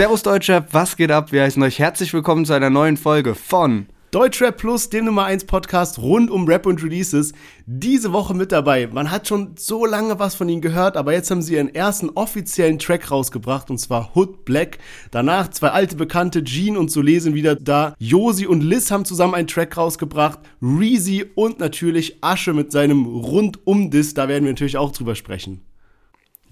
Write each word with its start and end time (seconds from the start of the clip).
Servus 0.00 0.22
Deutschrap, 0.22 0.72
was 0.72 0.96
geht 0.96 1.10
ab? 1.10 1.30
Wir 1.30 1.42
heißen 1.42 1.62
euch 1.62 1.78
herzlich 1.78 2.14
willkommen 2.14 2.46
zu 2.46 2.54
einer 2.54 2.70
neuen 2.70 2.96
Folge 2.96 3.34
von 3.34 3.84
Deutschrap 4.12 4.56
Plus, 4.56 4.88
dem 4.88 5.04
Nummer 5.04 5.26
1 5.26 5.44
Podcast 5.44 5.98
rund 5.98 6.30
um 6.30 6.48
Rap 6.48 6.64
und 6.64 6.82
Releases. 6.82 7.34
Diese 7.66 8.10
Woche 8.10 8.32
mit 8.32 8.50
dabei. 8.50 8.86
Man 8.86 9.10
hat 9.10 9.28
schon 9.28 9.56
so 9.58 9.84
lange 9.84 10.18
was 10.18 10.34
von 10.34 10.48
ihnen 10.48 10.62
gehört, 10.62 10.96
aber 10.96 11.12
jetzt 11.12 11.30
haben 11.30 11.42
sie 11.42 11.56
ihren 11.56 11.74
ersten 11.74 12.08
offiziellen 12.08 12.78
Track 12.78 13.10
rausgebracht 13.10 13.68
und 13.68 13.76
zwar 13.76 14.16
Hood 14.16 14.46
Black. 14.46 14.78
Danach 15.10 15.50
zwei 15.50 15.68
alte 15.68 15.96
Bekannte, 15.96 16.44
Jean 16.44 16.78
und 16.78 16.90
Solé 16.90 17.20
sind 17.20 17.34
wieder 17.34 17.54
da. 17.54 17.94
Josi 17.98 18.46
und 18.46 18.62
Liz 18.62 18.90
haben 18.90 19.04
zusammen 19.04 19.34
einen 19.34 19.48
Track 19.48 19.76
rausgebracht. 19.76 20.38
Reezy 20.62 21.26
und 21.34 21.60
natürlich 21.60 22.24
Asche 22.24 22.54
mit 22.54 22.72
seinem 22.72 23.04
Rundum-Diss. 23.04 24.14
Da 24.14 24.28
werden 24.28 24.44
wir 24.44 24.52
natürlich 24.52 24.78
auch 24.78 24.92
drüber 24.92 25.14
sprechen. 25.14 25.60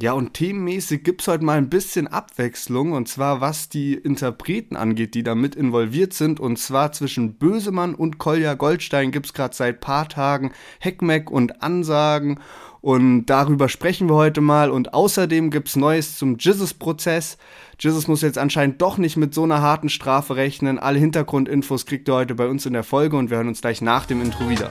Ja, 0.00 0.12
und 0.12 0.34
themenmäßig 0.34 1.02
gibt's 1.02 1.26
heute 1.26 1.44
mal 1.44 1.58
ein 1.58 1.70
bisschen 1.70 2.06
Abwechslung, 2.06 2.92
und 2.92 3.08
zwar 3.08 3.40
was 3.40 3.68
die 3.68 3.94
Interpreten 3.94 4.76
angeht, 4.76 5.14
die 5.14 5.24
da 5.24 5.34
mit 5.34 5.56
involviert 5.56 6.12
sind. 6.12 6.38
Und 6.38 6.56
zwar 6.60 6.92
zwischen 6.92 7.34
Bösemann 7.34 7.96
und 7.96 8.18
Kolja 8.18 8.54
Goldstein 8.54 9.10
gibt's 9.10 9.32
gerade 9.32 9.56
seit 9.56 9.80
paar 9.80 10.08
Tagen 10.08 10.52
Heckmeck 10.78 11.32
und 11.32 11.64
Ansagen. 11.64 12.38
Und 12.80 13.26
darüber 13.26 13.68
sprechen 13.68 14.08
wir 14.08 14.14
heute 14.14 14.40
mal. 14.40 14.70
Und 14.70 14.94
außerdem 14.94 15.50
gibt's 15.50 15.74
Neues 15.74 16.16
zum 16.16 16.36
Jizzes-Prozess. 16.38 17.36
Jizzes 17.80 18.06
muss 18.06 18.22
jetzt 18.22 18.38
anscheinend 18.38 18.80
doch 18.80 18.98
nicht 18.98 19.16
mit 19.16 19.34
so 19.34 19.42
einer 19.42 19.62
harten 19.62 19.88
Strafe 19.88 20.36
rechnen. 20.36 20.78
Alle 20.78 21.00
Hintergrundinfos 21.00 21.86
kriegt 21.86 22.08
ihr 22.08 22.14
heute 22.14 22.36
bei 22.36 22.46
uns 22.46 22.66
in 22.66 22.72
der 22.72 22.84
Folge 22.84 23.16
und 23.16 23.30
wir 23.30 23.38
hören 23.38 23.48
uns 23.48 23.62
gleich 23.62 23.82
nach 23.82 24.06
dem 24.06 24.22
Intro 24.22 24.48
wieder. 24.48 24.70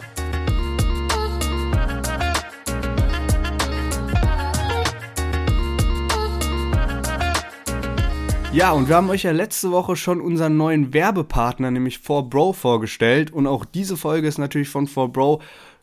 Ja, 8.58 8.72
und 8.72 8.89
wir 8.89 8.95
haben 8.95 9.11
euch 9.11 9.22
ja 9.22 9.33
letzte 9.33 9.69
Woche 9.69 9.95
schon 9.95 10.19
unseren 10.19 10.58
neuen 10.58 10.91
Werbepartner, 10.91 11.69
nämlich 11.69 11.97
4Bro, 11.97 12.53
vorgestellt. 12.53 13.31
Und 13.31 13.45
auch 13.45 13.66
diese 13.66 13.97
Folge 13.97 14.27
ist 14.27 14.39
natürlich 14.39 14.69
von 14.69 14.88
4Bro 14.88 15.41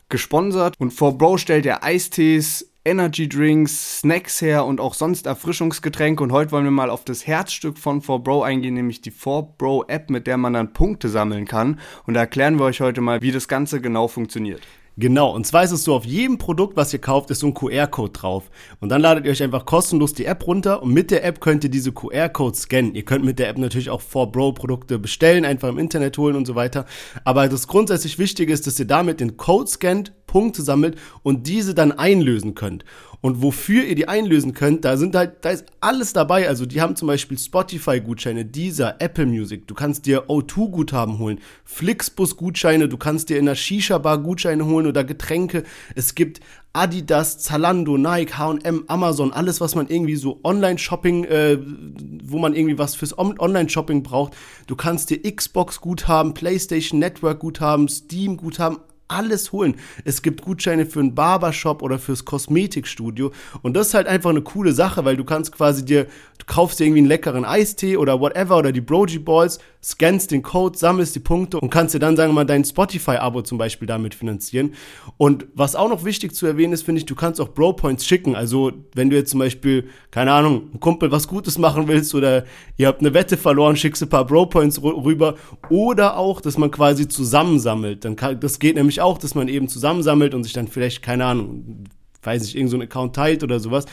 gesponsert. 0.09 0.75
Und 0.77 0.91
4Bro 0.91 1.37
stellt 1.37 1.63
ja 1.63 1.83
Eistees, 1.83 2.69
Energy 2.83 3.29
Drinks, 3.29 3.99
Snacks 3.99 4.41
her 4.41 4.65
und 4.65 4.81
auch 4.81 4.93
sonst 4.93 5.25
Erfrischungsgetränke. 5.25 6.21
Und 6.21 6.33
heute 6.33 6.51
wollen 6.51 6.65
wir 6.65 6.71
mal 6.71 6.89
auf 6.89 7.05
das 7.05 7.25
Herzstück 7.25 7.77
von 7.77 8.01
4Bro 8.01 8.43
eingehen, 8.43 8.73
nämlich 8.73 8.99
die 8.99 9.13
4Bro 9.13 9.87
App, 9.87 10.09
mit 10.09 10.27
der 10.27 10.35
man 10.35 10.51
dann 10.51 10.73
Punkte 10.73 11.07
sammeln 11.07 11.45
kann. 11.45 11.79
Und 12.05 12.15
da 12.15 12.19
erklären 12.19 12.59
wir 12.59 12.65
euch 12.65 12.81
heute 12.81 12.99
mal, 12.99 13.21
wie 13.21 13.31
das 13.31 13.47
Ganze 13.47 13.79
genau 13.79 14.09
funktioniert. 14.09 14.63
Genau, 14.97 15.35
und 15.35 15.45
zwar 15.45 15.63
ist 15.63 15.71
es 15.71 15.83
so, 15.83 15.93
auf 15.93 16.05
jedem 16.05 16.37
Produkt, 16.37 16.77
was 16.77 16.93
ihr 16.93 16.99
kauft, 16.99 17.29
ist 17.29 17.39
so 17.39 17.47
ein 17.47 17.53
QR-Code 17.53 18.13
drauf. 18.13 18.49
Und 18.79 18.89
dann 18.89 19.01
ladet 19.01 19.25
ihr 19.25 19.31
euch 19.31 19.43
einfach 19.43 19.65
kostenlos 19.65 20.13
die 20.13 20.23
App 20.23 20.47
runter 20.47 20.81
und 20.81 20.93
mit 20.93 21.11
der 21.11 21.25
App 21.25 21.41
könnt 21.41 21.65
ihr 21.65 21.69
diese 21.69 21.91
QR-Codes 21.91 22.61
scannen. 22.61 22.95
Ihr 22.95 23.03
könnt 23.03 23.25
mit 23.25 23.37
der 23.37 23.49
App 23.49 23.57
natürlich 23.57 23.89
auch 23.89 24.01
4Bro-Produkte 24.01 24.97
bestellen, 24.97 25.43
einfach 25.43 25.67
im 25.67 25.79
Internet 25.79 26.17
holen 26.17 26.37
und 26.37 26.45
so 26.45 26.55
weiter. 26.55 26.85
Aber 27.25 27.49
das 27.49 27.67
grundsätzlich 27.67 28.17
Wichtige 28.19 28.53
ist, 28.53 28.67
dass 28.67 28.79
ihr 28.79 28.87
damit 28.87 29.19
den 29.19 29.35
Code 29.35 29.69
scannt, 29.69 30.13
Punkte 30.35 30.63
sammelt 30.63 30.97
und 31.23 31.47
diese 31.47 31.73
dann 31.73 31.93
einlösen 31.93 32.55
könnt. 32.55 32.83
Und 33.21 33.41
wofür 33.41 33.85
ihr 33.85 33.95
die 33.95 34.09
einlösen 34.09 34.53
könnt, 34.53 34.83
da 34.83 34.97
sind 34.97 35.15
halt, 35.15 35.45
da 35.45 35.51
ist 35.51 35.65
alles 35.79 36.11
dabei. 36.11 36.49
Also 36.49 36.65
die 36.65 36.81
haben 36.81 36.97
zum 36.97 37.07
Beispiel 37.07 37.39
Spotify-Gutscheine, 37.39 38.43
Deezer, 38.43 38.97
Apple 38.99 39.27
Music. 39.27 39.65
Du 39.65 39.73
kannst 39.75 40.05
dir 40.05 40.25
O2-Guthaben 40.25 41.19
holen, 41.19 41.39
Flixbus-Gutscheine, 41.63 42.89
du 42.89 42.97
kannst 42.97 43.29
dir 43.29 43.39
in 43.39 43.45
der 43.45 43.55
Shisha-Bar 43.55 44.17
Gutscheine 44.17 44.65
holen 44.65 44.87
oder 44.87 45.05
Getränke. 45.05 45.63
Es 45.95 46.15
gibt 46.15 46.41
Adidas, 46.73 47.39
Zalando, 47.39 47.97
Nike, 47.97 48.37
H&M, 48.37 48.83
Amazon, 48.87 49.31
alles, 49.31 49.61
was 49.61 49.73
man 49.73 49.87
irgendwie 49.87 50.17
so 50.17 50.41
Online-Shopping, 50.43 51.23
äh, 51.23 51.57
wo 52.25 52.39
man 52.39 52.53
irgendwie 52.53 52.77
was 52.77 52.93
fürs 52.95 53.17
Online-Shopping 53.17 54.03
braucht. 54.03 54.33
Du 54.67 54.75
kannst 54.75 55.11
dir 55.11 55.19
Xbox-Guthaben, 55.23 56.33
PlayStation 56.33 56.99
Network-Guthaben, 56.99 57.87
Steam-Guthaben, 57.87 58.79
alles 59.07 59.51
holen. 59.51 59.75
Es 60.03 60.21
gibt 60.21 60.41
Gutscheine 60.41 60.85
für 60.85 60.99
einen 60.99 61.13
Barbershop 61.13 61.81
oder 61.81 61.99
fürs 61.99 62.25
Kosmetikstudio. 62.25 63.31
Und 63.61 63.75
das 63.75 63.89
ist 63.89 63.93
halt 63.93 64.07
einfach 64.07 64.31
eine 64.31 64.41
coole 64.41 64.73
Sache, 64.73 65.05
weil 65.05 65.17
du 65.17 65.23
kannst 65.23 65.51
quasi 65.51 65.85
dir, 65.85 66.05
du 66.05 66.45
kaufst 66.47 66.79
dir 66.79 66.85
irgendwie 66.85 67.01
einen 67.01 67.07
leckeren 67.07 67.45
Eistee 67.45 67.97
oder 67.97 68.19
whatever 68.19 68.57
oder 68.57 68.71
die 68.71 68.81
Broji 68.81 69.19
Balls, 69.19 69.59
scannst 69.85 70.31
den 70.31 70.41
Code, 70.41 70.77
sammelst 70.77 71.15
die 71.15 71.19
Punkte 71.19 71.59
und 71.59 71.69
kannst 71.69 71.93
dir 71.93 71.99
dann, 71.99 72.17
sagen 72.17 72.31
wir 72.31 72.35
mal, 72.35 72.45
dein 72.45 72.65
Spotify-Abo 72.65 73.43
zum 73.43 73.59
Beispiel 73.59 73.87
damit 73.87 74.15
finanzieren. 74.15 74.73
Und 75.17 75.45
was 75.53 75.75
auch 75.75 75.89
noch 75.89 76.03
wichtig 76.03 76.33
zu 76.33 76.47
erwähnen 76.47 76.73
ist, 76.73 76.81
finde 76.81 76.99
ich, 76.99 77.05
du 77.05 77.13
kannst 77.13 77.39
auch 77.39 77.49
Bro-Points 77.49 78.03
schicken. 78.03 78.35
Also, 78.35 78.71
wenn 78.95 79.11
du 79.11 79.15
jetzt 79.15 79.29
zum 79.29 79.39
Beispiel, 79.39 79.87
keine 80.09 80.33
Ahnung, 80.33 80.69
ein 80.73 80.79
Kumpel 80.79 81.11
was 81.11 81.27
Gutes 81.27 81.59
machen 81.59 81.87
willst 81.87 82.15
oder 82.15 82.45
ihr 82.77 82.87
habt 82.87 83.01
eine 83.01 83.13
Wette 83.13 83.37
verloren, 83.37 83.75
schickst 83.75 84.01
ein 84.01 84.09
paar 84.09 84.25
Bro-Points 84.25 84.81
rüber. 84.81 85.35
Oder 85.69 86.17
auch, 86.17 86.41
dass 86.41 86.57
man 86.57 86.71
quasi 86.71 87.07
zusammensammelt. 87.07 88.03
Dann 88.05 88.15
kann, 88.15 88.39
das 88.39 88.57
geht 88.57 88.75
nämlich 88.75 88.94
auch, 89.01 89.17
dass 89.17 89.35
man 89.35 89.47
eben 89.47 89.67
zusammensammelt 89.67 90.33
und 90.33 90.43
sich 90.43 90.53
dann 90.53 90.67
vielleicht, 90.67 91.01
keine 91.01 91.25
Ahnung, 91.25 91.85
weiß 92.25 92.41
nicht, 92.43 92.55
irgendein 92.55 92.79
so 92.79 92.83
Account 92.83 93.15
teilt 93.15 93.43
oder 93.43 93.59
sowas. 93.59 93.85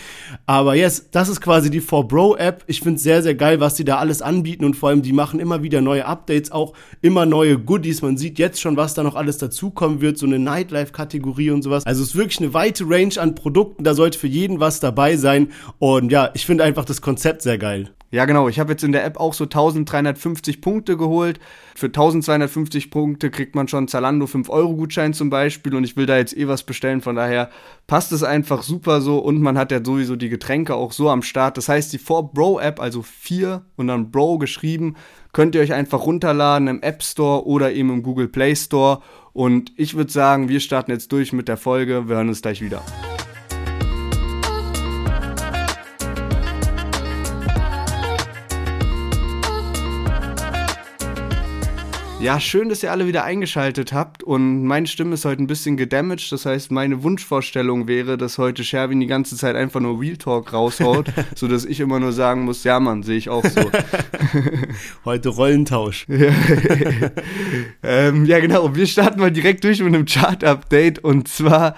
Aber 0.47 0.75
yes, 0.75 1.11
das 1.11 1.29
ist 1.29 1.41
quasi 1.41 1.71
die 1.71 1.83
4Bro-App. 1.83 2.65
Ich 2.67 2.81
finde 2.81 2.97
es 2.97 3.03
sehr, 3.03 3.23
sehr 3.23 3.35
geil, 3.35 3.61
was 3.61 3.75
die 3.75 3.85
da 3.85 3.99
alles 3.99 4.23
anbieten 4.23 4.65
und 4.65 4.75
vor 4.75 4.89
allem, 4.89 5.03
die 5.03 5.13
machen 5.13 5.41
immer 5.41 5.63
wieder 5.63 5.81
neue 5.81 6.07
Updates, 6.07 6.51
auch 6.51 6.73
immer 7.01 7.27
neue 7.27 7.59
Goodies. 7.59 8.03
Man 8.03 8.17
sieht 8.17 8.39
jetzt 8.39 8.61
schon, 8.61 8.77
was 8.77 8.95
da 8.95 9.03
noch 9.03 9.15
alles 9.15 9.39
dazukommen 9.39 10.01
wird, 10.01 10.19
so 10.19 10.27
eine 10.27 10.39
Nightlife-Kategorie 10.39 11.51
und 11.51 11.63
sowas. 11.63 11.85
Also 11.87 12.03
es 12.03 12.11
ist 12.11 12.17
wirklich 12.17 12.41
eine 12.41 12.55
weite 12.55 12.85
Range 12.89 13.15
an 13.19 13.35
Produkten, 13.35 13.85
da 13.85 13.95
sollte 13.95 14.19
für 14.19 14.29
jeden 14.29 14.61
was 14.61 14.81
dabei 14.81 15.17
sein. 15.17 15.49
Und 15.79 16.11
ja, 16.11 16.31
ich 16.35 16.47
finde 16.47 16.65
einfach 16.65 16.85
das 16.85 17.01
Konzept 17.01 17.43
sehr 17.43 17.59
geil. 17.59 17.91
Ja, 18.13 18.27
genau. 18.27 18.47
Ich 18.49 18.61
habe 18.61 18.73
jetzt 18.73 18.85
in 18.85 18.93
der 18.93 19.07
App 19.07 19.19
auch 19.19 19.33
so 19.33 19.45
1350 19.45 20.61
Punkte 20.61 20.99
geholt. 20.99 21.41
Für 21.75 21.87
1250 21.87 22.91
Punkte 22.91 23.31
kriegt 23.31 23.55
man 23.55 23.69
schon 23.69 23.89
Zalando 23.89 24.27
5-Euro-Gutschein 24.27 25.15
zum 25.15 25.31
Beispiel 25.31 25.75
und 25.75 25.83
ich 25.83 25.97
will 25.97 26.05
da 26.05 26.19
jetzt 26.19 26.37
eh 26.37 26.47
was 26.47 26.63
bestellen. 26.63 27.01
Von 27.01 27.17
daher 27.17 27.49
passt 27.87 28.13
es 28.13 28.23
einfach 28.23 28.63
super 28.63 29.01
so 29.01 29.17
und 29.19 29.41
man 29.41 29.57
hat 29.57 29.73
ja 29.73 29.83
sowieso 29.83 30.17
die 30.17 30.29
Getränke 30.29 30.75
auch 30.75 30.93
so 30.93 31.09
am 31.09 31.23
Start. 31.23 31.57
Das 31.57 31.71
heißt, 31.71 31.91
die 31.95 31.99
4Bro-App, 31.99 32.81
also 32.81 33.01
4 33.01 33.63
und 33.77 33.87
dann 33.87 34.11
Bro 34.11 34.37
geschrieben, 34.37 34.95
könnt 35.33 35.55
ihr 35.55 35.63
euch 35.63 35.73
einfach 35.73 36.05
runterladen 36.05 36.69
im 36.69 36.83
App 36.83 37.03
Store 37.03 37.47
oder 37.47 37.73
eben 37.73 37.89
im 37.89 38.03
Google 38.03 38.29
Play 38.29 38.55
Store. 38.55 39.01
Und 39.33 39.73
ich 39.79 39.95
würde 39.95 40.13
sagen, 40.13 40.51
wir 40.51 40.61
starten 40.61 40.91
jetzt 40.91 41.11
durch 41.13 41.33
mit 41.33 41.49
der 41.49 41.57
Folge. 41.57 42.09
Wir 42.09 42.17
hören 42.17 42.29
uns 42.29 42.43
gleich 42.43 42.61
wieder. 42.61 42.83
Ja, 52.23 52.39
schön, 52.39 52.69
dass 52.69 52.85
ihr 52.85 52.93
alle 52.93 53.09
wieder 53.09 53.25
eingeschaltet 53.25 53.93
habt 53.93 54.23
und 54.23 54.65
meine 54.65 54.87
Stimme 54.87 55.15
ist 55.15 55.25
heute 55.25 55.43
ein 55.43 55.49
bisschen 55.49 55.77
gedamaged. 55.77 56.31
Das 56.31 56.47
heißt, 56.47 56.71
meine 56.71 57.03
Wunschvorstellung 57.03 57.89
wäre, 57.89 58.17
dass 58.17 58.39
heute 58.39 58.63
Sherwin 58.63 59.01
die 59.01 59.09
ganze 59.09 59.37
Zeit 59.37 59.57
einfach 59.57 59.81
nur 59.81 60.01
Real 60.01 60.17
Talk 60.17 60.53
raushaut, 60.53 61.09
sodass 61.35 61.65
ich 61.65 61.81
immer 61.81 61.99
nur 61.99 62.13
sagen 62.13 62.45
muss, 62.45 62.63
ja 62.63 62.79
Mann, 62.79 63.03
sehe 63.03 63.17
ich 63.17 63.29
auch 63.29 63.45
so. 63.45 63.69
heute 65.05 65.31
Rollentausch. 65.31 66.07
ähm, 67.83 68.25
ja, 68.25 68.39
genau. 68.39 68.73
Wir 68.73 68.87
starten 68.87 69.19
mal 69.19 69.33
direkt 69.33 69.65
durch 69.65 69.81
mit 69.81 69.93
einem 69.93 70.07
Chart-Update 70.07 71.01
und 71.01 71.27
zwar 71.27 71.75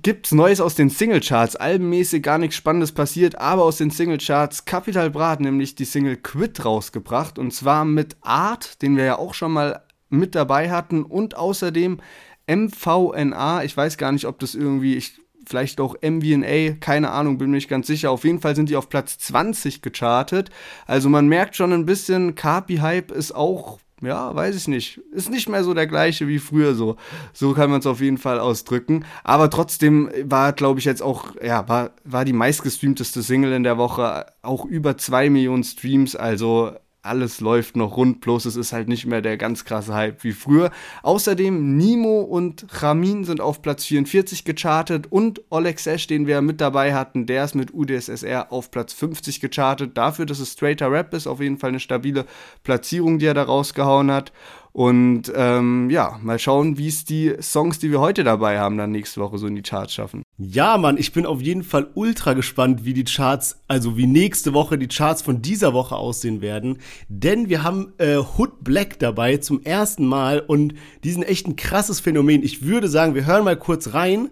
gibt's 0.00 0.32
Neues 0.32 0.60
aus 0.60 0.74
den 0.74 0.90
Singlecharts. 0.90 1.56
Albenmäßig 1.56 2.22
gar 2.22 2.38
nichts 2.38 2.56
Spannendes 2.56 2.92
passiert, 2.92 3.38
aber 3.38 3.64
aus 3.64 3.78
den 3.78 3.90
Singlecharts 3.90 4.64
Capital 4.64 5.10
Brat 5.10 5.40
nämlich 5.40 5.74
die 5.74 5.84
Single 5.84 6.16
Quit 6.16 6.64
rausgebracht 6.64 7.38
und 7.38 7.52
zwar 7.52 7.84
mit 7.84 8.16
Art, 8.22 8.82
den 8.82 8.96
wir 8.96 9.04
ja 9.04 9.18
auch 9.18 9.34
schon 9.34 9.52
mal 9.52 9.82
mit 10.08 10.34
dabei 10.34 10.70
hatten 10.70 11.02
und 11.02 11.36
außerdem 11.36 11.98
MVNA. 12.46 13.64
Ich 13.64 13.76
weiß 13.76 13.96
gar 13.96 14.12
nicht, 14.12 14.26
ob 14.26 14.38
das 14.38 14.54
irgendwie, 14.54 14.96
ich, 14.96 15.20
vielleicht 15.46 15.80
auch 15.80 15.96
MVNA, 16.02 16.74
keine 16.80 17.10
Ahnung, 17.10 17.38
bin 17.38 17.50
mir 17.50 17.56
nicht 17.56 17.68
ganz 17.68 17.86
sicher. 17.86 18.10
Auf 18.10 18.24
jeden 18.24 18.40
Fall 18.40 18.54
sind 18.54 18.68
die 18.68 18.76
auf 18.76 18.88
Platz 18.88 19.18
20 19.18 19.82
gechartet. 19.82 20.50
Also 20.86 21.08
man 21.08 21.28
merkt 21.28 21.56
schon 21.56 21.72
ein 21.72 21.86
bisschen, 21.86 22.34
Carpi 22.34 22.76
Hype 22.76 23.10
ist 23.10 23.34
auch 23.34 23.78
ja, 24.02 24.34
weiß 24.34 24.56
ich 24.56 24.68
nicht. 24.68 25.00
Ist 25.12 25.30
nicht 25.30 25.48
mehr 25.48 25.64
so 25.64 25.74
der 25.74 25.86
gleiche 25.86 26.26
wie 26.28 26.38
früher 26.38 26.74
so. 26.74 26.96
So 27.32 27.52
kann 27.52 27.70
man 27.70 27.80
es 27.80 27.86
auf 27.86 28.00
jeden 28.00 28.18
Fall 28.18 28.40
ausdrücken. 28.40 29.04
Aber 29.22 29.48
trotzdem 29.48 30.10
war, 30.24 30.52
glaube 30.52 30.80
ich, 30.80 30.84
jetzt 30.84 31.02
auch, 31.02 31.36
ja, 31.42 31.68
war, 31.68 31.90
war 32.04 32.24
die 32.24 32.32
meistgestreamteste 32.32 33.22
Single 33.22 33.52
in 33.52 33.62
der 33.62 33.78
Woche 33.78 34.26
auch 34.42 34.64
über 34.64 34.98
zwei 34.98 35.30
Millionen 35.30 35.64
Streams. 35.64 36.16
Also 36.16 36.72
alles 37.02 37.40
läuft 37.40 37.76
noch 37.76 37.96
rund, 37.96 38.20
bloß 38.20 38.44
es 38.44 38.54
ist 38.54 38.72
halt 38.72 38.86
nicht 38.86 39.06
mehr 39.06 39.20
der 39.22 39.36
ganz 39.36 39.64
krasse 39.64 39.92
Hype 39.92 40.22
wie 40.22 40.32
früher. 40.32 40.70
Außerdem 41.02 41.76
Nimo 41.76 42.20
und 42.20 42.64
Ramin 42.80 43.24
sind 43.24 43.40
auf 43.40 43.60
Platz 43.60 43.84
44 43.86 44.44
gechartet 44.44 45.10
und 45.10 45.42
Oleg 45.50 45.80
Sesh, 45.80 46.06
den 46.06 46.28
wir 46.28 46.40
mit 46.42 46.60
dabei 46.60 46.94
hatten, 46.94 47.26
der 47.26 47.44
ist 47.44 47.56
mit 47.56 47.74
UdSSR 47.74 48.52
auf 48.52 48.70
Platz 48.70 48.92
50 48.92 49.40
gechartet. 49.40 49.98
Dafür, 49.98 50.26
dass 50.26 50.38
es 50.38 50.52
straighter 50.52 50.92
Rap 50.92 51.12
ist, 51.12 51.26
auf 51.26 51.40
jeden 51.40 51.58
Fall 51.58 51.70
eine 51.70 51.80
stabile 51.80 52.24
Platzierung, 52.62 53.18
die 53.18 53.26
er 53.26 53.34
da 53.34 53.42
rausgehauen 53.42 54.12
hat. 54.12 54.32
Und 54.72 55.30
ähm, 55.34 55.90
ja, 55.90 56.18
mal 56.22 56.38
schauen, 56.38 56.78
wie 56.78 56.88
es 56.88 57.04
die 57.04 57.34
Songs, 57.40 57.78
die 57.78 57.90
wir 57.90 58.00
heute 58.00 58.24
dabei 58.24 58.58
haben, 58.58 58.78
dann 58.78 58.90
nächste 58.90 59.20
Woche 59.20 59.36
so 59.36 59.46
in 59.46 59.54
die 59.54 59.62
Charts 59.62 59.92
schaffen. 59.92 60.22
Ja, 60.38 60.78
Mann, 60.78 60.96
ich 60.96 61.12
bin 61.12 61.26
auf 61.26 61.42
jeden 61.42 61.62
Fall 61.62 61.88
ultra 61.94 62.32
gespannt, 62.32 62.84
wie 62.84 62.94
die 62.94 63.04
Charts, 63.04 63.60
also 63.68 63.98
wie 63.98 64.06
nächste 64.06 64.54
Woche 64.54 64.78
die 64.78 64.88
Charts 64.88 65.20
von 65.20 65.42
dieser 65.42 65.74
Woche 65.74 65.96
aussehen 65.96 66.40
werden. 66.40 66.78
Denn 67.08 67.50
wir 67.50 67.62
haben 67.62 67.92
äh, 67.98 68.16
Hood 68.16 68.64
Black 68.64 68.98
dabei 68.98 69.36
zum 69.36 69.62
ersten 69.62 70.06
Mal 70.06 70.40
und 70.40 70.72
die 71.04 71.10
sind 71.10 71.24
echt 71.24 71.46
ein 71.46 71.56
krasses 71.56 72.00
Phänomen. 72.00 72.42
Ich 72.42 72.64
würde 72.64 72.88
sagen, 72.88 73.14
wir 73.14 73.26
hören 73.26 73.44
mal 73.44 73.58
kurz 73.58 73.92
rein 73.92 74.30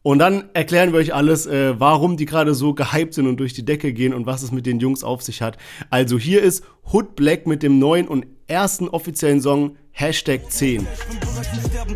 und 0.00 0.18
dann 0.18 0.44
erklären 0.54 0.92
wir 0.92 1.00
euch 1.00 1.14
alles, 1.14 1.46
äh, 1.46 1.78
warum 1.78 2.16
die 2.16 2.24
gerade 2.24 2.54
so 2.54 2.72
gehypt 2.72 3.12
sind 3.12 3.26
und 3.26 3.38
durch 3.38 3.52
die 3.52 3.64
Decke 3.64 3.92
gehen 3.92 4.14
und 4.14 4.24
was 4.24 4.42
es 4.42 4.52
mit 4.52 4.64
den 4.64 4.80
Jungs 4.80 5.04
auf 5.04 5.20
sich 5.20 5.42
hat. 5.42 5.58
Also 5.90 6.18
hier 6.18 6.42
ist 6.42 6.64
Hood 6.92 7.14
Black 7.14 7.46
mit 7.46 7.62
dem 7.62 7.78
neuen 7.78 8.08
und 8.08 8.26
ersten 8.48 8.88
offiziellen 8.88 9.40
Song 9.40 9.76
Hashtag 9.92 10.50
10. 10.50 10.86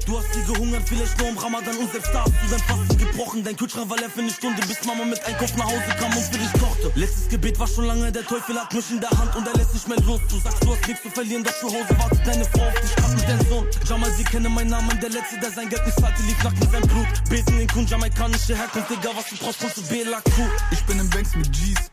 Du 0.07 0.19
hast 0.19 0.37
nie 0.37 0.45
gehungert, 0.45 0.83
vielleicht 0.87 1.19
nur 1.19 1.29
im 1.29 1.39
Ramadan 1.39 1.77
und 1.77 1.91
selbst 1.91 2.11
da 2.13 2.21
hast 2.21 2.33
du 2.33 2.51
dein 2.51 2.61
Fasten 2.61 2.99
gebrochen. 2.99 3.43
Dein 3.43 3.57
Kühlschrank 3.57 3.91
war 3.91 3.97
leer 3.97 4.11
für 4.11 4.21
eine 4.21 4.31
Stunde, 4.31 4.63
bis 4.67 4.85
Mama 4.85 5.05
mit 5.05 5.25
Einkauf 5.25 5.57
nach 5.57 5.65
Hause 5.65 5.83
kam 5.99 6.17
und 6.17 6.23
für 6.23 6.39
dich 6.39 6.53
kochte. 6.53 6.93
Letztes 6.95 7.29
Gebet 7.29 7.59
war 7.59 7.67
schon 7.67 7.87
lange, 7.87 8.13
der 8.13 8.25
Teufel 8.25 8.61
hat 8.61 8.73
mich 8.73 8.91
in 8.91 9.01
der 9.01 9.11
Hand 9.11 9.35
und 9.35 9.47
er 9.49 9.55
lässt 9.55 9.75
nicht 9.75 9.89
mehr 9.89 9.99
los. 10.01 10.21
Du 10.29 10.39
sagst, 10.39 10.63
du 10.63 10.73
hast 10.73 10.87
nichts 10.87 11.03
zu 11.03 11.11
verlieren, 11.11 11.43
doch 11.43 11.59
zu 11.59 11.67
Hause 11.67 11.99
wartet 11.99 12.27
deine 12.27 12.45
Frau 12.45 12.69
auf 12.69 12.81
dich, 12.81 12.97
grad 12.97 13.15
mit 13.15 13.29
deinem 13.29 13.49
Sohn. 13.49 13.67
Jamal, 13.89 14.11
sie 14.13 14.25
kennen 14.25 14.55
meinen 14.55 14.71
Namen, 14.71 15.01
der 15.01 15.11
Letzte, 15.11 15.41
der 15.41 15.51
sein 15.51 15.69
Geld 15.69 15.85
nicht 15.87 15.99
zahlte, 15.99 16.23
lief 16.23 16.45
nackt 16.45 16.61
mit 16.61 16.71
seinem 16.71 16.89
Blut. 16.89 17.09
Beten 17.31 17.59
in 17.59 17.67
Kun, 17.67 17.87
jamaikanische 17.87 18.57
Herkunft, 18.57 18.91
egal 18.91 19.17
was 19.17 19.29
du 19.31 19.37
brauchst, 19.37 19.61
kommst 19.61 19.79
du 19.79 19.83
BLAQ. 19.83 20.33
Ich 20.71 20.85
bin 20.85 21.01
im 21.01 21.11
Banks 21.11 21.35
mit 21.35 21.51
G's. 21.51 21.91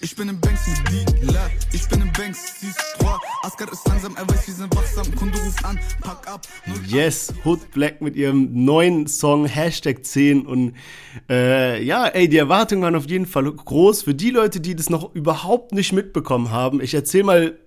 Ich 0.00 0.14
bin 0.14 0.28
im 0.28 0.38
Banks 0.38 0.60
mit 0.68 1.22
Dealer, 1.22 1.50
ich 1.72 1.88
bin 1.88 2.02
im 2.02 2.12
Banks, 2.12 2.60
siehst 2.60 2.78
Trois. 2.98 3.18
Asgard 3.42 3.72
ist 3.72 3.88
langsam, 3.88 4.14
er 4.16 4.28
weiß, 4.28 4.46
wir 4.46 4.54
sind 4.54 4.76
wachsam. 4.76 5.14
Kunde 5.14 5.38
ruft 5.38 5.64
an, 5.64 5.78
pack 6.02 6.28
ab. 6.28 6.46
Yes, 6.86 7.32
Hood 7.44 7.70
Black 7.72 8.02
mit 8.02 8.14
ihrem 8.14 8.64
neuen 8.64 9.06
Song 9.06 9.46
Hashtag 9.46 10.04
10 10.04 10.44
und 10.44 10.74
äh, 11.30 11.82
ja, 11.82 12.08
ey, 12.08 12.28
die 12.28 12.36
Erwartungen 12.36 12.82
waren 12.82 12.94
auf 12.94 13.08
jeden 13.08 13.24
Fall 13.24 13.50
groß. 13.50 14.02
Für 14.02 14.14
die 14.14 14.30
Leute, 14.30 14.60
die 14.60 14.76
das 14.76 14.90
noch 14.90 15.14
überhaupt 15.14 15.72
nicht 15.72 15.94
mitbekommen 15.94 16.50
haben, 16.50 16.82
ich 16.82 16.92
erzähl 16.92 17.24
mal 17.24 17.58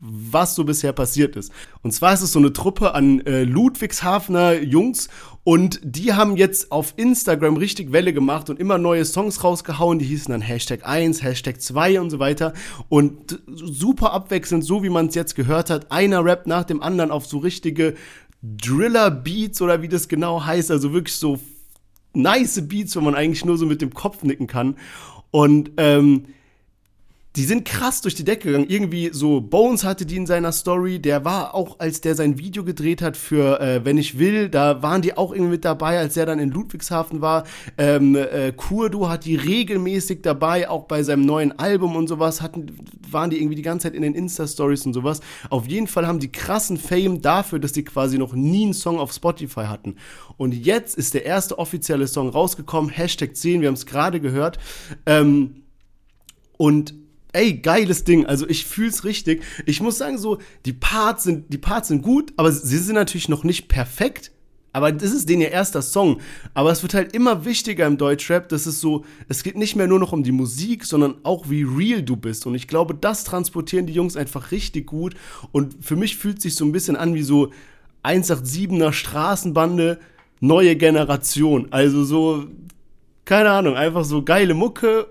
was 0.00 0.54
so 0.54 0.64
bisher 0.64 0.92
passiert 0.92 1.36
ist. 1.36 1.52
Und 1.82 1.92
zwar 1.92 2.12
ist 2.14 2.22
es 2.22 2.32
so 2.32 2.38
eine 2.38 2.52
Truppe 2.52 2.94
an 2.94 3.20
äh, 3.26 3.42
Ludwigshafener 3.42 4.60
Jungs 4.60 5.08
und 5.48 5.80
die 5.82 6.12
haben 6.12 6.36
jetzt 6.36 6.70
auf 6.70 6.92
Instagram 6.96 7.56
richtig 7.56 7.90
Welle 7.90 8.12
gemacht 8.12 8.50
und 8.50 8.60
immer 8.60 8.76
neue 8.76 9.06
Songs 9.06 9.42
rausgehauen. 9.42 9.98
Die 9.98 10.04
hießen 10.04 10.30
dann 10.30 10.42
Hashtag 10.42 10.86
1, 10.86 11.22
Hashtag 11.22 11.62
2 11.62 12.02
und 12.02 12.10
so 12.10 12.18
weiter. 12.18 12.52
Und 12.90 13.40
super 13.46 14.12
abwechselnd, 14.12 14.62
so 14.62 14.82
wie 14.82 14.90
man 14.90 15.06
es 15.06 15.14
jetzt 15.14 15.34
gehört 15.34 15.70
hat. 15.70 15.90
Einer 15.90 16.22
rappt 16.22 16.48
nach 16.48 16.64
dem 16.64 16.82
anderen 16.82 17.10
auf 17.10 17.24
so 17.24 17.38
richtige 17.38 17.94
Driller-Beats 18.42 19.62
oder 19.62 19.80
wie 19.80 19.88
das 19.88 20.08
genau 20.08 20.44
heißt. 20.44 20.70
Also 20.70 20.92
wirklich 20.92 21.16
so 21.16 21.40
nice 22.12 22.68
Beats, 22.68 22.94
wo 22.94 23.00
man 23.00 23.14
eigentlich 23.14 23.46
nur 23.46 23.56
so 23.56 23.64
mit 23.64 23.80
dem 23.80 23.94
Kopf 23.94 24.22
nicken 24.24 24.48
kann. 24.48 24.76
Und 25.30 25.70
ähm, 25.78 26.26
die 27.38 27.44
sind 27.44 27.64
krass 27.64 28.00
durch 28.00 28.16
die 28.16 28.24
Decke 28.24 28.48
gegangen. 28.48 28.66
Irgendwie 28.68 29.10
so 29.12 29.40
Bones 29.40 29.84
hatte 29.84 30.04
die 30.04 30.16
in 30.16 30.26
seiner 30.26 30.50
Story. 30.50 30.98
Der 30.98 31.24
war 31.24 31.54
auch, 31.54 31.78
als 31.78 32.00
der 32.00 32.16
sein 32.16 32.36
Video 32.36 32.64
gedreht 32.64 33.00
hat 33.00 33.16
für 33.16 33.60
äh, 33.60 33.84
Wenn 33.84 33.96
ich 33.96 34.18
will, 34.18 34.48
da 34.48 34.82
waren 34.82 35.02
die 35.02 35.16
auch 35.16 35.30
irgendwie 35.30 35.52
mit 35.52 35.64
dabei, 35.64 36.00
als 36.00 36.16
er 36.16 36.26
dann 36.26 36.40
in 36.40 36.50
Ludwigshafen 36.50 37.20
war. 37.20 37.44
Ähm, 37.78 38.16
äh, 38.16 38.52
Kurdo 38.56 39.08
hat 39.08 39.24
die 39.24 39.36
regelmäßig 39.36 40.22
dabei, 40.22 40.68
auch 40.68 40.86
bei 40.86 41.04
seinem 41.04 41.26
neuen 41.26 41.56
Album 41.60 41.94
und 41.94 42.08
sowas, 42.08 42.42
hatten, 42.42 42.76
waren 43.08 43.30
die 43.30 43.36
irgendwie 43.36 43.54
die 43.54 43.62
ganze 43.62 43.84
Zeit 43.84 43.94
in 43.94 44.02
den 44.02 44.16
Insta-Stories 44.16 44.84
und 44.86 44.94
sowas. 44.94 45.20
Auf 45.48 45.68
jeden 45.68 45.86
Fall 45.86 46.08
haben 46.08 46.18
die 46.18 46.32
krassen 46.32 46.76
Fame 46.76 47.22
dafür, 47.22 47.60
dass 47.60 47.70
die 47.70 47.84
quasi 47.84 48.18
noch 48.18 48.32
nie 48.32 48.64
einen 48.64 48.74
Song 48.74 48.98
auf 48.98 49.12
Spotify 49.12 49.66
hatten. 49.66 49.94
Und 50.36 50.54
jetzt 50.54 50.98
ist 50.98 51.14
der 51.14 51.24
erste 51.24 51.56
offizielle 51.60 52.08
Song 52.08 52.30
rausgekommen, 52.30 52.90
Hashtag 52.90 53.36
10, 53.36 53.60
wir 53.60 53.68
haben 53.68 53.74
es 53.74 53.86
gerade 53.86 54.18
gehört. 54.18 54.58
Ähm, 55.06 55.62
und 56.56 56.97
ey, 57.32 57.58
geiles 57.58 58.04
Ding. 58.04 58.26
Also 58.26 58.48
ich 58.48 58.64
fühl's 58.64 59.04
richtig. 59.04 59.42
Ich 59.66 59.80
muss 59.80 59.98
sagen, 59.98 60.18
so, 60.18 60.38
die 60.64 60.72
Parts 60.72 61.24
sind, 61.24 61.52
die 61.52 61.58
Parts 61.58 61.88
sind 61.88 62.02
gut, 62.02 62.32
aber 62.36 62.52
sie 62.52 62.78
sind 62.78 62.94
natürlich 62.94 63.28
noch 63.28 63.44
nicht 63.44 63.68
perfekt. 63.68 64.32
Aber 64.72 64.92
das 64.92 65.12
ist 65.12 65.28
den 65.28 65.40
ihr 65.40 65.50
erster 65.50 65.82
Song. 65.82 66.20
Aber 66.54 66.70
es 66.70 66.82
wird 66.82 66.94
halt 66.94 67.14
immer 67.14 67.44
wichtiger 67.44 67.86
im 67.86 67.96
Deutschrap, 67.96 68.48
dass 68.48 68.66
es 68.66 68.80
so, 68.80 69.04
es 69.28 69.42
geht 69.42 69.56
nicht 69.56 69.76
mehr 69.76 69.86
nur 69.86 69.98
noch 69.98 70.12
um 70.12 70.22
die 70.22 70.32
Musik, 70.32 70.84
sondern 70.84 71.16
auch 71.22 71.48
wie 71.48 71.62
real 71.62 72.02
du 72.02 72.16
bist. 72.16 72.46
Und 72.46 72.54
ich 72.54 72.68
glaube, 72.68 72.94
das 72.94 73.24
transportieren 73.24 73.86
die 73.86 73.94
Jungs 73.94 74.16
einfach 74.16 74.52
richtig 74.52 74.86
gut. 74.86 75.14
Und 75.52 75.76
für 75.84 75.96
mich 75.96 76.16
fühlt 76.16 76.40
sich 76.42 76.54
so 76.54 76.64
ein 76.64 76.72
bisschen 76.72 76.96
an 76.96 77.14
wie 77.14 77.22
so 77.22 77.50
187er 78.04 78.92
Straßenbande, 78.92 79.98
neue 80.40 80.76
Generation. 80.76 81.68
Also 81.70 82.04
so, 82.04 82.44
keine 83.24 83.50
Ahnung, 83.50 83.74
einfach 83.74 84.04
so 84.04 84.22
geile 84.22 84.54
Mucke 84.54 85.08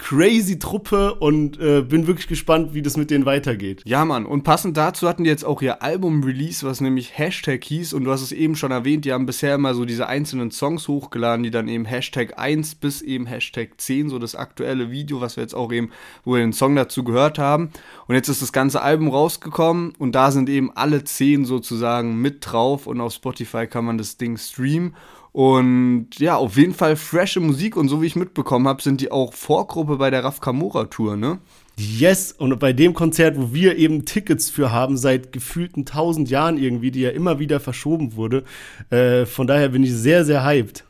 crazy 0.00 0.58
Truppe 0.58 1.14
und 1.14 1.60
äh, 1.60 1.82
bin 1.82 2.06
wirklich 2.06 2.26
gespannt, 2.26 2.72
wie 2.74 2.82
das 2.82 2.96
mit 2.96 3.10
denen 3.10 3.26
weitergeht. 3.26 3.82
Ja, 3.84 4.04
Mann. 4.04 4.26
Und 4.26 4.42
passend 4.42 4.76
dazu 4.76 5.06
hatten 5.06 5.24
die 5.24 5.30
jetzt 5.30 5.44
auch 5.44 5.60
ihr 5.62 5.82
Album-Release, 5.82 6.66
was 6.66 6.80
nämlich 6.80 7.16
Hashtag 7.16 7.62
hieß. 7.62 7.92
Und 7.92 8.04
du 8.04 8.10
hast 8.10 8.22
es 8.22 8.32
eben 8.32 8.56
schon 8.56 8.72
erwähnt, 8.72 9.04
die 9.04 9.12
haben 9.12 9.26
bisher 9.26 9.54
immer 9.54 9.74
so 9.74 9.84
diese 9.84 10.08
einzelnen 10.08 10.50
Songs 10.50 10.88
hochgeladen, 10.88 11.42
die 11.42 11.50
dann 11.50 11.68
eben 11.68 11.84
Hashtag 11.84 12.38
1 12.38 12.76
bis 12.76 13.02
eben 13.02 13.26
Hashtag 13.26 13.78
10, 13.78 14.08
so 14.08 14.18
das 14.18 14.34
aktuelle 14.34 14.90
Video, 14.90 15.20
was 15.20 15.36
wir 15.36 15.42
jetzt 15.42 15.54
auch 15.54 15.70
eben, 15.70 15.90
wo 16.24 16.32
wir 16.32 16.40
den 16.40 16.54
Song 16.54 16.74
dazu 16.74 17.04
gehört 17.04 17.38
haben. 17.38 17.70
Und 18.08 18.14
jetzt 18.14 18.28
ist 18.28 18.42
das 18.42 18.52
ganze 18.52 18.80
Album 18.80 19.08
rausgekommen 19.08 19.92
und 19.98 20.14
da 20.14 20.30
sind 20.30 20.48
eben 20.48 20.70
alle 20.74 21.04
10 21.04 21.44
sozusagen 21.44 22.16
mit 22.20 22.38
drauf 22.40 22.86
und 22.86 23.00
auf 23.00 23.12
Spotify 23.12 23.66
kann 23.66 23.84
man 23.84 23.98
das 23.98 24.16
Ding 24.16 24.38
streamen. 24.38 24.94
Und 25.32 26.08
ja, 26.18 26.36
auf 26.36 26.56
jeden 26.56 26.74
Fall 26.74 26.96
frische 26.96 27.40
Musik 27.40 27.76
und 27.76 27.88
so 27.88 28.02
wie 28.02 28.06
ich 28.06 28.16
mitbekommen 28.16 28.66
habe, 28.66 28.82
sind 28.82 29.00
die 29.00 29.12
auch 29.12 29.32
Vorgruppe 29.32 29.96
bei 29.96 30.10
der 30.10 30.24
Raf 30.24 30.40
Kamora 30.40 30.84
Tour, 30.84 31.16
ne? 31.16 31.38
Yes, 31.76 32.32
und 32.32 32.58
bei 32.58 32.72
dem 32.72 32.92
Konzert, 32.92 33.38
wo 33.38 33.54
wir 33.54 33.76
eben 33.76 34.04
Tickets 34.04 34.50
für 34.50 34.70
haben, 34.70 34.98
seit 34.98 35.32
gefühlten 35.32 35.86
tausend 35.86 36.28
Jahren 36.28 36.58
irgendwie, 36.58 36.90
die 36.90 37.00
ja 37.00 37.10
immer 37.10 37.38
wieder 37.38 37.58
verschoben 37.58 38.16
wurde. 38.16 38.44
Äh, 38.90 39.24
von 39.24 39.46
daher 39.46 39.70
bin 39.70 39.82
ich 39.82 39.94
sehr, 39.94 40.24
sehr 40.24 40.44
hyped. 40.44 40.84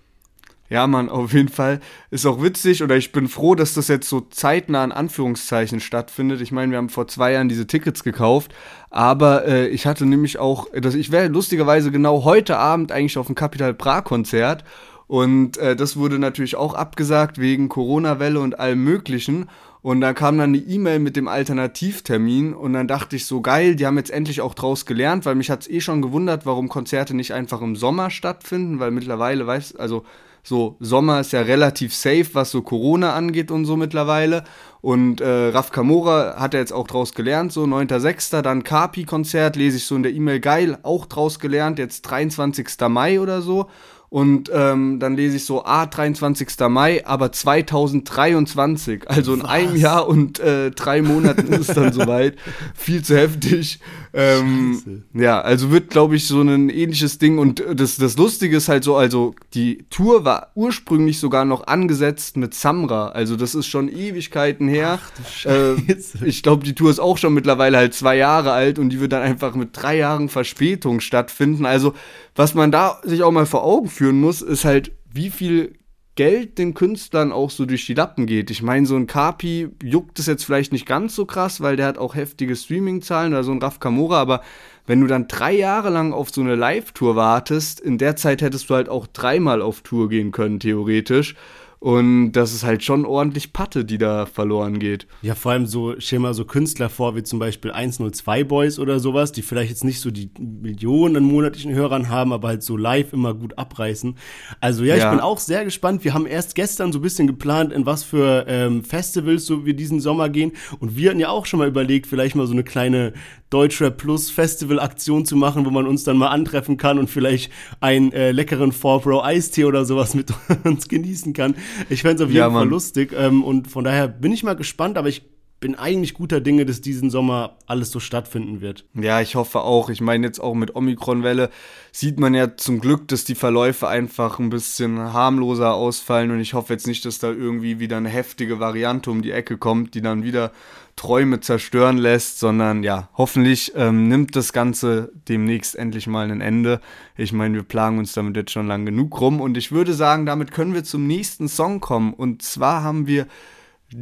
Ja, 0.71 0.87
Mann, 0.87 1.09
auf 1.09 1.33
jeden 1.33 1.49
Fall. 1.49 1.81
Ist 2.13 2.25
auch 2.27 2.41
witzig 2.41 2.85
oder 2.85 2.97
ich 2.97 3.11
bin 3.11 3.27
froh, 3.27 3.57
dass 3.57 3.75
das 3.75 3.89
jetzt 3.89 4.09
so 4.09 4.21
zeitnah 4.21 4.85
in 4.85 4.93
Anführungszeichen 4.93 5.81
stattfindet. 5.81 6.41
Ich 6.41 6.53
meine, 6.53 6.71
wir 6.71 6.79
haben 6.79 6.91
vor 6.91 7.09
zwei 7.09 7.33
Jahren 7.33 7.49
diese 7.49 7.67
Tickets 7.67 8.05
gekauft, 8.05 8.55
aber 8.89 9.47
äh, 9.49 9.67
ich 9.67 9.87
hatte 9.87 10.07
nämlich 10.07 10.39
auch, 10.39 10.69
dass 10.73 10.95
ich 10.95 11.11
wäre 11.11 11.27
lustigerweise 11.27 11.91
genau 11.91 12.23
heute 12.23 12.57
Abend 12.57 12.93
eigentlich 12.93 13.19
auf 13.19 13.27
dem 13.27 13.35
Capital 13.35 13.75
Bra 13.75 14.01
Konzert 14.01 14.63
und 15.09 15.59
äh, 15.59 15.75
das 15.75 15.97
wurde 15.97 16.21
natürlich 16.21 16.55
auch 16.55 16.75
abgesagt 16.75 17.39
wegen 17.39 17.69
Corona-Welle 17.69 18.39
und 18.39 18.61
allem 18.61 18.85
Möglichen. 18.85 19.49
Und 19.83 20.01
da 20.01 20.13
kam 20.13 20.39
dann 20.39 20.51
eine 20.51 20.59
E-Mail 20.59 21.01
mit 21.01 21.17
dem 21.17 21.27
Alternativtermin 21.27 22.55
und 22.55 22.75
dann 22.75 22.87
dachte 22.87 23.17
ich 23.17 23.27
so 23.27 23.41
geil, 23.41 23.75
die 23.75 23.87
haben 23.87 23.97
jetzt 23.97 24.13
endlich 24.13 24.41
auch 24.41 24.55
draus 24.55 24.87
gelernt, 24.87 25.27
weil 25.27 25.35
mich 25.35 25.51
hat's 25.51 25.69
eh 25.69 25.81
schon 25.81 26.01
gewundert, 26.01 26.47
warum 26.47 26.69
Konzerte 26.69 27.17
nicht 27.17 27.33
einfach 27.33 27.61
im 27.61 27.75
Sommer 27.75 28.11
stattfinden, 28.11 28.79
weil 28.79 28.93
mittlerweile, 28.93 29.49
weiß, 29.49 29.75
also 29.75 30.05
so, 30.43 30.77
Sommer 30.81 31.21
ist 31.21 31.33
ja 31.33 31.43
relativ 31.43 31.95
safe, 31.95 32.27
was 32.33 32.51
so 32.51 32.63
Corona 32.63 33.15
angeht 33.15 33.51
und 33.51 33.65
so 33.65 33.77
mittlerweile. 33.77 34.45
Und 34.81 35.21
äh, 35.21 35.49
Raf 35.49 35.71
Kamora 35.71 36.37
hat 36.39 36.55
er 36.55 36.61
jetzt 36.61 36.73
auch 36.73 36.87
draus 36.87 37.13
gelernt, 37.13 37.53
so 37.53 37.65
9.6. 37.65 38.41
Dann 38.41 38.65
Kapi-Konzert, 38.65 39.57
lese 39.57 39.77
ich 39.77 39.85
so 39.85 39.97
in 39.97 40.03
der 40.03 40.13
E-Mail 40.13 40.41
geil, 40.41 40.79
auch 40.83 41.07
draus 41.07 41.39
gelernt, 41.39 41.79
jetzt 41.79 42.03
23. 42.03 42.67
Mai 42.89 43.21
oder 43.21 43.43
so. 43.43 43.67
Und 44.11 44.51
ähm, 44.53 44.99
dann 44.99 45.15
lese 45.15 45.37
ich 45.37 45.45
so, 45.45 45.65
ah, 45.65 45.87
23. 45.87 46.49
Mai, 46.69 47.07
aber 47.07 47.31
2023. 47.31 49.09
Also 49.09 49.35
in 49.35 49.45
Was? 49.45 49.49
einem 49.49 49.77
Jahr 49.77 50.09
und 50.09 50.41
äh, 50.41 50.73
drei 50.73 51.01
Monaten 51.01 51.53
ist 51.53 51.69
es 51.69 51.75
dann 51.77 51.93
soweit. 51.95 52.35
Viel 52.75 53.05
zu 53.05 53.17
heftig. 53.17 53.79
Ähm, 54.13 55.05
ja, 55.15 55.41
also 55.41 55.71
wird, 55.71 55.91
glaube 55.91 56.17
ich, 56.17 56.27
so 56.27 56.43
ein 56.43 56.71
ähnliches 56.71 57.19
Ding. 57.19 57.39
Und 57.39 57.63
das, 57.73 57.99
das 57.99 58.17
Lustige 58.17 58.57
ist 58.57 58.69
halt 58.69 58.83
so, 58.83 58.97
also 58.97 59.37
die 59.55 59.85
Tour 59.91 60.25
war 60.25 60.51
ursprünglich 60.57 61.21
sogar 61.21 61.45
noch 61.45 61.69
angesetzt 61.69 62.37
mit 62.37 62.53
Samra. 62.53 63.11
Also 63.11 63.37
das 63.37 63.55
ist 63.55 63.69
schon 63.69 63.89
Ewigkeiten 63.89 64.67
her. 64.67 64.99
Ach. 65.23 65.47
Äh, 65.47 65.77
ich 66.25 66.43
glaube, 66.43 66.65
die 66.65 66.75
Tour 66.75 66.91
ist 66.91 66.99
auch 66.99 67.17
schon 67.17 67.33
mittlerweile 67.33 67.77
halt 67.77 67.95
zwei 67.95 68.17
Jahre 68.17 68.51
alt 68.51 68.81
und 68.81 68.91
die 68.91 68.99
wird 68.99 69.13
dann 69.13 69.23
einfach 69.23 69.55
mit 69.55 69.69
drei 69.73 69.99
Jahren 69.99 70.29
Verspätung 70.29 70.99
stattfinden. 70.99 71.65
Also 71.65 71.95
was 72.41 72.55
man 72.55 72.73
da 72.73 72.99
sich 73.03 73.23
auch 73.23 73.33
mal 73.33 73.45
vor 73.45 73.65
Augen 73.65 73.91
führen 73.91 74.19
muss, 74.19 74.41
ist 74.41 74.65
halt, 74.65 74.93
wie 75.13 75.29
viel 75.29 75.75
Geld 76.15 76.57
den 76.57 76.73
Künstlern 76.73 77.33
auch 77.33 77.51
so 77.51 77.67
durch 77.67 77.85
die 77.85 77.93
Lappen 77.93 78.25
geht. 78.25 78.51
Ich 78.51 78.63
meine, 78.63 78.87
so 78.87 78.97
ein 78.97 79.07
Kapi 79.07 79.69
juckt 79.83 80.19
es 80.19 80.25
jetzt 80.25 80.45
vielleicht 80.45 80.73
nicht 80.73 80.87
ganz 80.87 81.15
so 81.15 81.27
krass, 81.27 81.61
weil 81.61 81.77
der 81.77 81.85
hat 81.87 81.99
auch 81.99 82.15
heftige 82.15 82.57
Streaming-Zahlen 82.57 83.35
oder 83.35 83.45
so 83.45 83.53
ein 83.53 83.61
Raf 83.61 83.79
Kamora, 83.79 84.19
aber 84.19 84.41
wenn 84.87 85.03
du 85.03 85.07
dann 85.07 85.29
drei 85.29 85.53
Jahre 85.53 85.91
lang 85.91 86.15
auf 86.15 86.31
so 86.31 86.41
eine 86.41 86.55
Live-Tour 86.55 87.15
wartest, 87.15 87.79
in 87.79 87.99
der 87.99 88.17
Zeit 88.17 88.41
hättest 88.41 88.71
du 88.71 88.75
halt 88.75 88.89
auch 88.89 89.07
dreimal 89.07 89.61
auf 89.61 89.83
Tour 89.83 90.09
gehen 90.09 90.33
können, 90.33 90.61
theoretisch. 90.61 91.35
Und 91.81 92.33
das 92.33 92.53
ist 92.53 92.63
halt 92.63 92.85
schon 92.85 93.07
ordentlich 93.07 93.55
Patte, 93.55 93.87
die 93.87 93.97
da 93.97 94.27
verloren 94.27 94.79
geht. 94.79 95.07
Ja, 95.23 95.35
vor 95.35 95.53
allem 95.53 95.65
so, 95.65 95.95
stell 95.99 96.19
mal 96.19 96.35
so 96.35 96.45
Künstler 96.45 96.91
vor, 96.91 97.17
wie 97.17 97.23
zum 97.23 97.39
Beispiel 97.39 97.73
102 97.73 98.45
Boys 98.45 98.79
oder 98.79 99.01
sowas, 99.01 99.33
die 99.33 99.41
vielleicht 99.41 99.71
jetzt 99.71 99.85
nicht 99.85 100.01
so 100.01 100.11
die 100.11 100.31
Millionen 100.39 101.17
an 101.17 101.23
monatlichen 101.23 101.73
Hörern 101.73 102.11
haben, 102.11 102.35
aber 102.35 102.49
halt 102.49 102.63
so 102.63 102.77
live 102.77 103.15
immer 103.15 103.33
gut 103.33 103.57
abreißen. 103.57 104.15
Also 104.61 104.85
ja, 104.85 104.95
ja. 104.95 105.07
ich 105.07 105.11
bin 105.11 105.21
auch 105.21 105.39
sehr 105.39 105.65
gespannt. 105.65 106.05
Wir 106.05 106.13
haben 106.13 106.27
erst 106.27 106.55
gestern 106.55 106.93
so 106.93 106.99
ein 106.99 107.03
bisschen 107.03 107.27
geplant, 107.27 107.73
in 107.73 107.87
was 107.87 108.05
für 108.05 108.45
ähm, 108.47 108.85
Festivals 108.85 109.47
so 109.47 109.65
wir 109.65 109.73
diesen 109.73 110.01
Sommer 110.01 110.29
gehen. 110.29 110.53
Und 110.81 110.99
wir 110.99 111.09
hatten 111.09 111.21
ja 111.21 111.31
auch 111.31 111.47
schon 111.47 111.61
mal 111.61 111.69
überlegt, 111.69 112.07
vielleicht 112.07 112.37
mal 112.37 112.47
so 112.47 112.53
eine 112.53 112.63
kleine 112.63 113.15
Deutschrap 113.51 113.97
Plus 113.97 114.31
Festival 114.31 114.81
Aktion 114.81 115.27
zu 115.27 115.37
machen, 115.37 115.67
wo 115.67 115.71
man 115.71 115.87
uns 115.87 116.05
dann 116.05 116.17
mal 116.17 116.29
antreffen 116.29 116.77
kann 116.77 116.99
und 116.99 117.11
vielleicht 117.11 117.53
einen 117.81 118.13
äh, 118.13 118.33
leckeren 118.33 118.73
4 118.73 119.01
Pro 119.01 119.21
Eistee 119.21 119.65
oder 119.65 119.85
sowas 119.85 120.15
mit 120.15 120.33
uns 120.65 120.89
genießen 120.89 121.33
kann. 121.33 121.55
Ich 121.89 122.03
fände 122.03 122.23
es 122.23 122.29
auf 122.29 122.29
jeden 122.29 122.39
ja, 122.39 122.51
Fall 122.51 122.69
lustig 122.69 123.13
ähm, 123.17 123.45
und 123.45 123.69
von 123.69 123.85
daher 123.85 124.09
bin 124.09 124.33
ich 124.33 124.43
mal 124.43 124.55
gespannt, 124.55 124.97
aber 124.97 125.09
ich 125.09 125.23
bin 125.61 125.75
eigentlich 125.75 126.15
guter 126.15 126.41
Dinge, 126.41 126.65
dass 126.65 126.81
diesen 126.81 127.11
Sommer 127.11 127.59
alles 127.67 127.91
so 127.91 128.01
stattfinden 128.01 128.63
wird. 128.63 128.87
Ja, 128.95 129.21
ich 129.21 129.35
hoffe 129.35 129.61
auch. 129.61 129.91
Ich 129.91 130.01
meine, 130.01 130.27
jetzt 130.27 130.41
auch 130.41 130.55
mit 130.55 130.75
Omikron-Welle 130.75 131.51
sieht 131.93 132.19
man 132.19 132.33
ja 132.33 132.57
zum 132.57 132.81
Glück, 132.81 133.09
dass 133.09 133.25
die 133.25 133.35
Verläufe 133.35 133.87
einfach 133.87 134.39
ein 134.39 134.49
bisschen 134.49 134.99
harmloser 134.99 135.75
ausfallen 135.75 136.31
und 136.31 136.41
ich 136.41 136.55
hoffe 136.55 136.73
jetzt 136.73 136.87
nicht, 136.87 137.05
dass 137.05 137.19
da 137.19 137.29
irgendwie 137.29 137.79
wieder 137.79 137.99
eine 137.99 138.09
heftige 138.09 138.59
Variante 138.59 139.11
um 139.11 139.21
die 139.21 139.33
Ecke 139.33 139.59
kommt, 139.59 139.95
die 139.95 140.01
dann 140.01 140.25
wieder 140.25 140.51
Träume 140.97 141.41
zerstören 141.41 141.99
lässt, 141.99 142.39
sondern 142.39 142.83
ja, 142.83 143.11
hoffentlich 143.15 143.73
ähm, 143.77 144.09
nimmt 144.09 144.37
das 144.37 144.53
Ganze 144.53 145.13
demnächst 145.29 145.77
endlich 145.77 146.07
mal 146.07 146.31
ein 146.31 146.41
Ende. 146.41 146.81
Ich 147.17 147.33
meine, 147.33 147.55
wir 147.55 147.63
plagen 147.63 147.99
uns 147.99 148.13
damit 148.13 148.37
jetzt 148.37 148.53
schon 148.53 148.67
lang 148.67 148.87
genug 148.87 149.21
rum 149.21 149.41
und 149.41 149.57
ich 149.59 149.73
würde 149.73 149.93
sagen, 149.93 150.25
damit 150.25 150.53
können 150.53 150.75
wir 150.75 150.85
zum 150.85 151.07
nächsten 151.07 151.49
Song 151.49 151.81
kommen 151.81 152.15
und 152.15 152.43
zwar 152.43 152.83
haben 152.83 153.07
wir 153.07 153.27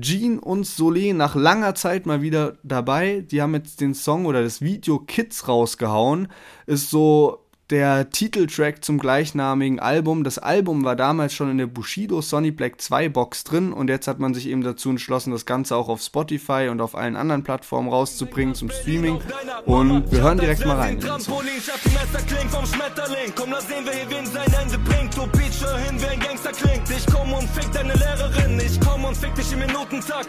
Jean 0.00 0.38
und 0.38 0.66
Solé 0.66 1.14
nach 1.14 1.34
langer 1.34 1.74
Zeit 1.74 2.06
mal 2.06 2.20
wieder 2.20 2.58
dabei. 2.62 3.20
Die 3.20 3.40
haben 3.40 3.54
jetzt 3.54 3.80
den 3.80 3.94
Song 3.94 4.26
oder 4.26 4.42
das 4.42 4.60
Video 4.60 4.98
Kids 4.98 5.48
rausgehauen. 5.48 6.28
Ist 6.66 6.90
so 6.90 7.47
der 7.70 8.10
Titeltrack 8.10 8.84
zum 8.84 8.98
gleichnamigen 8.98 9.78
Album. 9.78 10.24
Das 10.24 10.38
Album 10.38 10.84
war 10.84 10.96
damals 10.96 11.34
schon 11.34 11.50
in 11.50 11.58
der 11.58 11.66
Bushido 11.66 12.22
Sony 12.22 12.50
Black 12.50 12.80
2 12.80 13.08
Box 13.10 13.44
drin 13.44 13.72
und 13.72 13.88
jetzt 13.88 14.08
hat 14.08 14.18
man 14.18 14.34
sich 14.34 14.48
eben 14.48 14.62
dazu 14.62 14.90
entschlossen, 14.90 15.32
das 15.32 15.44
Ganze 15.44 15.76
auch 15.76 15.88
auf 15.88 16.00
Spotify 16.00 16.68
und 16.70 16.80
auf 16.80 16.94
allen 16.94 17.16
anderen 17.16 17.44
Plattformen 17.44 17.88
rauszubringen 17.88 18.54
zum 18.54 18.70
Streaming. 18.70 19.20
Und 19.66 20.10
wir 20.10 20.22
hören 20.22 20.38
direkt 20.38 20.64
mal 20.64 20.76
rein. 20.76 21.02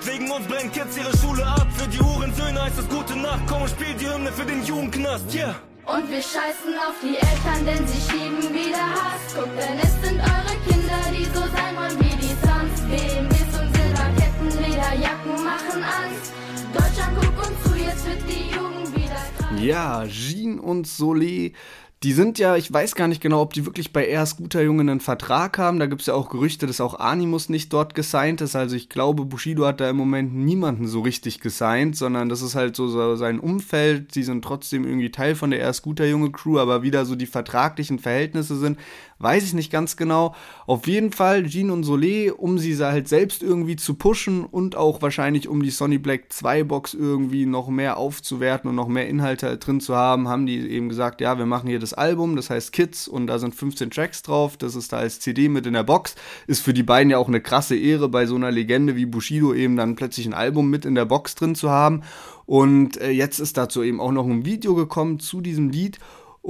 Wegen 0.06 0.32
uns 0.32 0.48
brennen 0.48 0.72
Kids 0.72 0.98
ihre 0.98 1.18
Schule 1.18 1.46
ab. 1.46 1.68
Für 1.76 1.90
die 1.90 2.00
Uhrensöhne 2.00 2.62
heißt 2.64 2.80
es 2.80 2.90
gute 2.90 3.16
Nacht. 3.18 3.42
Komm 3.48 3.62
und 3.62 3.70
spiel 3.70 3.94
die 4.00 4.10
Hymne 4.10 4.32
für 4.32 4.46
den 4.46 4.64
Jugendknast. 4.64 5.34
Yeah. 5.34 5.69
Und 5.86 6.10
wir 6.10 6.22
scheißen 6.22 6.74
auf 6.88 6.96
die 7.02 7.16
Eltern, 7.16 7.66
denn 7.66 7.88
sie 7.88 8.02
schieben 8.12 8.54
wieder 8.54 8.78
Hass. 8.78 9.36
Guckt, 9.36 9.58
denn 9.58 9.80
es 9.80 9.94
sind 10.04 10.20
eure 10.20 10.56
Kinder, 10.68 11.02
die 11.12 11.26
so 11.26 11.42
sein 11.42 11.76
wollen 11.76 12.00
wie 12.00 12.16
die 12.18 12.36
Sons. 12.46 12.82
BMWs 12.90 13.60
und 13.60 13.76
Silberketten, 13.76 14.50
Lederjacken 14.64 15.44
machen 15.44 15.84
Angst. 15.84 16.34
Deutschland, 16.74 17.18
guck 17.20 17.48
uns 17.48 17.64
zu, 17.64 17.76
jetzt 17.76 18.06
wird 18.06 18.24
die 18.28 18.56
Jugend 18.56 18.96
wieder 18.96 19.22
krank. 19.38 19.60
Ja, 19.62 20.06
Jean 20.08 20.60
und 20.60 20.88
Solé 20.88 21.54
die 22.04 22.14
sind 22.14 22.40
ja, 22.40 22.56
ich 22.56 22.72
weiß 22.72 22.96
gar 22.96 23.10
nicht 23.10 23.22
genau, 23.22 23.42
ob 23.42 23.52
die 23.52 23.66
wirklich 23.66 23.92
bei 23.92 24.08
Er 24.08 24.26
guter 24.38 24.62
Junge 24.62 24.82
einen 24.82 25.02
Vertrag 25.02 25.58
haben. 25.58 25.80
Da 25.80 25.86
gibt 25.86 26.00
es 26.00 26.08
ja 26.08 26.14
auch 26.14 26.30
Gerüchte, 26.30 26.66
dass 26.66 26.80
auch 26.80 26.98
Animus 26.98 27.50
nicht 27.50 27.74
dort 27.74 27.94
gesigned 27.94 28.40
ist. 28.40 28.56
Also 28.56 28.78
ich 28.78 28.88
glaube, 28.88 29.26
Bushido 29.26 29.66
hat 29.66 29.82
da 29.82 29.90
im 29.90 29.98
Moment 29.98 30.34
niemanden 30.34 30.88
so 30.88 31.02
richtig 31.02 31.42
gesigned, 31.42 31.98
sondern 31.98 32.30
das 32.30 32.42
ist 32.42 32.56
halt 32.56 32.78
so, 32.78 32.88
so 32.88 33.18
sein 33.18 33.38
Umfeld. 33.38 34.14
Sie 34.14 34.24
sind 34.24 34.46
trotzdem 34.46 34.86
irgendwie 34.86 35.12
Teil 35.12 35.36
von 35.36 35.52
der 35.52 35.60
Er 35.60 35.74
guter 35.82 36.06
Junge 36.06 36.32
Crew, 36.32 36.58
aber 36.58 36.84
wieder 36.84 37.06
so 37.06 37.16
die 37.16 37.26
vertraglichen 37.26 38.00
Verhältnisse 38.00 38.56
sind, 38.56 38.80
weiß 39.20 39.44
ich 39.44 39.54
nicht 39.54 39.72
ganz 39.72 39.98
genau. 39.98 40.34
Auf 40.66 40.88
jeden 40.88 41.12
Fall 41.12 41.46
Jean 41.46 41.72
und 41.72 41.86
Solé, 41.86 42.32
um 42.32 42.58
sie 42.58 42.78
halt 42.78 43.08
selbst 43.08 43.44
irgendwie 43.44 43.76
zu 43.76 43.96
pushen 43.96 44.46
und 44.46 44.76
auch 44.76 45.02
wahrscheinlich 45.02 45.48
um 45.48 45.62
die 45.62 45.72
Sony 45.72 45.98
Black 45.98 46.32
2 46.32 46.64
Box 46.64 46.94
irgendwie 46.94 47.46
noch 47.46 47.68
mehr 47.68 47.98
aufzuwerten 47.98 48.70
und 48.70 48.76
noch 48.76 48.88
mehr 48.88 49.08
Inhalte 49.08 49.58
drin 49.58 49.82
zu 49.82 49.96
haben, 49.96 50.28
haben 50.30 50.46
die 50.46 50.70
eben 50.70 50.90
gesagt, 50.90 51.22
ja, 51.22 51.38
wir 51.38 51.46
machen 51.46 51.70
hier 51.70 51.80
das 51.80 51.94
Album, 51.94 52.36
das 52.36 52.50
heißt 52.50 52.72
Kids 52.72 53.08
und 53.08 53.28
da 53.28 53.40
sind 53.40 53.56
15 53.56 53.92
Tracks 53.92 54.24
drauf, 54.24 54.56
das 54.58 54.76
ist 54.76 54.94
da 54.94 54.98
als 54.98 55.20
CD 55.20 55.50
mit 55.50 55.66
in 55.66 55.74
der 55.74 55.84
Box. 55.84 56.16
Ist 56.48 56.62
für 56.62 56.74
die 56.74 56.84
beiden 56.84 57.10
ja 57.10 57.18
auch 57.18 57.28
eine 57.28 57.42
krasse 57.42 57.76
Ehre, 57.76 58.08
bei 58.08 58.26
so 58.26 58.36
einer 58.36 58.52
Legende 58.52 58.96
wie 58.96 59.06
Bushido 59.06 59.54
eben 59.54 59.76
dann 59.76 59.96
plötzlich 59.96 60.26
ein 60.26 60.34
Album 60.34 60.70
mit 60.70 60.86
in 60.86 60.96
der 60.96 61.06
Box 61.06 61.36
drin 61.36 61.56
zu 61.56 61.70
haben. 61.70 62.04
Und 62.46 62.98
äh, 62.98 63.12
jetzt 63.12 63.40
ist 63.40 63.58
dazu 63.58 63.84
eben 63.84 64.00
auch 64.00 64.12
noch 64.12 64.26
ein 64.26 64.46
Video 64.46 64.74
gekommen 64.76 65.20
zu 65.20 65.42
diesem 65.42 65.70
Lied 65.70 66.00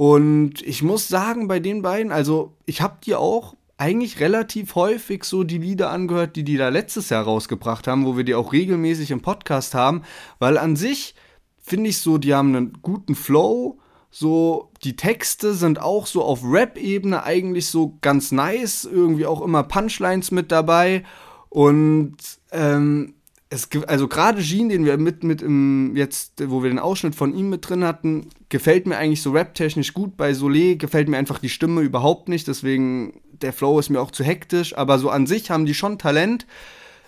und 0.00 0.62
ich 0.62 0.82
muss 0.82 1.08
sagen, 1.08 1.46
bei 1.46 1.60
den 1.60 1.82
beiden, 1.82 2.10
also 2.10 2.54
ich 2.64 2.80
habe 2.80 2.96
die 3.04 3.14
auch 3.14 3.54
eigentlich 3.76 4.18
relativ 4.18 4.74
häufig 4.74 5.24
so 5.24 5.44
die 5.44 5.58
Lieder 5.58 5.90
angehört, 5.90 6.36
die 6.36 6.42
die 6.42 6.56
da 6.56 6.70
letztes 6.70 7.10
Jahr 7.10 7.24
rausgebracht 7.24 7.86
haben, 7.86 8.06
wo 8.06 8.16
wir 8.16 8.24
die 8.24 8.34
auch 8.34 8.54
regelmäßig 8.54 9.10
im 9.10 9.20
Podcast 9.20 9.74
haben, 9.74 10.00
weil 10.38 10.56
an 10.56 10.74
sich 10.74 11.14
finde 11.58 11.90
ich 11.90 11.98
so, 11.98 12.16
die 12.16 12.32
haben 12.32 12.56
einen 12.56 12.78
guten 12.80 13.14
Flow, 13.14 13.78
so 14.10 14.70
die 14.84 14.96
Texte 14.96 15.52
sind 15.52 15.82
auch 15.82 16.06
so 16.06 16.24
auf 16.24 16.40
Rap-Ebene 16.44 17.22
eigentlich 17.22 17.66
so 17.66 17.98
ganz 18.00 18.32
nice, 18.32 18.88
irgendwie 18.90 19.26
auch 19.26 19.42
immer 19.42 19.64
Punchlines 19.64 20.30
mit 20.30 20.50
dabei. 20.50 21.04
Und 21.50 22.16
ähm, 22.52 23.16
es 23.52 23.68
also 23.88 24.06
gerade 24.06 24.40
Jean, 24.40 24.68
den 24.68 24.84
wir 24.84 24.96
mit, 24.96 25.24
mit 25.24 25.42
im, 25.42 25.96
jetzt, 25.96 26.34
wo 26.48 26.62
wir 26.62 26.70
den 26.70 26.78
Ausschnitt 26.78 27.16
von 27.16 27.34
ihm 27.34 27.50
mit 27.50 27.68
drin 27.68 27.82
hatten, 27.82 28.28
gefällt 28.48 28.86
mir 28.86 28.96
eigentlich 28.96 29.22
so 29.22 29.32
rap-technisch 29.32 29.92
gut. 29.92 30.16
Bei 30.16 30.30
Solé 30.30 30.76
gefällt 30.76 31.08
mir 31.08 31.18
einfach 31.18 31.40
die 31.40 31.48
Stimme 31.48 31.80
überhaupt 31.80 32.28
nicht, 32.28 32.46
deswegen 32.46 33.20
der 33.32 33.52
Flow 33.52 33.80
ist 33.80 33.90
mir 33.90 34.00
auch 34.00 34.12
zu 34.12 34.22
hektisch, 34.22 34.76
aber 34.78 35.00
so 35.00 35.10
an 35.10 35.26
sich 35.26 35.50
haben 35.50 35.66
die 35.66 35.74
schon 35.74 35.98
Talent. 35.98 36.46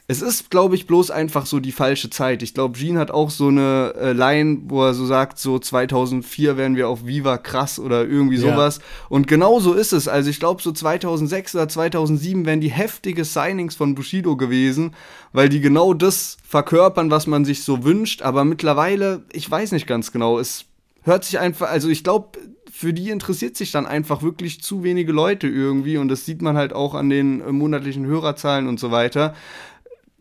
Es 0.09 0.21
ist, 0.21 0.51
glaube 0.51 0.75
ich, 0.75 0.87
bloß 0.87 1.13
einfach 1.13 1.47
so 1.47 1.61
die 1.61 1.71
falsche 1.71 2.11
Zeit. 2.11 2.43
Ich 2.43 2.55
glaube, 2.55 2.77
Jean 2.77 2.99
hat 2.99 3.13
auch 3.13 3.31
so 3.31 3.49
eine 3.49 3.95
äh, 3.97 4.13
Line, 4.13 4.63
wo 4.65 4.85
er 4.85 4.95
so 4.95 5.07
sagt, 5.07 5.39
so 5.39 5.59
2004 5.59 6.57
wären 6.57 6.75
wir 6.75 6.89
auf 6.89 7.07
Viva 7.07 7.39
krass 7.39 7.79
oder 7.79 8.05
irgendwie 8.05 8.37
sowas. 8.37 8.79
Ja. 8.79 8.85
Und 9.11 9.29
genau 9.29 9.61
so 9.61 9.75
ist 9.75 9.93
es. 9.93 10.09
Also 10.09 10.29
ich 10.29 10.41
glaube, 10.41 10.61
so 10.61 10.73
2006 10.73 11.55
oder 11.55 11.69
2007 11.69 12.45
wären 12.45 12.61
die 12.61 12.71
heftige 12.71 13.25
Signings 13.25 13.77
von 13.77 13.95
Bushido 13.95 14.37
gewesen, 14.37 14.95
weil 15.33 15.49
die 15.49 15.61
genau 15.61 15.95
das 15.95 16.37
verkörpern, 16.47 17.11
was 17.13 17.29
man 17.29 17.45
sich 17.45 17.63
so 17.63 17.85
wünscht. 17.85 18.23
Aber 18.23 18.45
mittlerweile, 18.45 19.23
ich 19.33 19.49
weiß 19.49 19.71
nicht 19.71 19.87
ganz 19.87 20.11
genau, 20.11 20.39
es 20.41 20.65
hört 21.03 21.25
sich 21.25 21.39
einfach, 21.39 21.71
also 21.71 21.89
ich 21.89 22.03
glaube, 22.03 22.39
für 22.73 22.93
die 22.93 23.11
interessiert 23.11 23.57
sich 23.57 23.71
dann 23.71 23.87
einfach 23.87 24.23
wirklich 24.23 24.63
zu 24.63 24.83
wenige 24.83 25.13
Leute 25.13 25.47
irgendwie 25.47 25.99
und 25.99 26.09
das 26.09 26.25
sieht 26.25 26.41
man 26.41 26.57
halt 26.57 26.73
auch 26.73 26.95
an 26.95 27.11
den 27.11 27.41
äh, 27.41 27.53
monatlichen 27.53 28.07
Hörerzahlen 28.07 28.67
und 28.67 28.81
so 28.81 28.91
weiter 28.91 29.35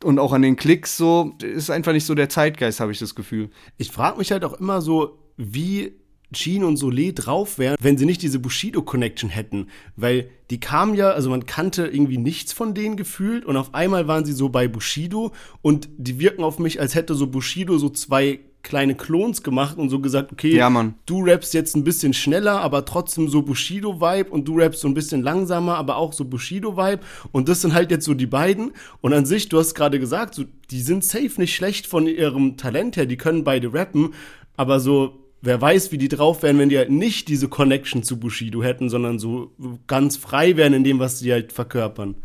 und 0.03 0.19
auch 0.19 0.33
an 0.33 0.41
den 0.41 0.55
Klicks 0.55 0.97
so, 0.97 1.33
ist 1.41 1.69
einfach 1.69 1.93
nicht 1.93 2.05
so 2.05 2.15
der 2.15 2.29
Zeitgeist, 2.29 2.79
habe 2.79 2.91
ich 2.91 2.99
das 2.99 3.15
Gefühl. 3.15 3.49
Ich 3.77 3.91
frage 3.91 4.17
mich 4.17 4.31
halt 4.31 4.43
auch 4.43 4.53
immer 4.53 4.81
so, 4.81 5.19
wie 5.37 5.93
Jean 6.33 6.63
und 6.63 6.79
Solé 6.79 7.13
drauf 7.13 7.57
wären, 7.57 7.75
wenn 7.81 7.97
sie 7.97 8.05
nicht 8.05 8.21
diese 8.21 8.39
Bushido-Connection 8.39 9.29
hätten. 9.29 9.67
Weil 9.95 10.29
die 10.49 10.59
kamen 10.59 10.95
ja, 10.95 11.11
also 11.11 11.29
man 11.29 11.45
kannte 11.45 11.87
irgendwie 11.87 12.17
nichts 12.17 12.53
von 12.53 12.73
denen 12.73 12.95
gefühlt 12.95 13.45
und 13.45 13.57
auf 13.57 13.73
einmal 13.73 14.07
waren 14.07 14.25
sie 14.25 14.33
so 14.33 14.49
bei 14.49 14.67
Bushido 14.67 15.31
und 15.61 15.89
die 15.97 16.19
wirken 16.19 16.43
auf 16.43 16.59
mich, 16.59 16.79
als 16.79 16.95
hätte 16.95 17.15
so 17.15 17.27
Bushido 17.27 17.77
so 17.77 17.89
zwei 17.89 18.39
kleine 18.63 18.95
Klons 18.95 19.43
gemacht 19.43 19.77
und 19.77 19.89
so 19.89 19.99
gesagt, 19.99 20.31
okay, 20.31 20.55
ja, 20.55 20.93
du 21.05 21.23
rappst 21.23 21.53
jetzt 21.53 21.75
ein 21.75 21.83
bisschen 21.83 22.13
schneller, 22.13 22.61
aber 22.61 22.85
trotzdem 22.85 23.27
so 23.27 23.41
Bushido-Vibe 23.41 24.29
und 24.29 24.47
du 24.47 24.57
rappst 24.57 24.81
so 24.81 24.87
ein 24.87 24.93
bisschen 24.93 25.21
langsamer, 25.21 25.75
aber 25.77 25.97
auch 25.97 26.13
so 26.13 26.25
Bushido-Vibe. 26.25 27.01
Und 27.31 27.49
das 27.49 27.61
sind 27.61 27.73
halt 27.73 27.91
jetzt 27.91 28.05
so 28.05 28.13
die 28.13 28.27
beiden. 28.27 28.71
Und 29.01 29.13
an 29.13 29.25
sich, 29.25 29.49
du 29.49 29.57
hast 29.57 29.73
gerade 29.73 29.99
gesagt, 29.99 30.35
so, 30.35 30.43
die 30.69 30.81
sind 30.81 31.03
safe 31.03 31.33
nicht 31.37 31.55
schlecht 31.55 31.87
von 31.87 32.07
ihrem 32.07 32.57
Talent 32.57 32.97
her, 32.97 33.05
die 33.05 33.17
können 33.17 33.43
beide 33.43 33.73
rappen, 33.73 34.13
aber 34.57 34.79
so, 34.79 35.19
wer 35.41 35.59
weiß, 35.59 35.91
wie 35.91 35.97
die 35.97 36.07
drauf 36.07 36.43
wären, 36.43 36.59
wenn 36.59 36.69
die 36.69 36.77
halt 36.77 36.91
nicht 36.91 37.27
diese 37.27 37.47
Connection 37.47 38.03
zu 38.03 38.19
Bushido 38.19 38.63
hätten, 38.63 38.89
sondern 38.89 39.19
so 39.19 39.51
ganz 39.87 40.17
frei 40.17 40.55
wären 40.55 40.73
in 40.73 40.83
dem, 40.83 40.99
was 40.99 41.19
sie 41.19 41.31
halt 41.31 41.51
verkörpern. 41.51 42.15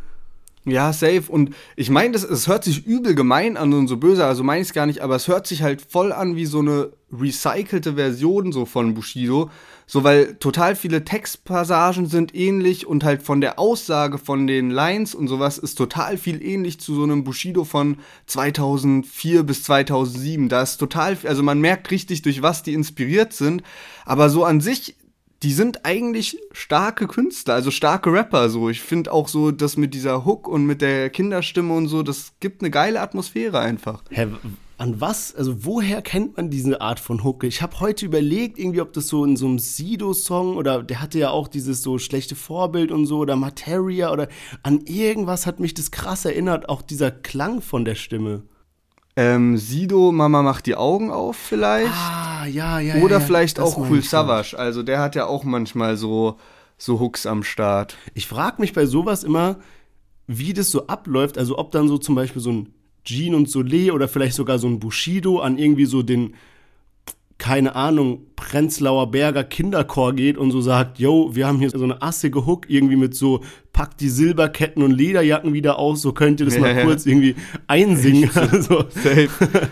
Ja, 0.69 0.93
safe. 0.93 1.23
Und 1.29 1.55
ich 1.77 1.91
meine, 1.91 2.17
es 2.17 2.49
hört 2.49 2.65
sich 2.65 2.87
übel 2.87 3.15
gemein 3.15 3.57
an 3.57 3.73
und 3.73 3.87
so 3.87 3.99
böse, 3.99 4.27
also 4.27 4.43
meine 4.43 4.63
ich 4.63 4.69
es 4.69 4.75
gar 4.75 4.87
nicht, 4.87 5.01
aber 5.01 5.15
es 5.15 5.29
hört 5.29 5.47
sich 5.47 5.63
halt 5.63 5.81
voll 5.81 6.13
an 6.13 6.35
wie 6.35 6.45
so 6.45 6.59
eine 6.59 6.91
recycelte 7.13 7.95
Version 7.95 8.51
so 8.51 8.65
von 8.65 8.93
Bushido. 8.93 9.49
So, 9.87 10.03
weil 10.03 10.35
total 10.35 10.75
viele 10.75 11.05
Textpassagen 11.05 12.07
sind 12.07 12.35
ähnlich 12.35 12.85
und 12.85 13.05
halt 13.05 13.23
von 13.23 13.41
der 13.41 13.61
Aussage 13.61 14.19
von 14.19 14.49
den 14.49 14.71
Lines 14.71 15.15
und 15.15 15.29
sowas 15.29 15.59
ist 15.59 15.77
total 15.77 16.19
viel 16.19 16.43
ähnlich 16.43 16.81
zu 16.81 16.97
so 16.97 17.05
einem 17.05 17.23
Bushido 17.23 17.63
von 17.63 17.99
2004 18.27 19.45
bis 19.45 19.63
2007. 19.63 20.49
Da 20.49 20.63
ist 20.63 20.79
total, 20.79 21.17
also 21.23 21.45
man 21.45 21.61
merkt 21.61 21.93
richtig, 21.93 22.23
durch 22.23 22.43
was 22.43 22.65
die 22.65 22.75
inspiriert 22.75 23.33
sind. 23.33 23.63
Aber 24.05 24.29
so 24.31 24.45
an 24.45 24.61
sich 24.61 24.97
die 25.43 25.53
sind 25.53 25.85
eigentlich 25.85 26.39
starke 26.53 27.07
Künstler, 27.07 27.55
also 27.55 27.71
starke 27.71 28.13
Rapper. 28.13 28.49
So, 28.49 28.69
ich 28.69 28.81
finde 28.81 29.13
auch 29.13 29.29
so, 29.29 29.51
dass 29.51 29.77
mit 29.77 29.95
dieser 29.95 30.25
Hook 30.25 30.49
und 30.49 30.65
mit 30.65 30.81
der 30.81 31.11
Kinderstimme 31.11 31.75
und 31.75 31.89
so, 31.89 32.03
das 32.03 32.33
gibt 32.41 32.63
eine 32.63 32.71
geile 32.71 33.01
Atmosphäre 33.01 33.59
einfach. 33.59 34.03
Hä, 34.11 34.29
an 34.79 35.01
was, 35.01 35.35
also 35.35 35.65
woher 35.65 36.03
kennt 36.03 36.37
man 36.37 36.51
diese 36.51 36.81
Art 36.83 37.01
von 37.01 37.25
Hook? 37.25 37.45
Ich 37.45 37.63
habe 37.63 37.81
heute 37.81 38.05
überlegt, 38.05 38.59
irgendwie, 38.59 38.83
ob 38.83 38.93
das 38.93 39.09
so 39.09 39.25
in 39.25 39.37
so 39.37 39.47
einem 39.47 39.59
Sido-Song 39.59 40.57
oder 40.57 40.83
der 40.83 41.01
hatte 41.01 41.19
ja 41.19 41.31
auch 41.31 41.49
dieses 41.49 41.83
so 41.83 41.99
schlechte 41.99 42.35
Vorbild 42.35 42.93
und 42.93 43.07
so 43.07 43.19
oder 43.19 43.37
Materia 43.37 44.13
oder 44.13 44.29
an 44.63 44.83
irgendwas 44.85 45.47
hat 45.47 45.61
mich 45.61 45.73
das 45.73 45.91
krass 45.91 46.27
erinnert, 46.27 46.69
auch 46.69 46.83
dieser 46.83 47.11
Klang 47.11 47.63
von 47.63 47.87
der 47.87 47.95
Stimme. 47.95 48.43
Ähm, 49.19 49.57
Sido, 49.57 50.13
Mama 50.13 50.43
macht 50.43 50.67
die 50.67 50.77
Augen 50.77 51.11
auf 51.11 51.37
vielleicht. 51.37 51.93
Ah, 51.93 52.47
ja, 52.47 52.81
ja. 52.81 52.97
Oder 52.97 53.19
ja, 53.19 53.21
vielleicht 53.21 53.59
auch 53.59 53.79
Cool. 53.79 54.03
Savage. 54.03 54.59
Also 54.59 54.83
der 54.83 55.01
hat 55.01 55.15
ja 55.15 55.27
auch 55.27 55.43
manchmal 55.43 55.97
so, 55.97 56.37
so 56.77 57.01
Hooks 57.01 57.25
am 57.25 57.43
Start. 57.43 57.97
Ich 58.13 58.27
frage 58.27 58.61
mich 58.61 58.75
bei 58.75 58.85
sowas 58.85 59.25
immer, 59.25 59.57
wie 60.27 60.53
das 60.53 60.71
so 60.71 60.87
abläuft. 60.87 61.39
Also 61.39 61.57
ob 61.59 61.73
dann 61.73 61.89
so 61.89 61.97
zum 61.97 62.15
Beispiel 62.15 62.43
so 62.43 62.53
ein 62.53 62.75
Jean 63.05 63.35
und 63.35 63.49
Soleil 63.49 63.93
oder 63.93 64.07
vielleicht 64.09 64.35
sogar 64.35 64.59
so 64.59 64.67
ein 64.67 64.81
Bushido 64.81 65.39
an 65.39 65.57
irgendwie 65.57 65.87
so 65.87 66.03
den, 66.03 66.35
keine 67.39 67.77
Ahnung, 67.77 68.21
Prenzlauer 68.35 69.11
Berger 69.11 69.45
Kinderchor 69.45 70.15
geht 70.15 70.39
und 70.39 70.51
so 70.51 70.61
sagt, 70.61 70.99
yo, 70.99 71.31
wir 71.35 71.47
haben 71.47 71.59
hier 71.59 71.71
so 71.71 71.83
eine 71.85 72.01
assige 72.03 72.47
Hook 72.47 72.65
irgendwie 72.69 72.97
mit 72.97 73.15
so, 73.15 73.41
packt 73.73 74.01
die 74.01 74.09
Silberketten 74.09 74.83
und 74.83 74.91
Lederjacken 74.93 75.53
wieder 75.53 75.79
aus, 75.79 76.01
so 76.01 76.13
könnt 76.13 76.41
ihr 76.41 76.47
das 76.47 76.55
Ja, 76.55 76.61
mal 76.63 76.75
ja. 76.77 76.85
kurz 76.85 77.05
irgendwie 77.05 77.35
einsingen. 77.67 78.31
Also, 78.35 78.85
Safe, 78.89 79.29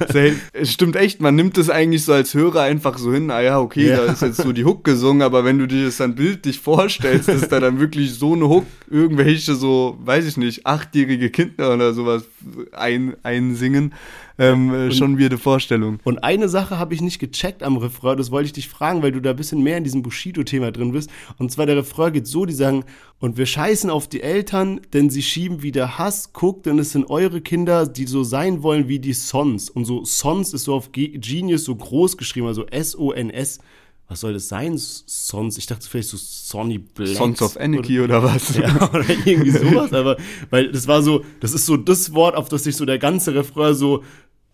safe. 0.09 0.35
Es 0.53 0.73
stimmt 0.73 0.97
echt, 0.97 1.21
man 1.21 1.35
nimmt 1.37 1.57
es 1.57 1.71
eigentlich 1.71 2.05
so 2.05 2.13
als 2.13 2.35
Hörer 2.35 2.63
einfach 2.63 2.99
so 2.99 3.13
hin, 3.15 3.31
ah 3.31 3.41
ja, 3.41 3.59
okay, 3.61 3.89
Ja. 3.89 3.97
da 4.05 4.13
ist 4.13 4.21
jetzt 4.23 4.43
so 4.43 4.53
die 4.53 4.65
Hook 4.65 4.85
gesungen, 4.85 5.23
aber 5.23 5.45
wenn 5.45 5.59
du 5.59 5.67
dir 5.67 5.87
das 5.87 5.97
dann 5.97 6.15
bildlich 6.15 6.61
vorstellst, 6.61 7.29
dass 7.29 7.49
da 7.49 7.61
dann 7.61 7.81
wirklich 7.81 8.15
so 8.15 8.35
eine 8.35 8.49
Hook 8.49 8.67
irgendwelche 8.91 9.55
so, 9.55 9.97
weiß 10.05 10.27
ich 10.27 10.37
nicht, 10.37 10.67
achtjährige 10.67 11.31
Kinder 11.31 11.73
oder 11.73 11.95
sowas 11.95 12.25
ein, 12.73 13.15
einsingen, 13.23 13.95
ähm, 14.39 14.73
äh, 14.73 14.93
schon 14.93 15.19
wieder 15.19 15.31
eine 15.31 15.39
Vorstellung. 15.39 16.01
Und 16.05 16.25
eine 16.25 16.49
Sache 16.49 16.79
habe 16.79 16.95
ich 16.95 17.01
nicht 17.01 17.19
gecheckt 17.19 17.63
am 17.63 17.77
Refrain, 17.77 18.17
das 18.17 18.31
wollte 18.31 18.47
ich 18.47 18.53
dich 18.53 18.69
fragen, 18.69 19.03
weil 19.03 19.13
du 19.13 19.21
da 19.21 19.31
ein 19.31 19.37
bisschen 19.37 19.63
mehr 19.63 19.79
in 19.79 19.85
diesem 19.85 20.03
Bushido-Thema 20.03 20.73
drin 20.73 20.93
bist. 20.93 21.11
Und 21.39 21.53
zwar 21.53 21.67
der 21.67 21.77
Refrain 21.77 22.13
geht 22.13 22.27
so, 22.27 22.45
die 22.45 22.55
sagen, 22.55 22.85
und 23.21 23.37
wir 23.37 23.47
scheißen 23.47 23.91
auf 23.91 24.09
die 24.09 24.23
Eltern, 24.23 24.81
denn 24.93 25.11
sie 25.11 25.23
schieben 25.23 25.63
wieder 25.63 25.99
Hass, 25.99 26.33
guckt, 26.33 26.67
denn 26.67 26.79
es 26.79 26.93
sind 26.93 27.09
eure 27.11 27.41
Kinder, 27.41 27.87
die 27.87 28.07
so 28.07 28.25
sein 28.25 28.63
wollen 28.63 28.89
wie 28.89 28.99
die 28.99 29.15
Sons. 29.15 29.71
Und 29.71 29.85
so 29.85 30.05
Sons 30.05 30.53
ist 30.53 30.65
so 30.65 30.75
auf 30.75 30.93
Ge 30.93 31.17
Genius 31.19 31.65
so 31.65 31.75
groß 31.75 32.17
geschrieben, 32.17 32.47
also 32.47 32.67
S-O-N-S. 32.67 33.61
Was 34.07 34.21
soll 34.21 34.35
das 34.35 34.49
sein? 34.49 34.75
Sons? 34.77 35.57
Ich 35.57 35.67
dachte 35.67 35.89
vielleicht 35.89 36.11
so 36.11 36.19
Sonny 36.19 36.77
Black. 36.79 37.17
Sons 37.17 37.41
of 37.41 37.57
Anarchy 37.57 38.01
oder, 38.01 38.23
was? 38.23 38.55
Ja, 38.59 38.91
oder 38.91 39.09
irgendwie 39.09 39.51
sowas, 39.51 39.95
aber 39.95 40.19
weil 40.51 40.71
das 40.71 40.87
war 40.87 41.03
so, 41.03 41.25
das 41.41 41.55
ist 41.55 41.65
so 41.65 41.79
das 41.79 42.13
Wort, 42.13 42.37
auf 42.37 42.51
das 42.51 42.65
sich 42.65 42.77
so 42.77 42.85
der 42.85 42.99
ganze 42.99 43.35
Refrain 43.35 43.75
so 43.75 44.05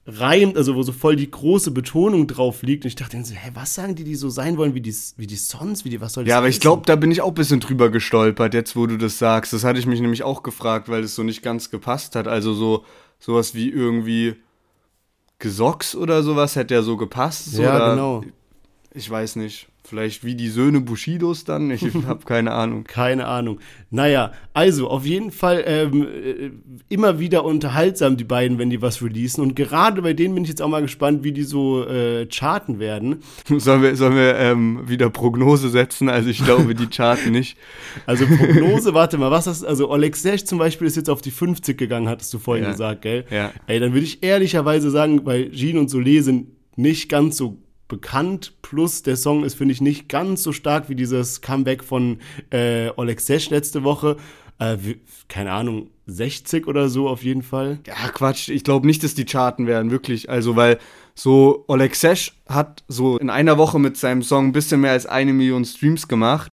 reimt, 0.06 0.56
also 0.56 0.74
wo 0.74 0.82
so 0.82 0.92
voll 0.92 1.16
die 1.16 1.30
große 1.30 1.70
Betonung 1.70 2.26
drauf 2.26 2.62
liegt. 2.62 2.84
Und 2.84 2.88
ich 2.88 2.94
dachte 2.94 3.16
dann 3.16 3.24
so, 3.24 3.34
hä, 3.34 3.50
was 3.54 3.74
sagen 3.74 3.94
die, 3.94 4.04
die 4.04 4.14
so 4.14 4.28
sein 4.28 4.56
wollen 4.56 4.74
wie 4.74 4.80
die, 4.80 4.94
wie 5.16 5.26
die 5.26 5.36
Sons, 5.36 5.84
wie 5.84 5.90
die, 5.90 6.00
was 6.00 6.14
soll 6.14 6.24
das 6.24 6.30
Ja, 6.30 6.38
aber 6.38 6.48
ich 6.48 6.60
glaube, 6.60 6.82
da 6.86 6.96
bin 6.96 7.10
ich 7.10 7.20
auch 7.20 7.28
ein 7.28 7.34
bisschen 7.34 7.60
drüber 7.60 7.90
gestolpert, 7.90 8.54
jetzt 8.54 8.76
wo 8.76 8.86
du 8.86 8.96
das 8.96 9.18
sagst. 9.18 9.52
Das 9.52 9.64
hatte 9.64 9.78
ich 9.78 9.86
mich 9.86 10.00
nämlich 10.00 10.22
auch 10.22 10.42
gefragt, 10.42 10.88
weil 10.88 11.04
es 11.04 11.14
so 11.14 11.22
nicht 11.22 11.42
ganz 11.42 11.70
gepasst 11.70 12.16
hat. 12.16 12.26
Also 12.26 12.54
so 12.54 12.84
sowas 13.18 13.54
wie 13.54 13.68
irgendwie 13.68 14.36
Gesocks 15.38 15.94
oder 15.94 16.22
sowas 16.22 16.56
hätte 16.56 16.74
ja 16.74 16.82
so 16.82 16.96
gepasst. 16.96 17.52
So, 17.52 17.62
Ja, 17.62 17.90
genau. 17.90 18.24
Ich 18.94 19.08
weiß 19.08 19.36
nicht. 19.36 19.68
Vielleicht 19.82 20.24
wie 20.24 20.34
die 20.34 20.48
Söhne 20.48 20.80
Bushidos 20.80 21.44
dann? 21.44 21.70
Ich 21.70 21.82
habe 22.06 22.24
keine 22.24 22.52
Ahnung. 22.52 22.84
Keine 22.84 23.26
Ahnung. 23.26 23.60
Naja, 23.90 24.32
also 24.52 24.88
auf 24.88 25.06
jeden 25.06 25.30
Fall 25.32 25.64
ähm, 25.66 26.06
äh, 26.06 26.50
immer 26.88 27.18
wieder 27.18 27.44
unterhaltsam, 27.44 28.16
die 28.16 28.24
beiden, 28.24 28.58
wenn 28.58 28.68
die 28.68 28.82
was 28.82 29.02
releasen. 29.02 29.42
Und 29.42 29.56
gerade 29.56 30.02
bei 30.02 30.12
denen 30.12 30.34
bin 30.34 30.44
ich 30.44 30.50
jetzt 30.50 30.60
auch 30.60 30.68
mal 30.68 30.82
gespannt, 30.82 31.24
wie 31.24 31.32
die 31.32 31.44
so 31.44 31.86
äh, 31.86 32.26
charten 32.26 32.78
werden. 32.78 33.20
Sollen 33.56 33.82
wir, 33.82 33.96
sollen 33.96 34.14
wir 34.16 34.36
ähm, 34.36 34.82
wieder 34.86 35.08
Prognose 35.08 35.70
setzen? 35.70 36.08
Also 36.08 36.28
ich 36.28 36.44
glaube, 36.44 36.74
die 36.74 36.86
charten 36.88 37.32
nicht. 37.32 37.56
Also 38.06 38.26
Prognose, 38.26 38.92
warte 38.94 39.18
mal, 39.18 39.30
was 39.30 39.46
hast 39.46 39.64
Also 39.64 39.90
Alexej 39.90 40.44
zum 40.44 40.58
Beispiel 40.58 40.86
ist 40.86 40.96
jetzt 40.96 41.08
auf 41.10 41.22
die 41.22 41.30
50 41.30 41.76
gegangen, 41.78 42.08
hattest 42.08 42.32
du 42.34 42.38
vorhin 42.38 42.64
Ja. 42.64 42.72
gesagt, 42.72 43.02
gell? 43.02 43.24
Ja. 43.30 43.52
Ey, 43.66 43.80
dann 43.80 43.92
würde 43.92 44.04
ich 44.04 44.22
ehrlicherweise 44.22 44.90
sagen, 44.90 45.24
weil 45.24 45.50
Jean 45.52 45.78
und 45.78 45.90
Solé 45.90 46.22
sind 46.22 46.48
nicht 46.76 47.08
ganz 47.08 47.36
so 47.36 47.58
bekannt, 47.90 48.54
plus 48.62 49.02
der 49.02 49.16
Song 49.16 49.44
ist, 49.44 49.54
finde 49.54 49.74
ich, 49.74 49.82
nicht 49.82 50.08
ganz 50.08 50.42
so 50.42 50.52
stark 50.52 50.88
wie 50.88 50.94
dieses 50.94 51.42
Comeback 51.42 51.84
von 51.84 52.20
äh, 52.50 52.88
Alexej 52.96 53.50
letzte 53.50 53.84
Woche. 53.84 54.16
Äh, 54.58 54.78
keine 55.28 55.52
Ahnung, 55.52 55.90
60 56.06 56.66
oder 56.66 56.88
so 56.88 57.08
auf 57.08 57.22
jeden 57.22 57.42
Fall. 57.42 57.80
Ja, 57.86 58.08
Quatsch. 58.08 58.48
Ich 58.48 58.64
glaube 58.64 58.86
nicht, 58.86 59.04
dass 59.04 59.14
die 59.14 59.26
charten 59.26 59.66
werden, 59.66 59.90
wirklich. 59.90 60.30
Also, 60.30 60.56
weil 60.56 60.78
so 61.14 61.64
Oleg 61.68 61.94
Sesh 61.94 62.32
hat 62.48 62.82
so 62.88 63.18
in 63.18 63.28
einer 63.28 63.58
Woche 63.58 63.78
mit 63.78 63.96
seinem 63.96 64.22
Song 64.22 64.46
ein 64.46 64.52
bisschen 64.52 64.80
mehr 64.80 64.92
als 64.92 65.06
eine 65.06 65.32
Million 65.32 65.64
Streams 65.64 66.08
gemacht. 66.08 66.48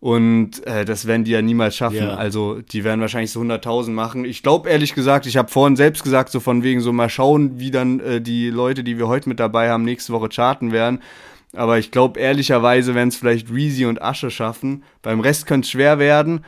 Und 0.00 0.64
äh, 0.64 0.84
das 0.84 1.06
werden 1.06 1.24
die 1.24 1.32
ja 1.32 1.42
niemals 1.42 1.76
schaffen. 1.76 1.96
Ja. 1.96 2.14
Also, 2.14 2.60
die 2.60 2.84
werden 2.84 3.00
wahrscheinlich 3.00 3.32
so 3.32 3.40
100.000 3.40 3.90
machen. 3.90 4.24
Ich 4.24 4.44
glaube, 4.44 4.70
ehrlich 4.70 4.94
gesagt, 4.94 5.26
ich 5.26 5.36
habe 5.36 5.48
vorhin 5.48 5.74
selbst 5.76 6.04
gesagt, 6.04 6.30
so 6.30 6.38
von 6.38 6.62
wegen 6.62 6.80
so 6.80 6.92
mal 6.92 7.08
schauen, 7.08 7.58
wie 7.58 7.72
dann 7.72 7.98
äh, 8.00 8.20
die 8.20 8.48
Leute, 8.50 8.84
die 8.84 8.96
wir 8.96 9.08
heute 9.08 9.28
mit 9.28 9.40
dabei 9.40 9.70
haben, 9.70 9.84
nächste 9.84 10.12
Woche 10.12 10.28
charten 10.28 10.70
werden. 10.70 11.00
Aber 11.52 11.78
ich 11.78 11.90
glaube, 11.90 12.20
ehrlicherweise 12.20 12.94
werden 12.94 13.08
es 13.08 13.16
vielleicht 13.16 13.50
Reezy 13.50 13.86
und 13.86 14.00
Asche 14.00 14.30
schaffen. 14.30 14.84
Beim 15.02 15.20
Rest 15.20 15.46
könnte 15.46 15.66
es 15.66 15.70
schwer 15.70 15.98
werden. 15.98 16.44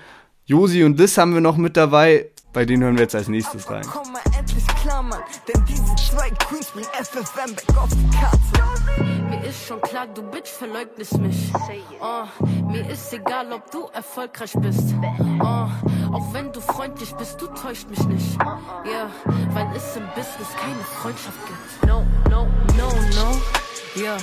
Josi 0.47 0.85
und 0.85 0.99
Liz 0.99 1.17
haben 1.17 1.35
wir 1.35 1.41
noch 1.41 1.57
mit 1.57 1.77
dabei. 1.77 2.27
Bei 2.53 2.65
denen 2.65 2.83
hören 2.83 2.97
wir 2.97 3.03
jetzt 3.03 3.15
als 3.15 3.29
nächstes 3.29 3.71
rein. 3.71 3.85
Komm 3.87 4.13
mal 4.13 4.23
endlich 4.37 4.67
klar, 4.83 5.03
Mann, 5.03 5.23
denn 5.47 5.65
diese 5.67 5.95
zwei 5.95 6.31
Queens 6.31 6.67
bringen 6.73 6.89
FFM 6.95 7.55
back 7.55 7.79
auf 7.79 7.89
die 7.91 8.11
Karte. 8.11 9.05
Mir 9.29 9.45
ist 9.45 9.67
schon 9.69 9.81
klar, 9.83 10.09
du 10.09 10.23
Bitch 10.23 10.49
verleugnest 10.49 11.17
mich. 11.19 11.53
Oh, 12.01 12.25
mir 12.67 12.89
ist 12.91 13.13
egal, 13.13 13.53
ob 13.53 13.71
du 13.71 13.87
erfolgreich 13.93 14.53
bist. 14.57 14.95
Oh, 15.41 15.69
auch 16.13 16.33
wenn 16.33 16.53
du 16.53 16.61
freundlich 16.61 17.15
bist, 17.15 17.41
du 17.41 17.47
täuscht 17.47 17.89
mich 17.89 18.03
nicht. 18.07 18.37
Ja, 18.43 19.09
weil 19.51 19.69
es 19.77 19.97
im 19.97 20.07
Business 20.17 20.49
keine 20.61 20.83
Freundschaft 21.01 21.39
gibt. 21.47 21.87
No, 21.87 22.05
no, 22.29 22.49
no, 22.77 22.89
no. 23.15 23.60
Ja, 23.97 24.19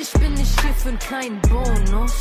ich 0.00 0.12
bin 0.20 0.34
nicht 0.34 0.60
hier 0.60 0.74
für 0.74 0.88
einen 0.88 0.98
kleinen 0.98 1.40
Bonus. 1.42 2.12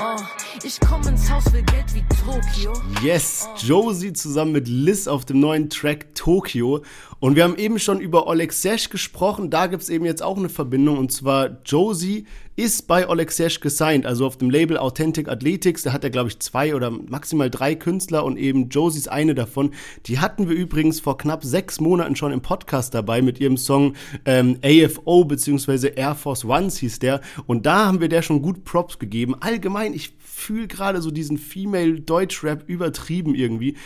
Oh, 0.00 0.16
ich 0.62 0.78
komm 0.78 1.02
ins 1.08 1.28
Haus, 1.28 1.52
will 1.52 1.64
Geld 1.64 1.92
wie 1.92 2.04
Tokio. 2.24 2.72
Yes, 3.02 3.48
Josie 3.56 4.12
zusammen 4.12 4.52
mit 4.52 4.68
Liz 4.68 5.08
auf 5.08 5.24
dem 5.24 5.40
neuen 5.40 5.70
Track 5.70 6.14
Tokyo. 6.14 6.84
Und 7.18 7.34
wir 7.34 7.42
haben 7.42 7.56
eben 7.56 7.80
schon 7.80 7.98
über 7.98 8.28
Oleg 8.28 8.52
Sesh 8.52 8.90
gesprochen. 8.90 9.50
Da 9.50 9.66
gibt's 9.66 9.88
eben 9.88 10.04
jetzt 10.04 10.22
auch 10.22 10.36
eine 10.36 10.48
Verbindung. 10.48 10.98
Und 10.98 11.10
zwar 11.10 11.58
Josie 11.64 12.26
ist 12.56 12.86
bei 12.86 13.06
Oleg 13.06 13.30
Sesh 13.30 13.60
gesigned, 13.60 14.06
also 14.06 14.26
auf 14.26 14.38
dem 14.38 14.48
Label 14.48 14.78
Authentic 14.78 15.28
Athletics. 15.28 15.82
Da 15.82 15.92
hat 15.92 16.04
er, 16.04 16.10
glaube 16.10 16.30
ich, 16.30 16.38
zwei 16.40 16.74
oder 16.74 16.90
maximal 16.90 17.50
drei 17.50 17.74
Künstler 17.74 18.24
und 18.24 18.38
eben 18.38 18.70
Josie 18.70 18.98
ist 18.98 19.08
eine 19.08 19.34
davon. 19.34 19.74
Die 20.06 20.18
hatten 20.18 20.48
wir 20.48 20.56
übrigens 20.56 20.98
vor 20.98 21.18
knapp 21.18 21.44
sechs 21.44 21.80
Monaten 21.80 22.16
schon 22.16 22.32
im 22.32 22.40
Podcast 22.40 22.94
dabei 22.94 23.20
mit 23.20 23.40
ihrem 23.40 23.58
Song 23.58 23.94
ähm, 24.24 24.58
AFO 24.64 25.24
bzw. 25.24 25.92
Air 25.96 26.14
Force 26.14 26.46
Ones 26.46 26.78
hieß 26.78 26.98
der. 26.98 27.20
Und 27.46 27.66
da 27.66 27.86
haben 27.86 28.00
wir 28.00 28.08
der 28.08 28.22
schon 28.22 28.40
gut 28.40 28.64
Props 28.64 28.98
gegeben. 28.98 29.34
Allgemein, 29.38 29.92
ich 29.92 30.14
fühle 30.18 30.66
gerade 30.66 31.02
so 31.02 31.10
diesen 31.10 31.36
Female 31.36 32.00
Deutschrap 32.00 32.68
übertrieben 32.68 33.34
irgendwie. 33.34 33.76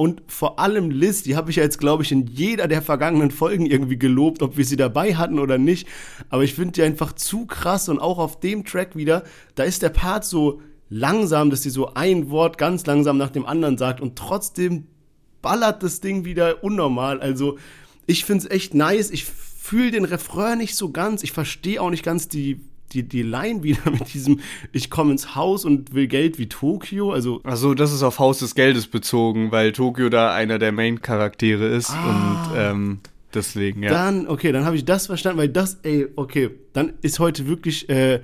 Und 0.00 0.22
vor 0.28 0.58
allem 0.58 0.90
Liz, 0.90 1.24
die 1.24 1.36
habe 1.36 1.50
ich 1.50 1.56
ja 1.56 1.62
jetzt, 1.62 1.76
glaube 1.76 2.02
ich, 2.02 2.10
in 2.10 2.26
jeder 2.26 2.68
der 2.68 2.80
vergangenen 2.80 3.30
Folgen 3.30 3.66
irgendwie 3.66 3.98
gelobt, 3.98 4.40
ob 4.40 4.56
wir 4.56 4.64
sie 4.64 4.76
dabei 4.76 5.14
hatten 5.16 5.38
oder 5.38 5.58
nicht. 5.58 5.86
Aber 6.30 6.42
ich 6.42 6.54
finde 6.54 6.72
die 6.72 6.82
einfach 6.84 7.12
zu 7.12 7.44
krass 7.44 7.86
und 7.90 7.98
auch 7.98 8.16
auf 8.16 8.40
dem 8.40 8.64
Track 8.64 8.96
wieder, 8.96 9.24
da 9.56 9.64
ist 9.64 9.82
der 9.82 9.90
Part 9.90 10.24
so 10.24 10.62
langsam, 10.88 11.50
dass 11.50 11.64
sie 11.64 11.68
so 11.68 11.92
ein 11.92 12.30
Wort 12.30 12.56
ganz 12.56 12.86
langsam 12.86 13.18
nach 13.18 13.28
dem 13.28 13.44
anderen 13.44 13.76
sagt 13.76 14.00
und 14.00 14.16
trotzdem 14.16 14.86
ballert 15.42 15.82
das 15.82 16.00
Ding 16.00 16.24
wieder 16.24 16.64
unnormal. 16.64 17.20
Also 17.20 17.58
ich 18.06 18.24
finde 18.24 18.46
es 18.46 18.50
echt 18.50 18.72
nice. 18.72 19.10
Ich 19.10 19.26
fühle 19.26 19.90
den 19.90 20.06
Refrain 20.06 20.56
nicht 20.56 20.76
so 20.76 20.92
ganz. 20.92 21.22
Ich 21.22 21.32
verstehe 21.32 21.78
auch 21.78 21.90
nicht 21.90 22.04
ganz 22.04 22.26
die, 22.26 22.58
die, 22.92 23.02
die 23.02 23.22
Line 23.22 23.62
wieder 23.62 23.90
mit 23.90 24.12
diesem 24.14 24.40
Ich 24.72 24.90
komme 24.90 25.12
ins 25.12 25.34
Haus 25.34 25.64
und 25.64 25.94
will 25.94 26.06
Geld 26.06 26.38
wie 26.38 26.48
Tokio. 26.48 27.12
Also 27.12 27.40
Also 27.44 27.74
das 27.74 27.92
ist 27.92 28.02
auf 28.02 28.18
Haus 28.18 28.38
des 28.40 28.54
Geldes 28.54 28.86
bezogen, 28.86 29.52
weil 29.52 29.72
Tokio 29.72 30.08
da 30.08 30.34
einer 30.34 30.58
der 30.58 30.72
Main-Charaktere 30.72 31.66
ist 31.66 31.90
Ah. 31.90 32.50
und 32.50 32.58
ähm, 32.58 32.98
deswegen, 33.34 33.82
ja. 33.82 33.90
Dann, 33.90 34.26
okay, 34.28 34.52
dann 34.52 34.64
habe 34.64 34.76
ich 34.76 34.84
das 34.84 35.06
verstanden, 35.06 35.38
weil 35.38 35.48
das, 35.48 35.78
ey, 35.82 36.06
okay, 36.16 36.50
dann 36.72 36.92
ist 37.02 37.18
heute 37.18 37.46
wirklich 37.46 37.88
äh, 37.88 38.20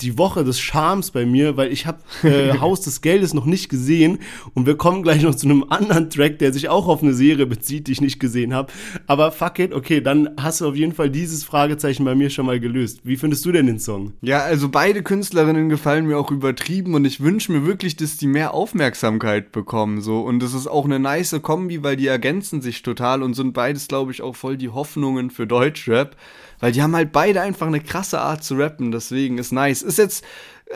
die 0.00 0.18
Woche 0.18 0.44
des 0.44 0.60
Charmes 0.60 1.10
bei 1.10 1.24
mir, 1.24 1.56
weil 1.56 1.72
ich 1.72 1.86
habe 1.86 1.98
äh, 2.22 2.58
Haus 2.60 2.80
des 2.80 3.00
Geldes 3.00 3.34
noch 3.34 3.46
nicht 3.46 3.68
gesehen 3.68 4.18
und 4.54 4.66
wir 4.66 4.76
kommen 4.76 5.02
gleich 5.02 5.22
noch 5.22 5.34
zu 5.34 5.46
einem 5.46 5.64
anderen 5.68 6.10
Track, 6.10 6.38
der 6.38 6.52
sich 6.52 6.68
auch 6.68 6.88
auf 6.88 7.02
eine 7.02 7.14
Serie 7.14 7.46
bezieht, 7.46 7.86
die 7.86 7.92
ich 7.92 8.00
nicht 8.00 8.18
gesehen 8.18 8.54
habe. 8.54 8.72
Aber 9.06 9.32
fuck 9.32 9.58
it, 9.58 9.72
okay, 9.72 10.00
dann 10.00 10.30
hast 10.38 10.60
du 10.60 10.68
auf 10.68 10.76
jeden 10.76 10.92
Fall 10.92 11.10
dieses 11.10 11.44
Fragezeichen 11.44 12.04
bei 12.04 12.14
mir 12.14 12.30
schon 12.30 12.46
mal 12.46 12.60
gelöst. 12.60 13.00
Wie 13.04 13.16
findest 13.16 13.44
du 13.44 13.52
denn 13.52 13.66
den 13.66 13.78
Song? 13.78 14.12
Ja, 14.22 14.40
also 14.40 14.68
beide 14.68 15.02
Künstlerinnen 15.02 15.68
gefallen 15.68 16.06
mir 16.06 16.18
auch 16.18 16.30
übertrieben 16.30 16.94
und 16.94 17.04
ich 17.04 17.20
wünsche 17.20 17.52
mir 17.52 17.64
wirklich, 17.66 17.96
dass 17.96 18.16
die 18.16 18.26
mehr 18.26 18.54
Aufmerksamkeit 18.54 19.52
bekommen 19.52 20.00
so 20.00 20.20
und 20.20 20.40
das 20.40 20.54
ist 20.54 20.66
auch 20.66 20.84
eine 20.84 20.98
nice 20.98 21.40
Kombi, 21.42 21.82
weil 21.82 21.96
die 21.96 22.06
ergänzen 22.06 22.60
sich 22.60 22.82
total 22.82 23.22
und 23.22 23.34
sind 23.34 23.52
beides 23.52 23.88
glaube 23.88 24.12
ich 24.12 24.22
auch 24.22 24.36
voll 24.36 24.56
die 24.56 24.68
Hoffnungen 24.68 25.30
für 25.30 25.46
Deutschrap. 25.46 26.16
Weil 26.62 26.70
die 26.70 26.80
haben 26.80 26.94
halt 26.94 27.10
beide 27.10 27.40
einfach 27.40 27.66
eine 27.66 27.80
krasse 27.80 28.20
Art 28.20 28.44
zu 28.44 28.54
rappen, 28.54 28.92
deswegen 28.92 29.36
ist 29.38 29.50
nice. 29.50 29.82
Ist 29.82 29.98
jetzt, 29.98 30.24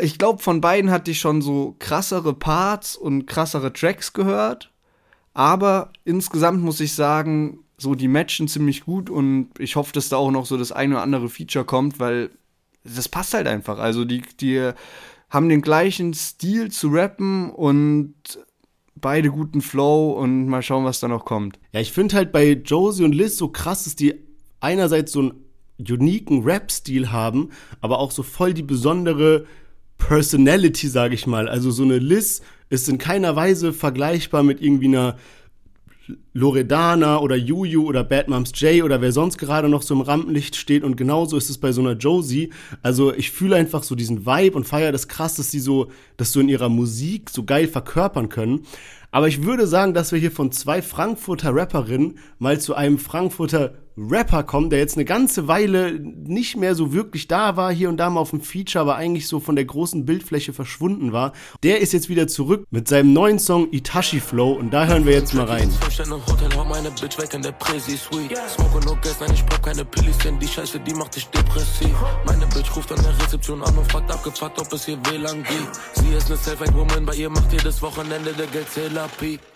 ich 0.00 0.18
glaube, 0.18 0.42
von 0.42 0.60
beiden 0.60 0.90
hatte 0.90 1.12
ich 1.12 1.20
schon 1.20 1.42
so 1.42 1.76
krassere 1.78 2.34
Parts 2.34 2.96
und 2.96 3.26
krassere 3.26 3.72
Tracks 3.72 4.12
gehört. 4.12 4.72
Aber 5.32 5.92
insgesamt 6.04 6.60
muss 6.60 6.80
ich 6.80 6.92
sagen, 6.92 7.60
so 7.78 7.94
die 7.94 8.08
matchen 8.08 8.48
ziemlich 8.48 8.84
gut 8.84 9.08
und 9.08 9.50
ich 9.60 9.76
hoffe, 9.76 9.92
dass 9.92 10.08
da 10.08 10.16
auch 10.16 10.32
noch 10.32 10.44
so 10.44 10.56
das 10.56 10.72
eine 10.72 10.94
oder 10.94 11.04
andere 11.04 11.28
Feature 11.28 11.64
kommt, 11.64 12.00
weil 12.00 12.30
das 12.82 13.08
passt 13.08 13.34
halt 13.34 13.46
einfach. 13.46 13.78
Also 13.78 14.04
die, 14.04 14.22
die 14.40 14.72
haben 15.30 15.48
den 15.48 15.62
gleichen 15.62 16.14
Stil 16.14 16.72
zu 16.72 16.88
rappen 16.88 17.50
und 17.50 18.12
beide 18.96 19.30
guten 19.30 19.60
Flow 19.60 20.14
und 20.14 20.48
mal 20.48 20.62
schauen, 20.62 20.84
was 20.84 20.98
da 20.98 21.06
noch 21.06 21.24
kommt. 21.24 21.60
Ja, 21.70 21.78
ich 21.78 21.92
finde 21.92 22.16
halt 22.16 22.32
bei 22.32 22.54
Josie 22.54 23.04
und 23.04 23.14
Liz 23.14 23.36
so 23.36 23.50
krass, 23.50 23.84
dass 23.84 23.94
die 23.94 24.16
einerseits 24.58 25.12
so 25.12 25.22
ein 25.22 25.45
uniken 25.78 26.42
Rap-Stil 26.42 27.12
haben, 27.12 27.50
aber 27.80 27.98
auch 27.98 28.10
so 28.10 28.22
voll 28.22 28.54
die 28.54 28.62
besondere 28.62 29.46
Personality, 29.98 30.88
sage 30.88 31.14
ich 31.14 31.26
mal. 31.26 31.48
Also 31.48 31.70
so 31.70 31.82
eine 31.82 31.98
Liz 31.98 32.42
ist 32.68 32.88
in 32.88 32.98
keiner 32.98 33.36
Weise 33.36 33.72
vergleichbar 33.72 34.42
mit 34.42 34.60
irgendwie 34.60 34.88
einer 34.88 35.16
Loredana 36.34 37.18
oder 37.18 37.34
Juju 37.34 37.84
oder 37.84 38.04
Bad 38.04 38.28
Moms 38.28 38.52
J 38.54 38.84
oder 38.84 39.00
wer 39.00 39.12
sonst 39.12 39.38
gerade 39.38 39.68
noch 39.68 39.82
so 39.82 39.94
im 39.94 40.02
Rampenlicht 40.02 40.54
steht 40.54 40.84
und 40.84 40.96
genauso 40.96 41.36
ist 41.36 41.50
es 41.50 41.58
bei 41.58 41.72
so 41.72 41.80
einer 41.80 41.94
Josie. 41.94 42.50
Also 42.82 43.12
ich 43.12 43.30
fühle 43.30 43.56
einfach 43.56 43.82
so 43.82 43.94
diesen 43.94 44.24
Vibe 44.26 44.56
und 44.56 44.64
feiere 44.64 44.92
das 44.92 45.08
krass, 45.08 45.34
dass 45.34 45.50
sie 45.50 45.58
so, 45.58 45.90
das 46.16 46.32
so 46.32 46.40
in 46.40 46.48
ihrer 46.48 46.68
Musik 46.68 47.30
so 47.30 47.44
geil 47.44 47.66
verkörpern 47.66 48.28
können. 48.28 48.62
Aber 49.10 49.28
ich 49.28 49.42
würde 49.44 49.66
sagen, 49.66 49.94
dass 49.94 50.12
wir 50.12 50.18
hier 50.18 50.30
von 50.30 50.52
zwei 50.52 50.82
Frankfurter 50.82 51.54
Rapperinnen 51.54 52.18
mal 52.38 52.60
zu 52.60 52.74
einem 52.74 52.98
Frankfurter 52.98 53.74
Rapper 53.96 54.42
kommen, 54.42 54.70
der 54.70 54.78
jetzt 54.78 54.96
eine 54.96 55.04
ganze 55.04 55.48
Weile 55.48 55.98
nicht 55.98 56.56
mehr 56.56 56.74
so 56.74 56.92
wirklich 56.92 57.28
da 57.28 57.56
war, 57.56 57.72
hier 57.72 57.88
und 57.88 57.96
da 57.96 58.10
mal 58.10 58.20
auf 58.20 58.30
dem 58.30 58.40
Feature, 58.40 58.82
aber 58.82 58.96
eigentlich 58.96 59.26
so 59.26 59.40
von 59.40 59.56
der 59.56 59.64
großen 59.64 60.04
Bildfläche 60.04 60.52
verschwunden 60.52 61.12
war. 61.12 61.32
Der 61.62 61.80
ist 61.80 61.92
jetzt 61.92 62.08
wieder 62.08 62.28
zurück 62.28 62.66
mit 62.70 62.88
seinem 62.88 63.12
neuen 63.12 63.38
Song 63.38 63.68
Itachi 63.72 64.20
Flow 64.20 64.52
und 64.52 64.70
da 64.70 64.86
hören 64.86 65.06
wir 65.06 65.12
jetzt 65.12 65.34
mal 65.34 65.46
rein. 65.46 65.70
meine. 79.16 79.55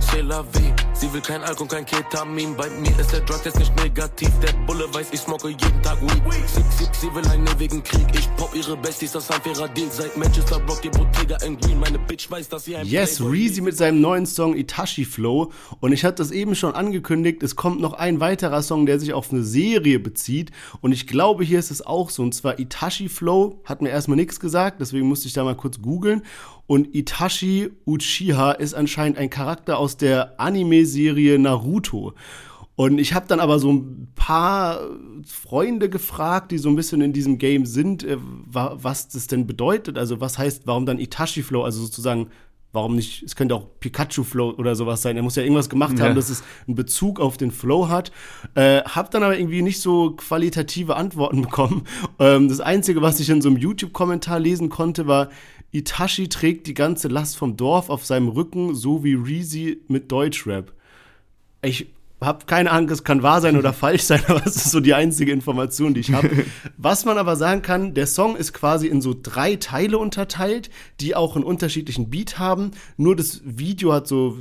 C'est 0.00 0.22
la 0.22 0.42
vie. 0.42 0.72
Sie 0.94 1.12
will 1.12 1.20
kein 1.20 1.42
Alkohol, 1.42 1.68
kein 1.68 1.84
Ketamin. 1.84 2.56
Bei 2.56 2.70
mir 2.70 2.98
ist 2.98 3.12
der 3.12 3.20
Drug 3.20 3.42
Test 3.42 3.58
nicht 3.58 3.76
negativ. 3.76 4.30
Der 4.40 4.52
Bulle 4.66 4.86
weiß, 4.94 5.08
ich 5.12 5.20
smoke 5.20 5.48
jeden 5.48 5.82
Tag 5.82 6.00
Weed. 6.00 6.22
Sie, 6.46 6.62
sie, 6.70 6.88
sie 6.98 7.14
will 7.14 7.26
einen 7.28 7.46
ewigen 7.48 7.82
Krieg. 7.82 8.06
Ich 8.14 8.26
pop 8.36 8.54
ihre 8.54 8.78
Besties, 8.78 9.12
das 9.12 9.30
ein 9.30 9.42
fairer 9.42 9.68
Deal. 9.68 9.90
Seit 9.90 10.16
Manchester 10.16 10.56
Rock, 10.66 10.80
die 10.80 10.88
Bottega 10.88 11.36
in 11.44 11.58
Green. 11.58 11.78
Meine 11.78 11.98
Bitch 11.98 12.30
weiß, 12.30 12.48
dass 12.48 12.64
sie 12.64 12.76
ein 12.76 12.86
Yes, 12.86 13.20
Reezy 13.20 13.60
mit 13.60 13.76
seinem 13.76 14.00
neuen 14.00 14.24
Song 14.24 14.56
Itachi 14.56 15.04
Flow. 15.04 15.52
Und 15.80 15.92
ich 15.92 16.02
hatte 16.04 16.22
das 16.22 16.30
eben 16.30 16.54
schon 16.54 16.74
angekündigt. 16.74 17.42
Es 17.42 17.54
kommt 17.54 17.80
noch 17.80 17.92
ein 17.92 18.18
weiterer 18.20 18.62
Song, 18.62 18.86
der 18.86 18.98
sich 18.98 19.12
auf 19.12 19.30
eine 19.30 19.42
Serie 19.42 19.98
bezieht. 19.98 20.50
Und 20.80 20.92
ich 20.92 21.06
glaube, 21.06 21.44
hier 21.44 21.58
ist 21.58 21.70
es 21.70 21.84
auch 21.84 22.08
so. 22.08 22.22
Und 22.22 22.34
zwar 22.34 22.58
Itachi 22.58 23.10
Flow. 23.10 23.60
Hat 23.64 23.82
mir 23.82 23.90
erstmal 23.90 24.16
nichts 24.16 24.40
gesagt. 24.40 24.80
Deswegen 24.80 25.06
musste 25.06 25.28
ich 25.28 25.34
da 25.34 25.44
mal 25.44 25.56
kurz 25.56 25.82
googeln. 25.82 26.22
Und 26.66 26.94
Itachi 26.94 27.70
Uchiha 27.86 28.52
ist 28.52 28.74
anscheinend 28.74 29.18
ein 29.18 29.30
Charakter 29.30 29.78
aus 29.78 29.96
der 29.96 30.40
Anime-Serie 30.40 31.38
Naruto. 31.38 32.14
Und 32.76 32.98
ich 32.98 33.14
habe 33.14 33.26
dann 33.26 33.40
aber 33.40 33.58
so 33.58 33.72
ein 33.72 34.08
paar 34.14 34.80
Freunde 35.24 35.88
gefragt, 35.88 36.52
die 36.52 36.58
so 36.58 36.68
ein 36.68 36.76
bisschen 36.76 37.00
in 37.00 37.14
diesem 37.14 37.38
Game 37.38 37.64
sind, 37.64 38.04
äh, 38.04 38.18
was 38.20 39.08
das 39.08 39.28
denn 39.28 39.46
bedeutet. 39.46 39.96
Also 39.96 40.20
was 40.20 40.36
heißt, 40.36 40.66
warum 40.66 40.84
dann 40.84 40.98
Itachi 40.98 41.42
Flow, 41.42 41.62
also 41.62 41.80
sozusagen, 41.80 42.28
warum 42.72 42.94
nicht, 42.94 43.22
es 43.22 43.34
könnte 43.34 43.54
auch 43.54 43.66
Pikachu 43.80 44.24
Flow 44.24 44.50
oder 44.58 44.76
sowas 44.76 45.00
sein. 45.00 45.16
Er 45.16 45.22
muss 45.22 45.36
ja 45.36 45.42
irgendwas 45.42 45.70
gemacht 45.70 45.98
ja. 45.98 46.04
haben, 46.04 46.14
dass 46.14 46.28
es 46.28 46.44
einen 46.66 46.74
Bezug 46.74 47.18
auf 47.18 47.38
den 47.38 47.50
Flow 47.50 47.88
hat. 47.88 48.12
Äh, 48.54 48.82
hab 48.82 49.10
dann 49.10 49.22
aber 49.22 49.38
irgendwie 49.38 49.62
nicht 49.62 49.80
so 49.80 50.10
qualitative 50.10 50.96
Antworten 50.96 51.40
bekommen. 51.48 51.84
Ähm, 52.18 52.48
das 52.48 52.60
Einzige, 52.60 53.00
was 53.00 53.20
ich 53.20 53.30
in 53.30 53.40
so 53.40 53.48
einem 53.48 53.56
YouTube-Kommentar 53.56 54.38
lesen 54.38 54.68
konnte, 54.68 55.06
war, 55.06 55.30
Itachi 55.72 56.28
trägt 56.28 56.66
die 56.66 56.74
ganze 56.74 57.08
Last 57.08 57.36
vom 57.36 57.56
Dorf 57.56 57.90
auf 57.90 58.04
seinem 58.04 58.28
Rücken, 58.28 58.74
so 58.74 59.04
wie 59.04 59.14
Reezy 59.14 59.82
mit 59.88 60.10
Deutschrap. 60.10 60.72
Ich 61.62 61.88
habe 62.20 62.46
keine 62.46 62.70
Ahnung, 62.70 62.88
es 62.90 63.04
kann 63.04 63.22
wahr 63.22 63.40
sein 63.40 63.56
oder 63.56 63.72
falsch 63.74 64.02
sein, 64.02 64.22
aber 64.28 64.46
es 64.46 64.56
ist 64.56 64.70
so 64.70 64.80
die 64.80 64.94
einzige 64.94 65.32
Information, 65.32 65.94
die 65.94 66.00
ich 66.00 66.12
habe. 66.12 66.44
Was 66.76 67.04
man 67.04 67.18
aber 67.18 67.36
sagen 67.36 67.62
kann, 67.62 67.94
der 67.94 68.06
Song 68.06 68.36
ist 68.36 68.52
quasi 68.52 68.86
in 68.86 69.00
so 69.00 69.14
drei 69.20 69.56
Teile 69.56 69.98
unterteilt, 69.98 70.70
die 71.00 71.14
auch 71.14 71.36
einen 71.36 71.44
unterschiedlichen 71.44 72.10
Beat 72.10 72.38
haben. 72.38 72.70
Nur 72.96 73.16
das 73.16 73.42
Video 73.44 73.92
hat 73.92 74.06
so 74.08 74.38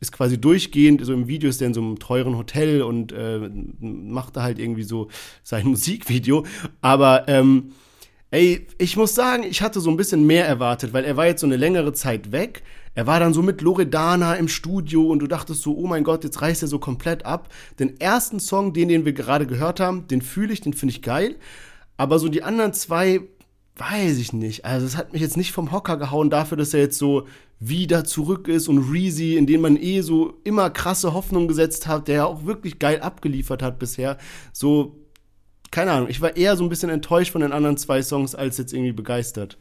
ist 0.00 0.10
quasi 0.10 0.36
durchgehend, 0.36 1.04
so 1.06 1.12
im 1.12 1.28
Video 1.28 1.48
ist 1.48 1.60
er 1.62 1.68
in 1.68 1.74
so 1.74 1.80
einem 1.80 2.00
teuren 2.00 2.36
Hotel 2.36 2.82
und 2.82 3.12
äh, 3.12 3.48
macht 3.78 4.36
da 4.36 4.42
halt 4.42 4.58
irgendwie 4.58 4.82
so 4.82 5.08
sein 5.44 5.64
Musikvideo. 5.68 6.44
Aber 6.80 7.28
ähm, 7.28 7.70
Ey, 8.32 8.66
ich 8.78 8.96
muss 8.96 9.14
sagen, 9.14 9.42
ich 9.42 9.60
hatte 9.60 9.78
so 9.80 9.90
ein 9.90 9.98
bisschen 9.98 10.26
mehr 10.26 10.46
erwartet, 10.46 10.94
weil 10.94 11.04
er 11.04 11.18
war 11.18 11.26
jetzt 11.26 11.42
so 11.42 11.46
eine 11.46 11.58
längere 11.58 11.92
Zeit 11.92 12.32
weg. 12.32 12.62
Er 12.94 13.06
war 13.06 13.20
dann 13.20 13.34
so 13.34 13.42
mit 13.42 13.60
Loredana 13.60 14.36
im 14.36 14.48
Studio 14.48 15.06
und 15.06 15.18
du 15.18 15.26
dachtest 15.26 15.60
so, 15.60 15.76
oh 15.76 15.86
mein 15.86 16.02
Gott, 16.02 16.24
jetzt 16.24 16.40
reißt 16.40 16.62
er 16.62 16.68
so 16.68 16.78
komplett 16.78 17.26
ab. 17.26 17.50
Den 17.78 18.00
ersten 18.00 18.40
Song, 18.40 18.72
den, 18.72 18.88
den 18.88 19.04
wir 19.04 19.12
gerade 19.12 19.46
gehört 19.46 19.80
haben, 19.80 20.08
den 20.08 20.22
fühle 20.22 20.54
ich, 20.54 20.62
den 20.62 20.72
finde 20.72 20.94
ich 20.94 21.02
geil. 21.02 21.36
Aber 21.98 22.18
so 22.18 22.30
die 22.30 22.42
anderen 22.42 22.72
zwei, 22.72 23.20
weiß 23.76 24.16
ich 24.16 24.32
nicht. 24.32 24.64
Also 24.64 24.86
es 24.86 24.96
hat 24.96 25.12
mich 25.12 25.20
jetzt 25.20 25.36
nicht 25.36 25.52
vom 25.52 25.70
Hocker 25.70 25.98
gehauen 25.98 26.30
dafür, 26.30 26.56
dass 26.56 26.72
er 26.72 26.80
jetzt 26.80 26.96
so 26.96 27.26
wieder 27.60 28.04
zurück 28.04 28.48
ist 28.48 28.66
und 28.66 28.90
Reezy, 28.90 29.36
in 29.36 29.46
den 29.46 29.60
man 29.60 29.76
eh 29.76 30.00
so 30.00 30.38
immer 30.42 30.70
krasse 30.70 31.12
Hoffnung 31.12 31.48
gesetzt 31.48 31.86
hat, 31.86 32.08
der 32.08 32.14
ja 32.14 32.24
auch 32.24 32.46
wirklich 32.46 32.78
geil 32.78 33.02
abgeliefert 33.02 33.62
hat 33.62 33.78
bisher. 33.78 34.16
So 34.54 35.01
keine 35.72 35.92
Ahnung, 35.92 36.08
ich 36.08 36.20
war 36.20 36.36
eher 36.36 36.56
so 36.56 36.62
ein 36.62 36.68
bisschen 36.68 36.90
enttäuscht 36.90 37.32
von 37.32 37.40
den 37.40 37.52
anderen 37.52 37.76
zwei 37.76 38.02
Songs 38.02 38.36
als 38.36 38.58
jetzt 38.58 38.72
irgendwie 38.72 38.92
begeistert. 38.92 39.58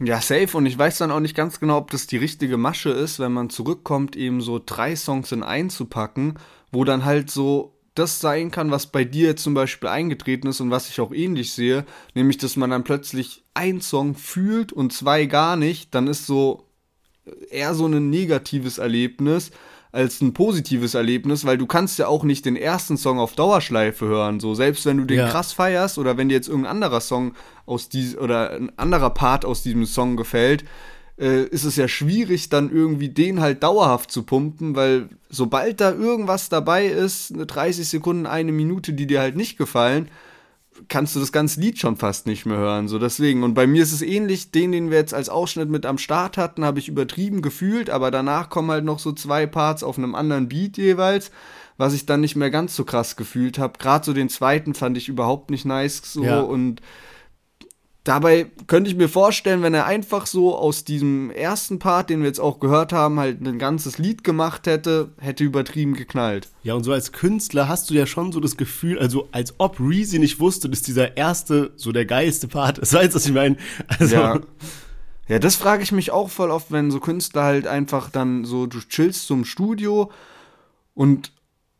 Ja, 0.00 0.20
safe. 0.20 0.56
Und 0.56 0.66
ich 0.66 0.76
weiß 0.76 0.98
dann 0.98 1.12
auch 1.12 1.20
nicht 1.20 1.36
ganz 1.36 1.60
genau, 1.60 1.78
ob 1.78 1.90
das 1.90 2.06
die 2.06 2.16
richtige 2.16 2.56
Masche 2.56 2.90
ist, 2.90 3.20
wenn 3.20 3.32
man 3.32 3.48
zurückkommt, 3.48 4.16
eben 4.16 4.40
so 4.40 4.60
drei 4.64 4.96
Songs 4.96 5.30
in 5.32 5.44
einen 5.44 5.70
zu 5.70 5.86
packen, 5.86 6.34
wo 6.72 6.84
dann 6.84 7.04
halt 7.04 7.30
so 7.30 7.78
das 7.94 8.18
sein 8.18 8.50
kann, 8.50 8.72
was 8.72 8.88
bei 8.88 9.04
dir 9.04 9.36
zum 9.36 9.54
Beispiel 9.54 9.88
eingetreten 9.88 10.48
ist 10.48 10.60
und 10.60 10.72
was 10.72 10.88
ich 10.88 11.00
auch 11.00 11.12
ähnlich 11.12 11.52
sehe, 11.52 11.86
nämlich, 12.14 12.38
dass 12.38 12.56
man 12.56 12.70
dann 12.70 12.82
plötzlich 12.82 13.44
ein 13.54 13.80
Song 13.80 14.16
fühlt 14.16 14.72
und 14.72 14.92
zwei 14.92 15.26
gar 15.26 15.54
nicht, 15.54 15.94
dann 15.94 16.08
ist 16.08 16.26
so 16.26 16.66
eher 17.50 17.74
so 17.74 17.86
ein 17.86 18.10
negatives 18.10 18.78
Erlebnis, 18.78 19.52
als 19.94 20.20
ein 20.20 20.34
positives 20.34 20.94
Erlebnis, 20.94 21.44
weil 21.44 21.56
du 21.56 21.66
kannst 21.66 21.98
ja 22.00 22.08
auch 22.08 22.24
nicht 22.24 22.44
den 22.44 22.56
ersten 22.56 22.96
Song 22.96 23.20
auf 23.20 23.34
Dauerschleife 23.34 24.06
hören. 24.06 24.40
So, 24.40 24.54
selbst 24.54 24.84
wenn 24.86 24.96
du 24.96 25.04
den 25.04 25.18
ja. 25.18 25.28
krass 25.28 25.52
feierst 25.52 25.98
oder 25.98 26.16
wenn 26.16 26.28
dir 26.28 26.34
jetzt 26.34 26.48
irgendein 26.48 26.72
anderer 26.72 27.00
Song 27.00 27.34
aus 27.64 27.88
diesem 27.88 28.20
oder 28.20 28.50
ein 28.50 28.76
anderer 28.76 29.10
Part 29.10 29.44
aus 29.44 29.62
diesem 29.62 29.86
Song 29.86 30.16
gefällt, 30.16 30.64
äh, 31.16 31.44
ist 31.44 31.62
es 31.62 31.76
ja 31.76 31.86
schwierig, 31.86 32.48
dann 32.48 32.72
irgendwie 32.72 33.08
den 33.08 33.40
halt 33.40 33.62
dauerhaft 33.62 34.10
zu 34.10 34.24
pumpen, 34.24 34.74
weil 34.74 35.10
sobald 35.30 35.80
da 35.80 35.92
irgendwas 35.92 36.48
dabei 36.48 36.86
ist, 36.86 37.32
eine 37.32 37.46
30 37.46 37.88
Sekunden, 37.88 38.26
eine 38.26 38.50
Minute, 38.50 38.94
die 38.94 39.06
dir 39.06 39.20
halt 39.20 39.36
nicht 39.36 39.56
gefallen, 39.56 40.08
kannst 40.88 41.14
du 41.14 41.20
das 41.20 41.32
ganze 41.32 41.60
Lied 41.60 41.78
schon 41.78 41.96
fast 41.96 42.26
nicht 42.26 42.46
mehr 42.46 42.56
hören. 42.56 42.88
So 42.88 42.98
deswegen. 42.98 43.42
Und 43.42 43.54
bei 43.54 43.66
mir 43.66 43.82
ist 43.82 43.92
es 43.92 44.02
ähnlich, 44.02 44.50
den, 44.50 44.72
den 44.72 44.90
wir 44.90 44.98
jetzt 44.98 45.14
als 45.14 45.28
Ausschnitt 45.28 45.68
mit 45.68 45.86
am 45.86 45.98
Start 45.98 46.36
hatten, 46.36 46.64
habe 46.64 46.78
ich 46.78 46.88
übertrieben 46.88 47.42
gefühlt, 47.42 47.90
aber 47.90 48.10
danach 48.10 48.50
kommen 48.50 48.70
halt 48.70 48.84
noch 48.84 48.98
so 48.98 49.12
zwei 49.12 49.46
Parts 49.46 49.82
auf 49.82 49.98
einem 49.98 50.14
anderen 50.14 50.48
Beat 50.48 50.76
jeweils, 50.76 51.30
was 51.76 51.94
ich 51.94 52.06
dann 52.06 52.20
nicht 52.20 52.36
mehr 52.36 52.50
ganz 52.50 52.76
so 52.76 52.84
krass 52.84 53.16
gefühlt 53.16 53.58
habe. 53.58 53.78
Gerade 53.78 54.04
so 54.04 54.12
den 54.12 54.28
zweiten 54.28 54.74
fand 54.74 54.96
ich 54.96 55.08
überhaupt 55.08 55.50
nicht 55.50 55.64
nice 55.64 56.02
so 56.04 56.24
ja. 56.24 56.40
und 56.40 56.80
Dabei 58.04 58.50
könnte 58.66 58.90
ich 58.90 58.96
mir 58.96 59.08
vorstellen, 59.08 59.62
wenn 59.62 59.72
er 59.72 59.86
einfach 59.86 60.26
so 60.26 60.54
aus 60.54 60.84
diesem 60.84 61.30
ersten 61.30 61.78
Part, 61.78 62.10
den 62.10 62.20
wir 62.20 62.26
jetzt 62.26 62.38
auch 62.38 62.60
gehört 62.60 62.92
haben, 62.92 63.18
halt 63.18 63.40
ein 63.40 63.58
ganzes 63.58 63.96
Lied 63.96 64.22
gemacht 64.22 64.66
hätte, 64.66 65.12
hätte 65.18 65.42
übertrieben 65.42 65.94
geknallt. 65.94 66.50
Ja, 66.62 66.74
und 66.74 66.84
so 66.84 66.92
als 66.92 67.12
Künstler 67.12 67.66
hast 67.66 67.88
du 67.88 67.94
ja 67.94 68.04
schon 68.04 68.30
so 68.30 68.40
das 68.40 68.58
Gefühl, 68.58 68.98
also 68.98 69.28
als 69.32 69.54
ob 69.56 69.80
Reezy 69.80 70.18
nicht 70.18 70.38
wusste, 70.38 70.68
dass 70.68 70.82
dieser 70.82 71.16
erste 71.16 71.72
so 71.76 71.92
der 71.92 72.04
geilste 72.04 72.46
Part 72.46 72.76
ist. 72.76 72.92
Weißt 72.92 73.12
du, 73.12 73.14
was 73.14 73.26
ich 73.26 73.32
meine? 73.32 73.56
Also, 73.98 74.16
Ja. 74.16 74.40
Ja, 75.26 75.38
das 75.38 75.56
frage 75.56 75.82
ich 75.82 75.90
mich 75.90 76.10
auch 76.10 76.28
voll 76.28 76.50
oft, 76.50 76.70
wenn 76.70 76.90
so 76.90 77.00
Künstler 77.00 77.44
halt 77.44 77.66
einfach 77.66 78.10
dann 78.10 78.44
so, 78.44 78.66
du 78.66 78.80
chillst 78.80 79.26
zum 79.26 79.46
Studio 79.46 80.10
und 80.92 81.32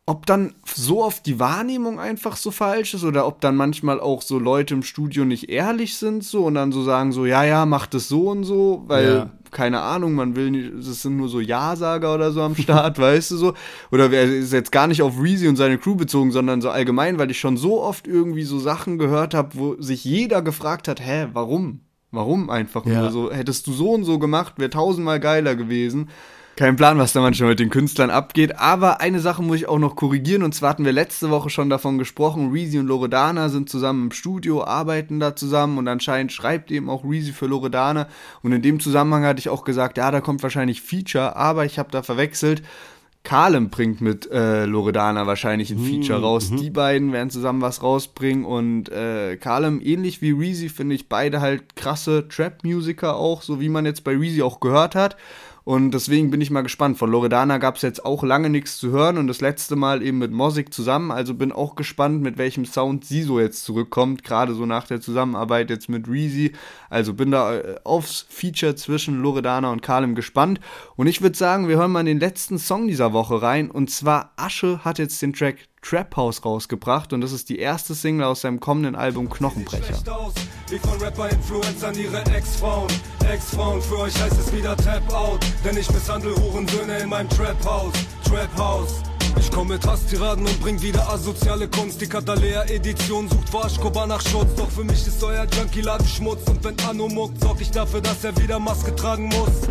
ob 0.06 0.26
dann 0.26 0.52
so 0.66 1.02
oft 1.02 1.24
die 1.24 1.40
Wahrnehmung 1.40 1.98
einfach 1.98 2.36
so 2.36 2.50
falsch 2.50 2.92
ist 2.92 3.04
oder 3.04 3.26
ob 3.26 3.40
dann 3.40 3.56
manchmal 3.56 4.00
auch 4.00 4.20
so 4.20 4.38
Leute 4.38 4.74
im 4.74 4.82
Studio 4.82 5.24
nicht 5.24 5.48
ehrlich 5.48 5.96
sind 5.96 6.24
so 6.24 6.44
und 6.44 6.54
dann 6.56 6.72
so 6.72 6.82
sagen 6.84 7.12
so, 7.12 7.24
ja, 7.24 7.42
ja, 7.44 7.64
mach 7.64 7.86
das 7.86 8.08
so 8.08 8.28
und 8.30 8.44
so, 8.44 8.84
weil, 8.86 9.06
Ja. 9.06 9.30
keine 9.50 9.80
Ahnung, 9.80 10.12
man 10.12 10.36
will 10.36 10.50
nicht, 10.50 10.74
es 10.74 11.00
sind 11.00 11.16
nur 11.16 11.28
so 11.30 11.40
Ja-Sager 11.40 12.14
oder 12.14 12.32
so 12.32 12.42
am 12.42 12.54
Start, 12.54 12.98
weißt 12.98 13.30
du 13.30 13.36
so. 13.38 13.54
Oder 13.90 14.10
wer 14.10 14.24
ist 14.24 14.52
jetzt 14.52 14.72
gar 14.72 14.88
nicht 14.88 15.00
auf 15.00 15.18
Reezy 15.18 15.48
und 15.48 15.56
seine 15.56 15.78
Crew 15.78 15.94
bezogen, 15.94 16.32
sondern 16.32 16.60
so 16.60 16.68
allgemein, 16.68 17.18
weil 17.18 17.30
ich 17.30 17.40
schon 17.40 17.56
so 17.56 17.80
oft 17.82 18.06
irgendwie 18.06 18.44
so 18.44 18.58
Sachen 18.58 18.98
gehört 18.98 19.32
habe, 19.32 19.50
wo 19.54 19.80
sich 19.80 20.04
jeder 20.04 20.42
gefragt 20.42 20.86
hat, 20.86 21.00
hä, 21.00 21.28
warum? 21.32 21.80
Warum 22.10 22.50
einfach 22.50 22.84
Ja. 22.84 23.00
nur 23.00 23.10
so? 23.10 23.32
Hättest 23.32 23.66
du 23.66 23.72
so 23.72 23.92
und 23.92 24.04
so 24.04 24.18
gemacht, 24.18 24.54
wäre 24.58 24.68
tausendmal 24.70 25.18
geiler 25.18 25.56
gewesen. 25.56 26.10
Kein 26.56 26.76
Plan, 26.76 26.98
was 26.98 27.12
da 27.12 27.20
manchmal 27.20 27.50
mit 27.50 27.58
den 27.58 27.70
Künstlern 27.70 28.10
abgeht. 28.10 28.60
Aber 28.60 29.00
eine 29.00 29.18
Sache 29.18 29.42
muss 29.42 29.56
ich 29.56 29.68
auch 29.68 29.80
noch 29.80 29.96
korrigieren. 29.96 30.44
Und 30.44 30.54
zwar 30.54 30.70
hatten 30.70 30.84
wir 30.84 30.92
letzte 30.92 31.30
Woche 31.30 31.50
schon 31.50 31.68
davon 31.68 31.98
gesprochen. 31.98 32.52
Reezy 32.52 32.78
und 32.78 32.86
Loredana 32.86 33.48
sind 33.48 33.68
zusammen 33.68 34.04
im 34.04 34.12
Studio, 34.12 34.62
arbeiten 34.62 35.18
da 35.18 35.34
zusammen. 35.34 35.78
Und 35.78 35.88
anscheinend 35.88 36.30
schreibt 36.30 36.70
eben 36.70 36.88
auch 36.88 37.04
Reezy 37.04 37.32
für 37.32 37.46
Loredana. 37.46 38.06
Und 38.42 38.52
in 38.52 38.62
dem 38.62 38.78
Zusammenhang 38.78 39.24
hatte 39.24 39.40
ich 39.40 39.48
auch 39.48 39.64
gesagt, 39.64 39.98
ja, 39.98 40.12
da 40.12 40.20
kommt 40.20 40.44
wahrscheinlich 40.44 40.80
Feature. 40.80 41.34
Aber 41.34 41.64
ich 41.64 41.80
habe 41.80 41.90
da 41.90 42.04
verwechselt. 42.04 42.62
Kalem 43.24 43.70
bringt 43.70 44.02
mit 44.02 44.30
äh, 44.30 44.66
Loredana 44.66 45.26
wahrscheinlich 45.26 45.70
ein 45.70 45.78
Feature 45.78 46.20
raus. 46.20 46.50
Die 46.50 46.68
beiden 46.68 47.12
werden 47.12 47.30
zusammen 47.30 47.62
was 47.62 47.82
rausbringen 47.82 48.44
und 48.44 48.90
äh, 48.90 49.38
Kalem, 49.38 49.80
ähnlich 49.82 50.20
wie 50.20 50.32
Reezy, 50.32 50.68
finde 50.68 50.94
ich 50.94 51.08
beide 51.08 51.40
halt 51.40 51.74
krasse 51.74 52.28
Trap-Musiker 52.28 53.16
auch, 53.16 53.40
so 53.40 53.62
wie 53.62 53.70
man 53.70 53.86
jetzt 53.86 54.04
bei 54.04 54.14
Reezy 54.14 54.42
auch 54.42 54.60
gehört 54.60 54.94
hat. 54.94 55.16
Und 55.64 55.92
deswegen 55.92 56.31
bin 56.31 56.42
ich 56.42 56.50
mal 56.50 56.61
gespannt. 56.61 56.98
Von 56.98 57.11
Loredana 57.11 57.57
gab 57.57 57.77
es 57.77 57.83
jetzt 57.83 58.05
auch 58.05 58.22
lange 58.22 58.50
nichts 58.50 58.77
zu 58.77 58.90
hören 58.90 59.16
und 59.16 59.29
das 59.29 59.40
letzte 59.40 59.77
Mal 59.77 60.03
eben 60.03 60.18
mit 60.18 60.31
Mosik 60.31 60.74
zusammen. 60.74 61.11
Also 61.11 61.33
bin 61.33 61.53
auch 61.53 61.74
gespannt, 61.74 62.20
mit 62.20 62.37
welchem 62.37 62.66
Sound 62.66 63.07
sie 63.07 63.22
so 63.22 63.40
jetzt 63.40 63.64
zurückkommt, 63.64 64.24
gerade 64.24 64.53
so 64.53 64.66
nach 64.66 64.87
der 64.87 65.00
Zusammenarbeit 65.00 65.70
jetzt 65.70 65.88
mit 65.88 66.07
Reezy. 66.07 66.53
Also 66.90 67.14
bin 67.14 67.31
da 67.31 67.57
äh, 67.57 67.77
aufs 67.85 68.27
Feature 68.29 68.74
zwischen 68.74 69.22
Loredana 69.22 69.72
und 69.72 69.81
Kalem 69.81 70.14
gespannt. 70.14 70.61
Und 70.96 71.07
ich 71.07 71.22
würde 71.22 71.37
sagen, 71.37 71.66
wir 71.66 71.79
hören 71.79 71.92
mal 71.92 72.00
in 72.00 72.07
den 72.07 72.20
letzten 72.20 72.59
Song 72.59 72.87
dieser 72.87 73.14
Woche 73.14 73.40
rein. 73.40 73.70
Und 73.70 73.90
zwar 73.90 74.33
Asche 74.37 74.85
hat 74.85 74.98
jetzt 74.98 75.22
den 75.22 75.33
Track 75.33 75.57
Trap 75.85 76.16
House 76.16 76.44
rausgebracht 76.44 77.12
und 77.12 77.20
das 77.20 77.33
ist 77.33 77.51
die 77.51 77.59
erste 77.59 77.94
Single 77.94 78.25
aus 78.25 78.40
seinem 78.40 78.59
kommenden 78.59 78.97
Album 78.97 79.29
Knochenbrecher. 79.29 79.99
wie 80.70 80.79
von 80.79 80.99
Rapper-Influencern 80.99 81.94
ihre 81.99 82.25
Ex-Frauen. 82.35 82.88
Ex-Frauen, 83.31 83.83
für 83.83 83.99
euch 83.99 84.18
heißt 84.18 84.38
es 84.38 84.53
wieder 84.53 84.77
Tap-Out, 84.77 85.44
denn 85.62 85.77
ich 85.77 85.90
misshandle 85.90 86.35
Hurensöhne 86.37 86.99
in 87.01 87.09
meinem 87.11 87.29
Trap-Haus. 87.29 87.92
Trap-Haus. 88.25 89.03
Ich 89.38 89.51
komme 89.51 89.75
mit 89.75 89.87
Hasstiraden 89.87 90.47
und 90.47 90.61
bring 90.62 90.81
wieder 90.81 91.07
asoziale 91.11 91.68
Kunst. 91.68 92.01
Die 92.01 92.07
Katalea-Edition 92.07 93.29
sucht 93.29 93.49
vor 93.51 93.66
Aschkobar 93.66 94.07
nach 94.07 94.23
Schutz. 94.23 94.55
Doch 94.57 94.70
für 94.70 94.85
mich 94.85 95.07
ist 95.07 95.23
euer 95.23 95.44
Junkie-Laden 95.44 96.07
Schmutz. 96.07 96.49
Und 96.49 96.64
wenn 96.64 96.79
Anno 96.88 97.09
muckt, 97.09 97.40
sorg 97.40 97.61
ich 97.61 97.70
dafür, 97.70 98.01
dass 98.01 98.25
er 98.25 98.35
wieder 98.38 98.59
Maske 98.59 98.94
tragen 98.94 99.27
muss. 99.27 99.68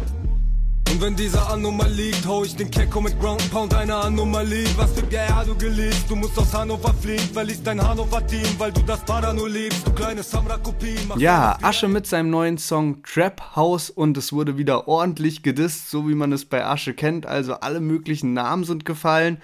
Und 0.94 1.02
wenn 1.02 1.16
dieser 1.16 1.50
Anomalie 1.50 1.92
liegt, 1.92 2.28
hau 2.28 2.44
ich 2.44 2.56
den 2.56 2.70
Kecko 2.70 3.02
mit 3.02 3.20
Ground 3.20 3.50
Pound 3.50 3.74
eine 3.74 3.96
Anomalie. 3.96 4.68
Was 4.78 4.92
für 4.92 5.02
Geier 5.08 5.44
du 5.44 5.56
geleast, 5.56 6.08
du 6.08 6.16
musst 6.16 6.38
aus 6.38 6.54
Hannover 6.54 6.94
fliegen, 6.94 7.24
verliest 7.34 7.66
dein 7.66 7.82
Hannover-Team, 7.82 8.46
weil 8.60 8.72
du 8.72 8.82
das 8.84 9.04
Parano 9.04 9.48
liebst, 9.48 9.88
du 9.88 9.92
kleine 9.94 10.22
Samra-Kopie. 10.22 11.00
Ja, 11.18 11.58
Asche 11.64 11.88
mit 11.88 12.06
seinem 12.06 12.30
neuen 12.30 12.60
Song 12.60 13.02
Trap 13.02 13.56
House 13.56 13.90
und 13.90 14.16
es 14.18 14.32
wurde 14.34 14.60
wieder 14.60 14.88
ordentlich 14.88 15.42
gedisst, 15.42 15.90
so 15.90 16.08
wie 16.08 16.14
man 16.14 16.32
es 16.32 16.46
bei 16.46 16.64
Asche 16.64 16.94
kennt. 16.94 17.26
Also 17.26 17.56
alle 17.56 17.80
möglichen 17.80 18.34
Namen 18.34 18.64
sind 18.64 18.86
gefallen 18.86 19.42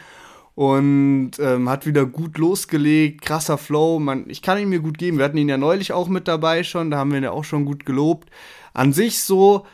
und 0.54 1.32
ähm, 1.40 1.68
hat 1.68 1.88
wieder 1.88 2.06
gut 2.06 2.38
losgelegt, 2.38 3.24
krasser 3.24 3.58
Flow. 3.58 3.98
Man, 3.98 4.30
ich 4.30 4.44
kann 4.44 4.60
ihn 4.60 4.70
mir 4.70 4.82
gut 4.82 5.00
geben. 5.00 5.18
Wir 5.18 5.26
hatten 5.26 5.38
ihn 5.38 5.50
ja 5.50 5.58
neulich 5.58 5.94
auch 5.94 6.10
mit 6.10 6.28
dabei 6.28 6.64
schon, 6.64 6.92
da 6.92 6.98
haben 6.98 7.10
wir 7.10 7.18
ihn 7.18 7.24
ja 7.24 7.32
auch 7.32 7.44
schon 7.44 7.66
gut 7.66 7.88
gelobt. 7.88 8.30
An 8.76 8.94
sich 8.94 9.24
so 9.24 9.66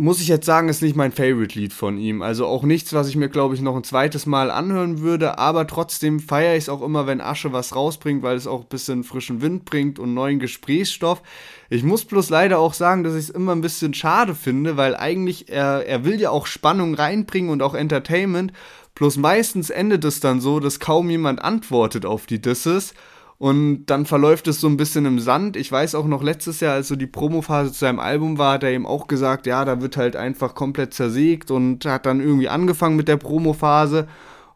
muss 0.00 0.20
ich 0.20 0.28
jetzt 0.28 0.46
sagen, 0.46 0.68
ist 0.68 0.80
nicht 0.80 0.94
mein 0.94 1.10
Favorite-Lied 1.10 1.72
von 1.72 1.98
ihm. 1.98 2.22
Also 2.22 2.46
auch 2.46 2.62
nichts, 2.62 2.92
was 2.92 3.08
ich 3.08 3.16
mir, 3.16 3.28
glaube 3.28 3.56
ich, 3.56 3.60
noch 3.60 3.74
ein 3.74 3.82
zweites 3.82 4.26
Mal 4.26 4.48
anhören 4.52 5.00
würde. 5.00 5.38
Aber 5.38 5.66
trotzdem 5.66 6.20
feiere 6.20 6.54
ich 6.54 6.64
es 6.64 6.68
auch 6.68 6.82
immer, 6.82 7.08
wenn 7.08 7.20
Asche 7.20 7.52
was 7.52 7.74
rausbringt, 7.74 8.22
weil 8.22 8.36
es 8.36 8.46
auch 8.46 8.60
ein 8.60 8.68
bisschen 8.68 9.02
frischen 9.02 9.42
Wind 9.42 9.64
bringt 9.64 9.98
und 9.98 10.14
neuen 10.14 10.38
Gesprächsstoff. 10.38 11.20
Ich 11.68 11.82
muss 11.82 12.04
bloß 12.04 12.30
leider 12.30 12.60
auch 12.60 12.74
sagen, 12.74 13.02
dass 13.02 13.14
ich 13.14 13.24
es 13.24 13.30
immer 13.30 13.56
ein 13.56 13.60
bisschen 13.60 13.92
schade 13.92 14.36
finde, 14.36 14.76
weil 14.76 14.94
eigentlich 14.94 15.48
er, 15.48 15.84
er 15.84 16.04
will 16.04 16.20
ja 16.20 16.30
auch 16.30 16.46
Spannung 16.46 16.94
reinbringen 16.94 17.50
und 17.50 17.60
auch 17.60 17.74
Entertainment. 17.74 18.52
Bloß 18.94 19.16
meistens 19.16 19.68
endet 19.68 20.04
es 20.04 20.20
dann 20.20 20.40
so, 20.40 20.60
dass 20.60 20.78
kaum 20.78 21.10
jemand 21.10 21.42
antwortet 21.42 22.06
auf 22.06 22.26
die 22.26 22.40
Disses. 22.40 22.94
Und 23.38 23.86
dann 23.86 24.04
verläuft 24.04 24.48
es 24.48 24.60
so 24.60 24.66
ein 24.66 24.76
bisschen 24.76 25.06
im 25.06 25.20
Sand. 25.20 25.56
Ich 25.56 25.70
weiß 25.70 25.94
auch 25.94 26.06
noch 26.06 26.24
letztes 26.24 26.58
Jahr, 26.58 26.74
als 26.74 26.88
so 26.88 26.96
die 26.96 27.06
Promophase 27.06 27.72
zu 27.72 27.78
seinem 27.78 28.00
Album 28.00 28.36
war, 28.36 28.54
hat 28.54 28.64
er 28.64 28.70
eben 28.70 28.86
auch 28.86 29.06
gesagt, 29.06 29.46
ja, 29.46 29.64
da 29.64 29.80
wird 29.80 29.96
halt 29.96 30.16
einfach 30.16 30.56
komplett 30.56 30.92
zersägt 30.92 31.52
und 31.52 31.84
hat 31.84 32.04
dann 32.04 32.20
irgendwie 32.20 32.48
angefangen 32.48 32.96
mit 32.96 33.06
der 33.06 33.16
Promophase 33.16 34.08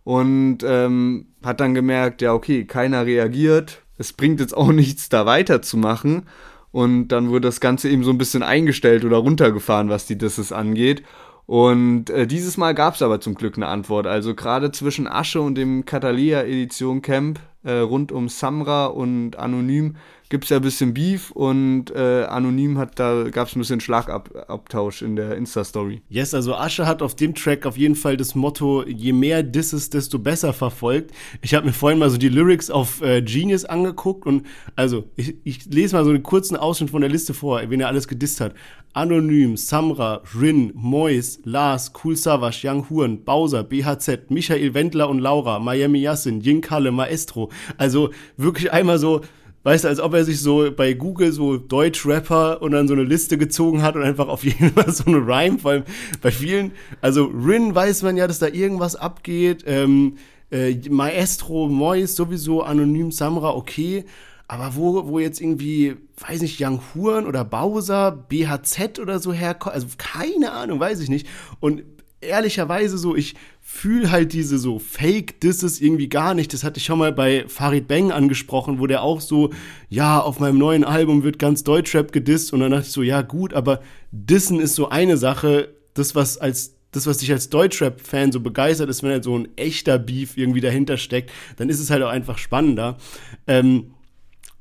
und 0.03 0.59
ähm, 0.65 1.27
hat 1.45 1.61
dann 1.61 1.75
gemerkt, 1.75 2.23
ja, 2.23 2.35
okay, 2.35 2.65
keiner 2.65 3.07
reagiert. 3.07 3.83
Es 3.99 4.13
bringt 4.13 4.41
jetzt 4.41 4.57
auch 4.57 4.73
nichts, 4.73 5.09
da 5.09 5.27
weiterzumachen. 5.27 6.25
Und 6.73 7.09
dann 7.09 7.29
wurde 7.29 7.49
das 7.49 7.61
Ganze 7.61 7.89
eben 7.89 8.03
so 8.03 8.11
ein 8.11 8.19
bisschen 8.19 8.43
eingestellt 8.43 9.05
oder 9.05 9.19
runtergefahren, 9.19 9.91
was 9.91 10.07
die 10.07 10.19
Disses 10.19 10.51
angeht. 10.51 11.05
Und 11.47 12.09
äh, 12.11 12.27
dieses 12.27 12.57
Mal 12.57 12.75
gab 12.75 12.95
es 12.95 13.03
aber 13.03 13.21
zum 13.21 13.35
Glück 13.35 13.57
eine 13.57 13.69
Antwort. 13.69 14.07
Also 14.09 14.35
gerade 14.35 14.73
zwischen 14.73 15.07
Asche 15.07 15.41
und 15.41 15.55
dem 15.55 15.85
Catalea 15.85 16.43
Edition 16.43 17.03
Camp 17.03 17.39
äh, 17.65 17.73
rund 17.73 18.13
um 18.13 18.29
Samra 18.29 18.87
und 18.87 19.37
Anonym 19.37 19.97
gibt 20.33 20.45
es 20.45 20.51
ja 20.51 20.57
ein 20.57 20.63
bisschen 20.63 20.95
Beef 20.95 21.31
und 21.31 21.91
äh, 21.91 22.25
Anonym 22.25 22.79
hat 22.79 22.99
da 22.99 23.25
gab 23.31 23.49
es 23.49 23.55
ein 23.55 23.59
bisschen 23.59 23.81
Schlagabtausch 23.81 25.03
in 25.03 25.15
der 25.15 25.37
Insta-Story. 25.37 26.01
Yes, 26.09 26.33
also 26.33 26.55
Asche 26.55 26.87
hat 26.87 27.03
auf 27.03 27.15
dem 27.15 27.35
Track 27.35 27.67
auf 27.67 27.77
jeden 27.77 27.95
Fall 27.95 28.17
das 28.17 28.35
Motto, 28.35 28.83
je 28.87 29.13
mehr 29.13 29.43
Disses, 29.43 29.91
desto 29.91 30.19
besser 30.19 30.55
verfolgt. 30.55 31.11
Ich 31.43 31.53
habe 31.53 31.67
mir 31.67 31.75
vorhin 31.75 31.99
mal 31.99 32.09
so 32.09 32.17
die 32.17 32.31
Lyrics 32.31 32.71
auf 32.71 33.03
äh, 33.03 33.21
Genius 33.21 33.67
angeguckt 33.67 34.25
und 34.25 34.47
also 34.75 35.05
ich, 35.17 35.37
ich 35.45 35.67
lese 35.67 35.97
mal 35.97 36.05
so 36.05 36.09
einen 36.09 36.23
kurzen 36.23 36.57
Ausschnitt 36.57 36.89
von 36.89 37.03
der 37.03 37.11
Liste 37.11 37.35
vor, 37.35 37.61
wen 37.69 37.83
er 37.83 37.89
alles 37.89 38.09
gedisst 38.09 38.41
hat. 38.41 38.55
Anonym, 38.95 39.59
Samra, 39.59 40.23
Rin, 40.35 40.73
Mois, 40.75 41.41
Lars, 41.45 41.93
Cool 42.03 42.17
Savage, 42.17 42.67
Young 42.67 42.89
Huren, 42.89 43.23
Bowser, 43.23 43.65
BHZ, 43.65 44.31
Michael 44.31 44.73
Wendler 44.73 45.11
und 45.11 45.19
Laura, 45.19 45.59
Miami 45.59 46.01
Yassin, 46.01 46.41
Jin 46.41 46.63
Kalle, 46.63 46.91
Maestro. 46.91 47.51
Also 47.77 48.11
wirklich 48.39 48.73
einmal 48.73 48.99
so 48.99 49.21
Weißt 49.65 49.85
du, 49.85 49.89
als 49.89 50.01
ob 50.01 50.15
er 50.15 50.25
sich 50.25 50.41
so 50.41 50.71
bei 50.75 50.93
Google 50.93 51.31
so 51.33 51.57
Deutsch-Rapper 51.57 52.63
und 52.63 52.73
dann 52.73 52.89
so 52.89 52.95
eine 52.95 53.05
Liste 53.05 53.39
gezogen 53.39 53.83
hat 53.83 53.95
und 53.95 54.03
einfach 54.03 54.29
auf 54.29 54.45
jeden 54.45 54.71
Fall 54.73 54.93
so 54.93 55.05
eine 55.07 55.19
Rhyme, 55.19 55.59
vor 55.59 55.73
allem 55.73 55.85
bei 56.21 56.31
vielen, 56.31 56.73
also 57.01 57.27
Rin 57.27 57.75
weiß 57.75 58.03
man 58.03 58.17
ja, 58.17 58.27
dass 58.27 58.41
da 58.41 58.49
irgendwas 58.49 58.97
abgeht, 58.97 59.65
ähm, 59.67 60.17
äh, 60.51 60.75
Maestro, 60.91 61.69
Mois 61.69 62.09
sowieso, 62.09 62.63
Anonym 62.63 63.13
Samra, 63.13 63.55
okay, 63.55 64.05
aber 64.49 64.77
wo, 64.77 65.09
wo 65.09 65.19
jetzt 65.19 65.41
irgendwie, 65.41 65.97
weiß 66.29 66.43
nicht, 66.43 66.61
Young 66.61 66.81
Huren 66.95 67.27
oder 67.27 67.43
Bowser, 67.43 68.11
BHZ 68.11 68.99
oder 68.99 69.19
so 69.19 69.33
herkommt, 69.33 69.75
also 69.75 69.87
keine 69.97 70.53
Ahnung, 70.53 70.79
weiß 70.79 71.01
ich 71.01 71.09
nicht. 71.09 71.27
Und 71.59 71.85
ehrlicherweise 72.23 72.99
so, 72.99 73.15
ich 73.15 73.35
fühle 73.61 74.11
halt 74.11 74.33
diese 74.33 74.59
so 74.59 74.79
Fake-Disses 74.79 75.81
irgendwie 75.81 76.09
gar 76.09 76.35
nicht. 76.35 76.53
Das 76.53 76.65
hatte 76.65 76.79
ich 76.79 76.85
schon 76.85 76.99
mal 76.99 77.13
bei 77.13 77.45
Farid 77.49 77.89
Bang 77.89 78.11
angesprochen, 78.13 78.79
wo 78.79 78.87
der 78.87 79.03
auch 79.03 79.21
so, 79.21 79.51
ja, 79.89 80.21
auf 80.21 80.41
meinem 80.41 80.59
neuen 80.59 80.85
Album 80.85 81.23
wird 81.23 81.39
ganz 81.39 81.65
Deutschrap 81.65 82.13
gedisst 82.13 82.53
und 82.53 82.61
dann 82.61 82.71
dachte 82.71 82.87
ich 82.87 82.93
so, 82.93 83.03
ja 83.03 83.23
gut, 83.23 83.55
aber 83.55 83.81
Dissen 84.11 84.61
ist 84.61 84.75
so 84.75 84.89
eine 84.89 85.17
Sache, 85.17 85.69
das 85.95 86.15
was 86.15 86.39
als 86.39 86.75
das, 86.93 87.07
was 87.07 87.19
dich 87.19 87.33
als 87.33 87.49
Deutschrap-Fan 87.49 88.33
so 88.33 88.41
begeistert 88.41 88.91
ist, 88.91 89.03
wenn 89.03 89.13
halt 89.13 89.25
so 89.25 89.37
ein 89.37 89.49
echter 89.57 89.99
Beef 89.99 90.37
irgendwie 90.37 90.61
dahinter 90.61 90.99
steckt, 90.99 91.31
dann 91.57 91.71
ist 91.71 91.81
es 91.81 91.89
halt 91.91 92.03
auch 92.03 92.11
einfach 92.11 92.37
spannender. 92.37 92.99
Ähm, 93.47 93.95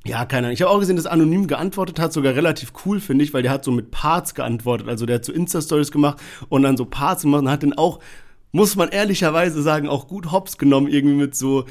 ja, 0.06 0.26
keine 0.26 0.48
Ahnung. 0.48 0.54
Ich 0.54 0.62
habe 0.62 0.72
auch 0.72 0.80
gesehen, 0.80 0.96
dass 0.96 1.06
Anonym 1.06 1.48
geantwortet 1.48 2.00
hat, 2.00 2.12
sogar 2.12 2.34
relativ 2.34 2.74
cool, 2.86 3.00
finde 3.00 3.24
ich, 3.24 3.34
weil 3.34 3.44
der 3.44 3.52
hat 3.52 3.64
so 3.64 3.72
mit 3.72 3.92
Parts 3.92 4.34
geantwortet. 4.34 4.88
Also 4.90 5.06
der 5.06 5.18
hat 5.18 5.26
so 5.26 5.32
Insta-Stories 5.32 5.92
gemacht 5.92 6.20
und 6.50 6.64
dann 6.64 6.76
so 6.76 6.86
Parts 6.86 7.22
gemacht 7.24 7.44
und 7.44 7.50
hat 7.50 7.62
dann 7.62 7.74
auch, 7.74 8.00
muss 8.52 8.76
man 8.76 8.90
ehrlicherweise 8.90 9.62
sagen, 9.62 9.88
auch 9.88 10.08
gut 10.08 10.32
hops 10.32 10.58
genommen, 10.58 10.88
irgendwie 10.88 11.16
mit 11.16 11.36
so 11.36 11.66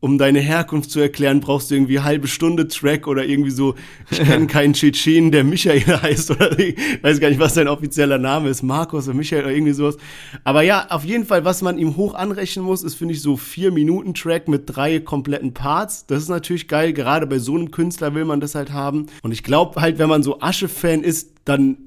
um 0.00 0.18
deine 0.18 0.40
Herkunft 0.40 0.90
zu 0.90 0.98
erklären, 0.98 1.40
brauchst 1.40 1.70
du 1.70 1.76
irgendwie 1.76 2.00
halbe 2.00 2.26
Stunde 2.26 2.66
Track 2.66 3.06
oder 3.06 3.24
irgendwie 3.24 3.52
so, 3.52 3.76
ich 4.10 4.18
kenne 4.18 4.46
keinen 4.48 4.72
Tschetschen, 4.72 5.30
der 5.30 5.44
Michael 5.44 6.02
heißt 6.02 6.32
oder 6.32 6.58
ich 6.58 6.76
weiß 7.02 7.20
gar 7.20 7.28
nicht, 7.28 7.38
was 7.38 7.54
sein 7.54 7.68
offizieller 7.68 8.18
Name 8.18 8.48
ist, 8.48 8.62
Markus 8.62 9.06
oder 9.06 9.16
Michael 9.16 9.44
oder 9.44 9.52
irgendwie 9.52 9.72
sowas. 9.72 9.96
Aber 10.42 10.62
ja, 10.62 10.88
auf 10.90 11.04
jeden 11.04 11.24
Fall, 11.24 11.44
was 11.44 11.62
man 11.62 11.78
ihm 11.78 11.96
hoch 11.96 12.14
anrechnen 12.14 12.64
muss, 12.64 12.82
ist, 12.82 12.96
finde 12.96 13.14
ich, 13.14 13.22
so 13.22 13.36
vier 13.36 13.70
Minuten 13.70 14.14
Track 14.14 14.48
mit 14.48 14.64
drei 14.66 14.98
kompletten 14.98 15.54
Parts. 15.54 16.06
Das 16.06 16.22
ist 16.22 16.28
natürlich 16.28 16.66
geil, 16.66 16.92
gerade 16.92 17.26
bei 17.28 17.38
so 17.38 17.54
einem 17.54 17.70
Künstler 17.70 18.14
will 18.14 18.24
man 18.24 18.40
das 18.40 18.56
halt 18.56 18.72
haben. 18.72 19.06
Und 19.22 19.30
ich 19.30 19.44
glaube 19.44 19.80
halt, 19.80 19.98
wenn 19.98 20.08
man 20.08 20.24
so 20.24 20.40
Asche-Fan 20.40 21.04
ist, 21.04 21.34
dann 21.44 21.78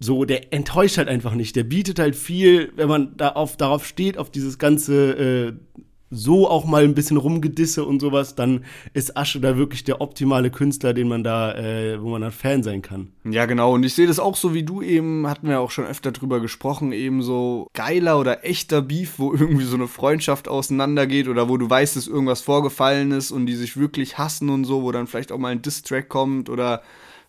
so, 0.00 0.24
der 0.24 0.52
enttäuscht 0.52 0.98
halt 0.98 1.08
einfach 1.08 1.34
nicht. 1.34 1.56
Der 1.56 1.64
bietet 1.64 1.98
halt 1.98 2.16
viel, 2.16 2.72
wenn 2.76 2.88
man 2.88 3.16
da 3.16 3.30
auf, 3.30 3.56
darauf 3.56 3.86
steht, 3.86 4.18
auf 4.18 4.30
dieses 4.30 4.58
ganze 4.58 5.12
äh, 5.12 5.52
so 6.10 6.48
auch 6.48 6.64
mal 6.64 6.84
ein 6.84 6.94
bisschen 6.94 7.16
rumgedisse 7.16 7.84
und 7.84 8.00
sowas, 8.00 8.34
dann 8.34 8.64
ist 8.92 9.16
Asche 9.16 9.40
da 9.40 9.56
wirklich 9.56 9.84
der 9.84 10.00
optimale 10.00 10.50
Künstler, 10.50 10.94
den 10.94 11.08
man 11.08 11.24
da, 11.24 11.54
äh, 11.54 12.00
wo 12.00 12.10
man 12.10 12.22
dann 12.22 12.30
Fan 12.30 12.62
sein 12.62 12.82
kann. 12.82 13.08
Ja, 13.24 13.46
genau. 13.46 13.74
Und 13.74 13.84
ich 13.84 13.94
sehe 13.94 14.06
das 14.06 14.18
auch 14.18 14.36
so 14.36 14.54
wie 14.54 14.62
du 14.62 14.82
eben, 14.82 15.26
hatten 15.26 15.48
wir 15.48 15.60
auch 15.60 15.70
schon 15.70 15.86
öfter 15.86 16.12
drüber 16.12 16.40
gesprochen, 16.40 16.92
eben 16.92 17.22
so 17.22 17.68
geiler 17.74 18.18
oder 18.18 18.44
echter 18.44 18.82
Beef, 18.82 19.18
wo 19.18 19.32
irgendwie 19.34 19.64
so 19.64 19.76
eine 19.76 19.88
Freundschaft 19.88 20.48
auseinandergeht 20.48 21.28
oder 21.28 21.48
wo 21.48 21.56
du 21.56 21.68
weißt, 21.68 21.96
dass 21.96 22.06
irgendwas 22.06 22.42
vorgefallen 22.42 23.10
ist 23.12 23.30
und 23.30 23.46
die 23.46 23.56
sich 23.56 23.76
wirklich 23.76 24.18
hassen 24.18 24.50
und 24.50 24.64
so, 24.64 24.82
wo 24.82 24.92
dann 24.92 25.06
vielleicht 25.06 25.32
auch 25.32 25.38
mal 25.38 25.52
ein 25.52 25.62
Diss-Track 25.62 26.08
kommt 26.08 26.48
oder 26.48 26.82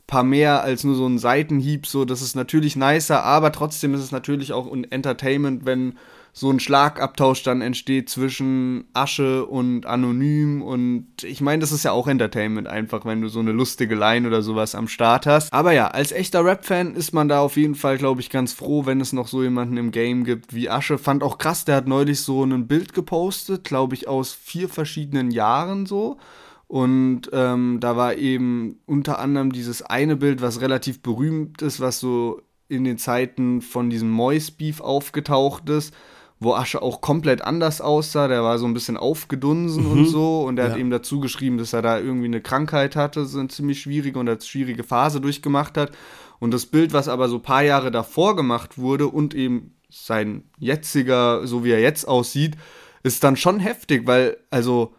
paar 0.07 0.23
mehr 0.23 0.61
als 0.61 0.83
nur 0.83 0.95
so 0.95 1.07
ein 1.07 1.17
Seitenhieb, 1.17 1.87
so, 1.87 2.05
das 2.05 2.21
ist 2.21 2.35
natürlich 2.35 2.75
nicer, 2.75 3.23
aber 3.23 3.51
trotzdem 3.51 3.93
ist 3.95 4.01
es 4.01 4.11
natürlich 4.11 4.53
auch 4.53 4.71
ein 4.71 4.89
Entertainment, 4.91 5.65
wenn 5.65 5.97
so 6.37 6.51
ein 6.51 6.59
Schlagabtausch 6.59 7.43
dann 7.43 7.61
entsteht 7.61 8.09
zwischen 8.09 8.89
Asche 8.93 9.45
und 9.45 9.85
Anonym 9.85 10.61
und 10.61 11.23
ich 11.23 11.39
meine, 11.39 11.61
das 11.61 11.71
ist 11.71 11.85
ja 11.85 11.93
auch 11.93 12.09
Entertainment 12.09 12.67
einfach, 12.67 13.05
wenn 13.05 13.21
du 13.21 13.29
so 13.29 13.39
eine 13.39 13.53
lustige 13.53 13.95
Line 13.95 14.27
oder 14.27 14.41
sowas 14.41 14.75
am 14.75 14.89
Start 14.89 15.27
hast. 15.27 15.53
Aber 15.53 15.71
ja, 15.71 15.87
als 15.87 16.11
echter 16.11 16.43
Rap-Fan 16.43 16.95
ist 16.95 17.13
man 17.13 17.29
da 17.29 17.39
auf 17.39 17.55
jeden 17.55 17.75
Fall, 17.75 17.97
glaube 17.97 18.19
ich, 18.19 18.29
ganz 18.29 18.51
froh, 18.51 18.85
wenn 18.85 18.99
es 18.99 19.13
noch 19.13 19.29
so 19.29 19.43
jemanden 19.43 19.77
im 19.77 19.91
Game 19.91 20.25
gibt 20.25 20.53
wie 20.53 20.69
Asche. 20.69 20.97
Fand 20.97 21.23
auch 21.23 21.37
krass, 21.37 21.63
der 21.63 21.77
hat 21.77 21.87
neulich 21.87 22.19
so 22.19 22.43
ein 22.43 22.67
Bild 22.67 22.91
gepostet, 22.93 23.63
glaube 23.63 23.95
ich, 23.95 24.09
aus 24.09 24.33
vier 24.33 24.67
verschiedenen 24.67 25.31
Jahren 25.31 25.85
so. 25.85 26.17
Und 26.67 27.29
ähm, 27.31 27.77
da 27.79 27.95
war 27.95 28.15
eben 28.15 28.81
unter 28.85 29.19
anderem 29.19 29.53
dieses 29.53 29.83
eine 29.83 30.17
Bild, 30.17 30.41
was 30.41 30.59
relativ 30.59 31.01
berühmt 31.01 31.61
ist, 31.61 31.79
was 31.79 32.01
so 32.01 32.41
in 32.67 32.83
den 32.83 32.97
Zeiten 32.97 33.61
von 33.61 33.89
diesem 33.89 34.09
Mois 34.09 34.51
Beef 34.51 34.81
aufgetaucht 34.81 35.69
ist 35.69 35.93
wo 36.39 36.53
Asche 36.53 36.81
auch 36.81 37.01
komplett 37.01 37.41
anders 37.41 37.81
aussah. 37.81 38.27
Der 38.27 38.43
war 38.43 38.59
so 38.59 38.65
ein 38.65 38.73
bisschen 38.73 38.97
aufgedunsen 38.97 39.85
mhm. 39.85 39.91
und 39.91 40.05
so. 40.07 40.43
Und 40.43 40.57
er 40.57 40.65
ja. 40.65 40.71
hat 40.71 40.77
eben 40.77 40.89
dazu 40.89 41.19
geschrieben, 41.19 41.57
dass 41.57 41.73
er 41.73 41.81
da 41.81 41.99
irgendwie 41.99 42.25
eine 42.25 42.41
Krankheit 42.41 42.95
hatte, 42.95 43.25
so 43.25 43.39
eine 43.39 43.47
ziemlich 43.47 43.81
schwierige 43.81 44.19
und 44.19 44.29
eine 44.29 44.41
schwierige 44.41 44.83
Phase 44.83 45.21
durchgemacht 45.21 45.77
hat. 45.77 45.91
Und 46.39 46.53
das 46.53 46.65
Bild, 46.65 46.93
was 46.93 47.07
aber 47.07 47.29
so 47.29 47.37
ein 47.37 47.41
paar 47.41 47.63
Jahre 47.63 47.91
davor 47.91 48.35
gemacht 48.35 48.77
wurde 48.77 49.07
und 49.07 49.33
eben 49.33 49.75
sein 49.89 50.43
jetziger, 50.59 51.47
so 51.47 51.63
wie 51.63 51.71
er 51.71 51.79
jetzt 51.79 52.07
aussieht, 52.07 52.57
ist 53.03 53.23
dann 53.23 53.37
schon 53.37 53.59
heftig, 53.59 54.05
weil 54.05 54.37
also 54.49 54.93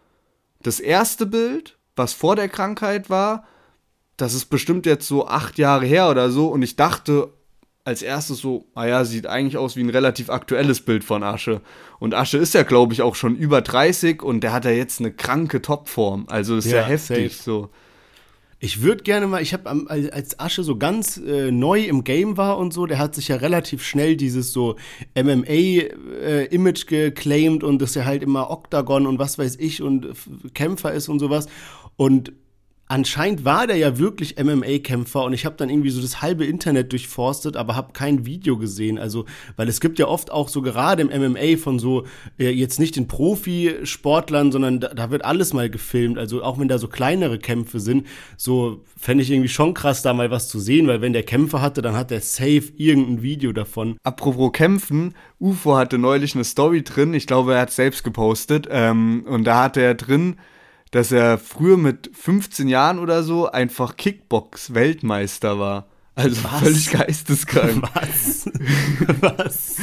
das 0.62 0.80
erste 0.80 1.26
Bild, 1.26 1.76
was 1.96 2.12
vor 2.12 2.36
der 2.36 2.48
Krankheit 2.48 3.10
war, 3.10 3.44
das 4.16 4.32
ist 4.32 4.46
bestimmt 4.46 4.86
jetzt 4.86 5.06
so 5.06 5.26
acht 5.26 5.58
Jahre 5.58 5.84
her 5.84 6.08
oder 6.08 6.30
so 6.30 6.48
und 6.48 6.62
ich 6.62 6.76
dachte, 6.76 7.32
als 7.86 8.02
erstes 8.02 8.38
so, 8.38 8.66
naja, 8.74 8.98
ah 8.98 9.04
sieht 9.04 9.28
eigentlich 9.28 9.56
aus 9.56 9.76
wie 9.76 9.80
ein 9.80 9.90
relativ 9.90 10.28
aktuelles 10.28 10.80
Bild 10.80 11.04
von 11.04 11.22
Asche. 11.22 11.60
Und 12.00 12.14
Asche 12.14 12.36
ist 12.36 12.52
ja, 12.52 12.64
glaube 12.64 12.92
ich, 12.92 13.00
auch 13.00 13.14
schon 13.14 13.36
über 13.36 13.62
30 13.62 14.24
und 14.24 14.40
der 14.40 14.52
hat 14.52 14.64
ja 14.64 14.72
jetzt 14.72 14.98
eine 14.98 15.12
kranke 15.12 15.62
Topform. 15.62 16.24
Also 16.28 16.56
ist 16.56 16.66
ja, 16.66 16.78
ja 16.78 16.82
heftig 16.82 17.36
safe. 17.36 17.44
so. 17.44 17.70
Ich 18.58 18.82
würde 18.82 19.04
gerne 19.04 19.28
mal, 19.28 19.40
ich 19.40 19.52
habe 19.52 19.70
als 19.88 20.40
Asche 20.40 20.64
so 20.64 20.76
ganz 20.76 21.18
äh, 21.18 21.52
neu 21.52 21.82
im 21.84 22.02
Game 22.02 22.36
war 22.36 22.58
und 22.58 22.72
so, 22.72 22.86
der 22.86 22.98
hat 22.98 23.14
sich 23.14 23.28
ja 23.28 23.36
relativ 23.36 23.84
schnell 23.84 24.16
dieses 24.16 24.50
so 24.50 24.74
MMA-Image 25.14 26.82
äh, 26.90 27.10
geclaimed 27.10 27.62
und 27.62 27.80
dass 27.80 27.94
er 27.94 28.04
halt 28.04 28.24
immer 28.24 28.50
Octagon 28.50 29.06
und 29.06 29.20
was 29.20 29.38
weiß 29.38 29.56
ich 29.60 29.80
und 29.80 30.08
Kämpfer 30.54 30.92
ist 30.92 31.08
und 31.08 31.20
sowas. 31.20 31.46
Und 31.96 32.32
anscheinend 32.88 33.44
war 33.44 33.66
der 33.66 33.76
ja 33.76 33.98
wirklich 33.98 34.36
MMA-Kämpfer 34.38 35.24
und 35.24 35.32
ich 35.32 35.44
habe 35.44 35.56
dann 35.56 35.68
irgendwie 35.68 35.90
so 35.90 36.00
das 36.00 36.22
halbe 36.22 36.44
Internet 36.44 36.92
durchforstet, 36.92 37.56
aber 37.56 37.74
habe 37.74 37.92
kein 37.92 38.26
Video 38.26 38.56
gesehen. 38.56 38.98
Also, 38.98 39.24
weil 39.56 39.68
es 39.68 39.80
gibt 39.80 39.98
ja 39.98 40.06
oft 40.06 40.30
auch 40.30 40.48
so 40.48 40.62
gerade 40.62 41.02
im 41.02 41.08
MMA 41.08 41.56
von 41.56 41.78
so, 41.78 42.04
äh, 42.38 42.50
jetzt 42.50 42.78
nicht 42.78 42.96
den 42.96 43.08
Profisportlern, 43.08 44.52
sondern 44.52 44.80
da, 44.80 44.88
da, 44.94 45.10
wird 45.10 45.24
alles 45.24 45.52
mal 45.52 45.68
gefilmt. 45.68 46.18
Also 46.18 46.42
auch 46.42 46.58
wenn 46.58 46.68
da 46.68 46.78
so 46.78 46.88
kleinere 46.88 47.38
Kämpfe 47.38 47.80
sind, 47.80 48.06
so 48.36 48.84
fände 48.96 49.22
ich 49.22 49.30
irgendwie 49.30 49.48
schon 49.48 49.74
krass, 49.74 50.02
da 50.02 50.14
mal 50.14 50.30
was 50.30 50.48
zu 50.48 50.60
sehen, 50.60 50.86
weil 50.86 51.00
wenn 51.00 51.12
der 51.12 51.22
Kämpfer 51.24 51.60
hatte, 51.60 51.82
dann 51.82 51.96
hat 51.96 52.10
der 52.10 52.20
safe 52.20 52.72
irgendein 52.76 53.22
Video 53.22 53.52
davon. 53.52 53.96
Apropos 54.04 54.52
Kämpfen, 54.52 55.14
UFO 55.40 55.76
hatte 55.76 55.98
neulich 55.98 56.34
eine 56.34 56.44
Story 56.44 56.82
drin, 56.82 57.14
ich 57.14 57.26
glaube, 57.26 57.54
er 57.54 57.62
hat 57.62 57.72
selbst 57.72 58.04
gepostet, 58.04 58.68
ähm, 58.70 59.24
und 59.26 59.44
da 59.44 59.64
hatte 59.64 59.80
er 59.80 59.94
drin, 59.94 60.36
dass 60.90 61.12
er 61.12 61.38
früher 61.38 61.76
mit 61.76 62.10
15 62.14 62.68
Jahren 62.68 62.98
oder 62.98 63.22
so 63.22 63.50
einfach 63.50 63.96
Kickbox-Weltmeister 63.96 65.58
war. 65.58 65.86
Also 66.16 66.42
Was? 66.44 66.60
völlig 66.62 66.90
geisteskrank. 66.90 67.82
Was? 67.94 68.46
Was? 69.20 69.76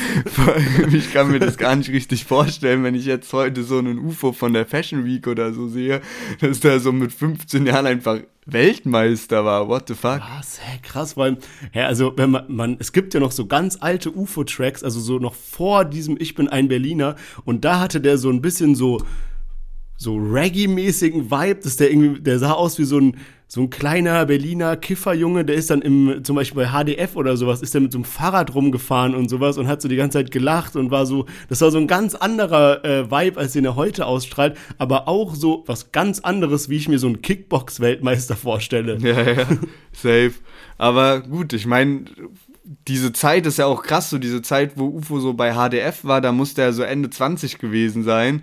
ich 0.92 1.14
kann 1.14 1.30
mir 1.30 1.38
das 1.38 1.58
gar 1.58 1.76
nicht 1.76 1.92
richtig 1.92 2.26
vorstellen, 2.26 2.84
wenn 2.84 2.96
ich 2.96 3.06
jetzt 3.06 3.32
heute 3.34 3.64
so 3.64 3.78
einen 3.78 4.00
UFO 4.00 4.32
von 4.34 4.52
der 4.52 4.66
Fashion 4.66 5.06
Week 5.06 5.28
oder 5.28 5.54
so 5.54 5.68
sehe, 5.68 6.02
dass 6.42 6.60
der 6.60 6.80
so 6.80 6.92
mit 6.92 7.14
15 7.14 7.68
Jahren 7.68 7.86
einfach 7.86 8.18
Weltmeister 8.48 9.46
war. 9.46 9.68
What 9.68 9.88
the 9.90 9.94
fuck? 9.94 10.22
Was? 10.38 10.60
Hä, 10.60 10.80
krass, 10.82 11.16
weil, 11.16 11.38
ja, 11.72 11.86
also, 11.86 12.14
wenn 12.16 12.32
man, 12.32 12.46
man, 12.48 12.78
es 12.80 12.92
gibt 12.92 13.14
ja 13.14 13.20
noch 13.20 13.32
so 13.32 13.46
ganz 13.46 13.78
alte 13.80 14.12
UFO-Tracks, 14.12 14.84
also 14.84 15.00
so 15.00 15.20
noch 15.20 15.36
vor 15.36 15.86
diesem 15.86 16.18
Ich 16.20 16.34
bin 16.34 16.50
ein 16.50 16.68
Berliner, 16.68 17.16
und 17.46 17.64
da 17.64 17.80
hatte 17.80 18.02
der 18.02 18.18
so 18.18 18.32
ein 18.32 18.42
bisschen 18.42 18.74
so, 18.74 19.04
so 20.04 20.16
Reggae-mäßigen 20.18 21.32
Vibe, 21.32 21.62
dass 21.64 21.78
der 21.78 21.90
irgendwie, 21.90 22.22
der 22.22 22.38
sah 22.38 22.52
aus 22.52 22.78
wie 22.78 22.84
so 22.84 23.00
ein, 23.00 23.18
so 23.48 23.62
ein 23.62 23.70
kleiner 23.70 24.26
Berliner 24.26 24.76
Kifferjunge, 24.76 25.46
der 25.46 25.56
ist 25.56 25.70
dann 25.70 25.82
im, 25.82 26.24
zum 26.24 26.36
Beispiel 26.36 26.64
bei 26.64 26.70
HDF 26.70 27.16
oder 27.16 27.38
sowas, 27.38 27.62
ist 27.62 27.74
der 27.74 27.82
mit 27.82 27.92
so 27.92 28.00
einem 28.00 28.06
Fahrrad 28.06 28.54
rumgefahren 28.54 29.16
und 29.16 29.30
sowas 29.30 29.58
und 29.58 29.68
hat 29.68 29.82
so 29.82 29.88
die 29.88 29.96
ganze 29.96 30.20
Zeit 30.20 30.32
gelacht 30.32 30.76
und 30.76 30.92
war 30.92 31.06
so, 31.06 31.26
das 31.50 31.62
war 31.62 31.72
so 31.72 31.78
ein 31.78 31.88
ganz 31.88 32.16
anderer 32.16 32.84
äh, 32.84 33.10
Vibe, 33.10 33.40
als 33.40 33.54
den 33.54 33.66
er 33.66 33.76
heute 33.76 34.06
ausstrahlt, 34.06 34.58
aber 34.78 35.08
auch 35.08 35.36
so 35.36 35.64
was 35.68 35.92
ganz 35.92 36.20
anderes, 36.20 36.70
wie 36.70 36.78
ich 36.78 36.90
mir 36.90 37.00
so 37.00 37.08
einen 37.08 37.22
Kickbox-Weltmeister 37.22 38.36
vorstelle. 38.36 38.98
Ja, 38.98 39.22
ja, 39.22 39.46
safe. 39.92 40.34
Aber 40.78 41.22
gut, 41.22 41.54
ich 41.54 41.66
meine, 41.66 42.06
diese 42.88 43.14
Zeit 43.14 43.46
ist 43.46 43.58
ja 43.58 43.68
auch 43.68 43.84
krass, 43.84 44.10
so 44.10 44.18
diese 44.18 44.42
Zeit, 44.42 44.74
wo 44.78 44.86
UFO 44.88 45.20
so 45.20 45.34
bei 45.34 45.54
HDF 45.54 46.04
war, 46.04 46.22
da 46.22 46.32
musste 46.32 46.62
er 46.62 46.74
so 46.74 46.84
Ende 46.84 47.10
20 47.10 47.60
gewesen 47.60 48.04
sein 48.04 48.42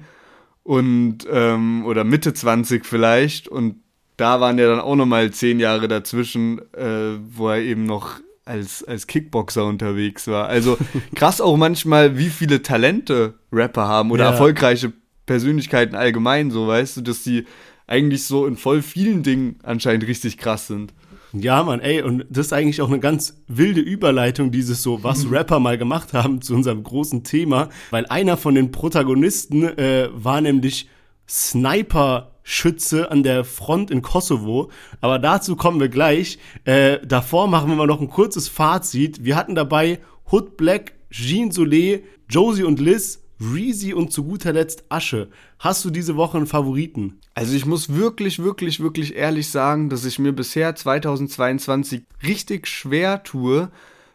und 0.62 1.18
ähm, 1.30 1.84
oder 1.84 2.04
Mitte 2.04 2.34
20 2.34 2.84
vielleicht 2.84 3.48
und 3.48 3.76
da 4.16 4.40
waren 4.40 4.58
ja 4.58 4.68
dann 4.68 4.80
auch 4.80 4.96
nochmal 4.96 5.30
zehn 5.30 5.58
Jahre 5.58 5.88
dazwischen, 5.88 6.58
äh, 6.74 7.18
wo 7.34 7.48
er 7.48 7.60
eben 7.60 7.84
noch 7.84 8.20
als, 8.44 8.84
als 8.84 9.06
Kickboxer 9.06 9.64
unterwegs 9.64 10.26
war. 10.26 10.48
Also 10.48 10.76
krass 11.14 11.40
auch 11.40 11.56
manchmal, 11.56 12.18
wie 12.18 12.28
viele 12.28 12.62
Talente 12.62 13.34
Rapper 13.50 13.88
haben 13.88 14.10
oder 14.10 14.24
ja. 14.24 14.30
erfolgreiche 14.30 14.92
Persönlichkeiten 15.24 15.94
allgemein, 15.94 16.50
so 16.50 16.66
weißt 16.66 16.98
du, 16.98 17.00
dass 17.00 17.22
die 17.22 17.46
eigentlich 17.86 18.24
so 18.24 18.46
in 18.46 18.56
voll 18.56 18.82
vielen 18.82 19.22
Dingen 19.22 19.58
anscheinend 19.62 20.06
richtig 20.06 20.36
krass 20.36 20.66
sind. 20.66 20.92
Ja, 21.32 21.62
Mann, 21.62 21.80
ey, 21.80 22.02
und 22.02 22.24
das 22.28 22.46
ist 22.46 22.52
eigentlich 22.52 22.82
auch 22.82 22.88
eine 22.88 22.98
ganz 22.98 23.42
wilde 23.46 23.80
Überleitung, 23.80 24.50
dieses 24.50 24.82
so, 24.82 25.04
was 25.04 25.24
mhm. 25.24 25.34
Rapper 25.34 25.60
mal 25.60 25.78
gemacht 25.78 26.12
haben 26.12 26.42
zu 26.42 26.54
unserem 26.54 26.82
großen 26.82 27.22
Thema, 27.22 27.68
weil 27.90 28.06
einer 28.06 28.36
von 28.36 28.54
den 28.54 28.72
Protagonisten 28.72 29.62
äh, 29.62 30.08
war 30.12 30.40
nämlich 30.40 30.88
Sniper-Schütze 31.28 33.10
an 33.10 33.22
der 33.22 33.44
Front 33.44 33.92
in 33.92 34.02
Kosovo. 34.02 34.70
Aber 35.00 35.20
dazu 35.20 35.54
kommen 35.54 35.78
wir 35.78 35.88
gleich. 35.88 36.38
Äh, 36.64 36.98
davor 37.06 37.46
machen 37.46 37.68
wir 37.68 37.76
mal 37.76 37.86
noch 37.86 38.00
ein 38.00 38.10
kurzes 38.10 38.48
Fazit. 38.48 39.24
Wir 39.24 39.36
hatten 39.36 39.54
dabei 39.54 40.00
Hood 40.32 40.56
Black, 40.56 40.94
Jean 41.10 41.50
Solé, 41.50 42.02
Josie 42.28 42.64
und 42.64 42.80
Liz, 42.80 43.19
Reezy 43.40 43.94
und 43.94 44.12
zu 44.12 44.24
guter 44.24 44.52
Letzt 44.52 44.84
Asche. 44.90 45.30
Hast 45.58 45.84
du 45.84 45.90
diese 45.90 46.16
Woche 46.16 46.36
einen 46.36 46.46
Favoriten? 46.46 47.20
Also 47.34 47.54
ich 47.54 47.64
muss 47.64 47.94
wirklich, 47.94 48.40
wirklich, 48.40 48.80
wirklich 48.80 49.16
ehrlich 49.16 49.48
sagen, 49.48 49.88
dass 49.88 50.04
ich 50.04 50.18
mir 50.18 50.32
bisher 50.32 50.74
2022 50.76 52.02
richtig 52.22 52.66
schwer 52.66 53.22
tue, 53.22 53.70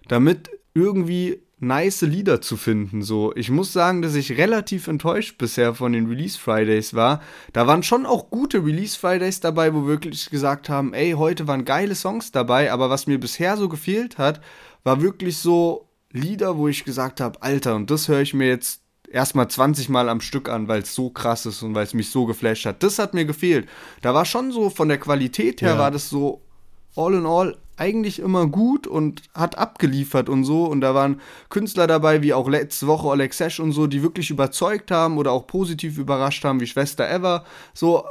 damit 0.07 0.51
irgendwie 0.75 1.41
nice 1.59 2.01
Lieder 2.01 2.41
zu 2.41 2.57
finden. 2.57 3.01
So, 3.01 3.33
ich 3.35 3.49
muss 3.49 3.73
sagen, 3.73 4.01
dass 4.01 4.13
ich 4.15 4.37
relativ 4.37 4.87
enttäuscht 4.87 5.37
bisher 5.37 5.73
von 5.73 5.93
den 5.93 6.07
Release 6.07 6.37
Fridays 6.37 6.93
war. 6.93 7.21
Da 7.53 7.65
waren 7.65 7.81
schon 7.81 8.05
auch 8.05 8.29
gute 8.29 8.63
Release 8.63 8.99
Fridays 8.99 9.39
dabei, 9.39 9.73
wo 9.73 9.81
wir 9.81 9.87
wirklich 9.87 10.29
gesagt 10.29 10.69
haben, 10.69 10.93
ey, 10.93 11.13
heute 11.13 11.47
waren 11.47 11.65
geile 11.65 11.95
Songs 11.95 12.31
dabei, 12.31 12.71
aber 12.71 12.89
was 12.89 13.07
mir 13.07 13.19
bisher 13.19 13.57
so 13.57 13.69
gefehlt 13.69 14.17
hat, 14.17 14.41
war 14.83 15.01
wirklich 15.01 15.37
so 15.37 15.89
Lieder, 16.11 16.57
wo 16.57 16.67
ich 16.67 16.85
gesagt 16.85 17.19
habe, 17.19 17.41
Alter, 17.41 17.75
und 17.75 17.89
das 17.89 18.07
höre 18.07 18.21
ich 18.21 18.33
mir 18.33 18.47
jetzt 18.47 18.84
erstmal 19.15 19.47
20 19.47 19.89
Mal 19.89 20.09
am 20.09 20.19
Stück 20.21 20.49
an, 20.49 20.67
weil 20.67 20.81
es 20.81 20.93
so 20.93 21.09
krass 21.09 21.45
ist 21.45 21.63
und 21.63 21.73
weil 21.73 21.85
es 21.85 21.93
mich 21.93 22.09
so 22.11 22.25
geflasht 22.25 22.65
hat. 22.65 22.83
Das 22.83 22.99
hat 22.99 23.13
mir 23.13 23.25
gefehlt. 23.25 23.67
Da 24.01 24.13
war 24.13 24.25
schon 24.25 24.51
so 24.51 24.69
von 24.69 24.89
der 24.89 24.99
Qualität 24.99 25.61
her, 25.61 25.71
Ja. 25.73 25.79
war 25.79 25.89
das 25.91 26.09
so 26.09 26.41
all 26.95 27.13
in 27.13 27.25
all 27.25 27.57
eigentlich 27.77 28.19
immer 28.19 28.45
gut 28.47 28.87
und 28.87 29.23
hat 29.33 29.57
abgeliefert 29.57 30.29
und 30.29 30.43
so. 30.45 30.65
Und 30.65 30.81
da 30.81 30.93
waren 30.93 31.19
Künstler 31.49 31.87
dabei, 31.87 32.21
wie 32.21 32.33
auch 32.33 32.47
letzte 32.47 32.87
Woche 32.87 33.07
Oleg 33.07 33.33
Sesh 33.33 33.59
und 33.59 33.71
so, 33.71 33.87
die 33.87 34.01
wirklich 34.03 34.29
überzeugt 34.29 34.91
haben 34.91 35.17
oder 35.17 35.31
auch 35.31 35.47
positiv 35.47 35.97
überrascht 35.97 36.43
haben, 36.45 36.59
wie 36.59 36.67
Schwester 36.67 37.09
Ever. 37.09 37.43
So, 37.73 38.05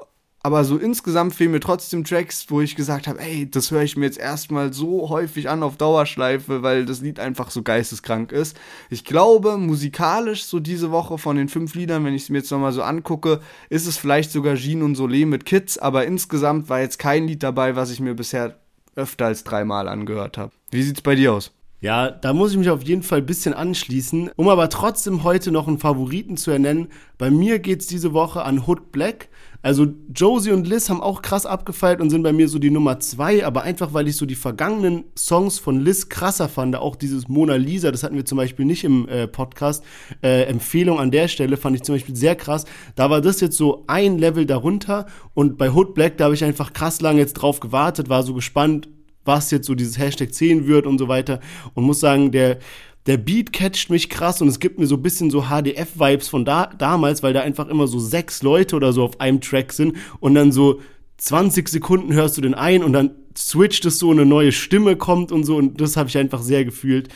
aber 0.44 0.62
so 0.64 0.76
insgesamt 0.76 1.34
fehlen 1.34 1.52
mir 1.52 1.60
trotzdem 1.60 2.04
Tracks, 2.04 2.44
wo 2.50 2.60
ich 2.60 2.76
gesagt 2.76 3.06
habe, 3.06 3.18
ey, 3.18 3.50
das 3.50 3.70
höre 3.70 3.80
ich 3.80 3.96
mir 3.96 4.04
jetzt 4.04 4.18
erstmal 4.18 4.74
so 4.74 5.08
häufig 5.08 5.48
an 5.48 5.62
auf 5.62 5.78
Dauerschleife, 5.78 6.62
weil 6.62 6.84
das 6.84 7.00
Lied 7.00 7.18
einfach 7.18 7.50
so 7.50 7.62
geisteskrank 7.62 8.30
ist. 8.30 8.54
Ich 8.90 9.06
glaube, 9.06 9.56
musikalisch 9.56 10.44
so 10.44 10.60
diese 10.60 10.90
Woche 10.90 11.16
von 11.16 11.36
den 11.36 11.48
fünf 11.48 11.74
Liedern, 11.74 12.04
wenn 12.04 12.12
ich 12.12 12.24
es 12.24 12.28
mir 12.28 12.38
jetzt 12.38 12.50
nochmal 12.50 12.72
so 12.72 12.82
angucke, 12.82 13.40
ist 13.70 13.86
es 13.86 13.96
vielleicht 13.96 14.32
sogar 14.32 14.56
Jean 14.56 14.82
und 14.82 14.96
Soleil 14.96 15.24
mit 15.24 15.46
Kids, 15.46 15.78
aber 15.78 16.04
insgesamt 16.04 16.68
war 16.68 16.80
jetzt 16.80 16.98
kein 16.98 17.26
Lied 17.26 17.42
dabei, 17.42 17.74
was 17.74 17.90
ich 17.90 18.00
mir 18.00 18.12
bisher 18.12 18.58
öfter 18.96 19.24
als 19.24 19.44
dreimal 19.44 19.88
angehört 19.88 20.36
habe. 20.36 20.52
Wie 20.70 20.82
sieht's 20.82 21.00
bei 21.00 21.14
dir 21.14 21.32
aus? 21.32 21.52
Ja, 21.84 22.10
da 22.10 22.32
muss 22.32 22.52
ich 22.52 22.56
mich 22.56 22.70
auf 22.70 22.82
jeden 22.82 23.02
Fall 23.02 23.18
ein 23.18 23.26
bisschen 23.26 23.52
anschließen. 23.52 24.30
Um 24.36 24.48
aber 24.48 24.70
trotzdem 24.70 25.22
heute 25.22 25.52
noch 25.52 25.68
einen 25.68 25.76
Favoriten 25.76 26.38
zu 26.38 26.50
ernennen, 26.50 26.88
bei 27.18 27.30
mir 27.30 27.58
geht's 27.58 27.86
diese 27.86 28.14
Woche 28.14 28.42
an 28.42 28.62
Hood 28.66 28.90
Black. 28.90 29.28
Also 29.60 29.88
Josie 30.14 30.52
und 30.52 30.66
Liz 30.66 30.88
haben 30.88 31.02
auch 31.02 31.20
krass 31.20 31.44
abgefeilt 31.44 32.00
und 32.00 32.08
sind 32.08 32.22
bei 32.22 32.32
mir 32.32 32.48
so 32.48 32.58
die 32.58 32.70
Nummer 32.70 33.00
zwei, 33.00 33.44
aber 33.44 33.64
einfach 33.64 33.92
weil 33.92 34.08
ich 34.08 34.16
so 34.16 34.24
die 34.24 34.34
vergangenen 34.34 35.04
Songs 35.14 35.58
von 35.58 35.78
Liz 35.78 36.08
krasser 36.08 36.48
fand, 36.48 36.74
auch 36.74 36.96
dieses 36.96 37.28
Mona 37.28 37.56
Lisa, 37.56 37.90
das 37.90 38.02
hatten 38.02 38.16
wir 38.16 38.24
zum 38.24 38.38
Beispiel 38.38 38.64
nicht 38.64 38.84
im 38.84 39.06
äh, 39.06 39.28
Podcast. 39.28 39.84
Äh, 40.22 40.44
Empfehlung 40.44 40.98
an 40.98 41.10
der 41.10 41.28
Stelle 41.28 41.58
fand 41.58 41.76
ich 41.76 41.82
zum 41.82 41.96
Beispiel 41.96 42.16
sehr 42.16 42.34
krass. 42.34 42.64
Da 42.94 43.10
war 43.10 43.20
das 43.20 43.42
jetzt 43.42 43.58
so 43.58 43.84
ein 43.88 44.16
Level 44.16 44.46
darunter 44.46 45.04
und 45.34 45.58
bei 45.58 45.70
Hood 45.70 45.92
Black, 45.92 46.16
da 46.16 46.24
habe 46.24 46.34
ich 46.34 46.44
einfach 46.44 46.72
krass 46.72 47.02
lange 47.02 47.18
jetzt 47.18 47.34
drauf 47.34 47.60
gewartet, 47.60 48.08
war 48.08 48.22
so 48.22 48.32
gespannt, 48.32 48.88
was 49.24 49.50
jetzt 49.50 49.66
so 49.66 49.74
dieses 49.74 49.98
Hashtag 49.98 50.32
10 50.34 50.66
wird 50.66 50.86
und 50.86 50.98
so 50.98 51.08
weiter. 51.08 51.40
Und 51.74 51.84
muss 51.84 52.00
sagen, 52.00 52.30
der, 52.30 52.58
der 53.06 53.18
Beat 53.18 53.52
catcht 53.52 53.90
mich 53.90 54.08
krass 54.08 54.40
und 54.40 54.48
es 54.48 54.60
gibt 54.60 54.78
mir 54.78 54.86
so 54.86 54.96
ein 54.96 55.02
bisschen 55.02 55.30
so 55.30 55.42
HDF-Vibes 55.42 56.28
von 56.28 56.44
da, 56.44 56.66
damals, 56.66 57.22
weil 57.22 57.32
da 57.32 57.40
einfach 57.40 57.68
immer 57.68 57.86
so 57.86 57.98
sechs 57.98 58.42
Leute 58.42 58.76
oder 58.76 58.92
so 58.92 59.04
auf 59.04 59.20
einem 59.20 59.40
Track 59.40 59.72
sind 59.72 59.96
und 60.20 60.34
dann 60.34 60.52
so 60.52 60.80
20 61.18 61.68
Sekunden 61.68 62.12
hörst 62.12 62.36
du 62.36 62.40
den 62.40 62.54
ein 62.54 62.82
und 62.82 62.92
dann 62.92 63.10
switcht 63.36 63.84
es 63.84 63.98
so, 63.98 64.10
eine 64.10 64.24
neue 64.24 64.52
Stimme 64.52 64.96
kommt 64.96 65.32
und 65.32 65.44
so 65.44 65.56
und 65.56 65.80
das 65.80 65.96
habe 65.96 66.08
ich 66.08 66.16
einfach 66.16 66.40
sehr 66.40 66.64
gefühlt. 66.64 67.08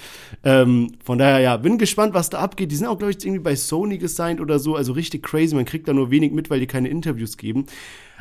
Ähm, 0.45 0.93
von 1.05 1.19
daher, 1.19 1.41
ja, 1.41 1.57
bin 1.57 1.79
gespannt, 1.79 2.15
was 2.15 2.31
da 2.31 2.39
abgeht. 2.39 2.71
Die 2.73 2.77
sind 2.77 2.87
auch, 2.87 2.99
glaube 2.99 3.13
ich, 3.13 3.25
irgendwie 3.25 3.43
bei 3.43 3.57
Sony 3.57 3.99
gesigned 3.99 4.41
oder 4.41 4.59
so, 4.59 4.75
also 4.75 4.93
richtig 4.93 5.23
crazy. 5.23 5.55
Man 5.55 5.65
kriegt 5.65 5.89
da 5.89 5.93
nur 5.93 6.11
wenig 6.11 6.33
mit, 6.33 6.51
weil 6.51 6.61
die 6.61 6.67
keine 6.67 6.89
Interviews 6.89 7.37
geben. 7.37 7.67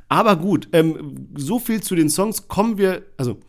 Aber 0.09 0.37
gut, 0.37 0.69
ähm, 0.73 1.27
so 1.35 1.59
viel 1.59 1.81
zu 1.81 1.95
den 1.95 2.09
Songs 2.09 2.47
kommen 2.47 2.77
wir, 2.77 3.03
also 3.17 3.39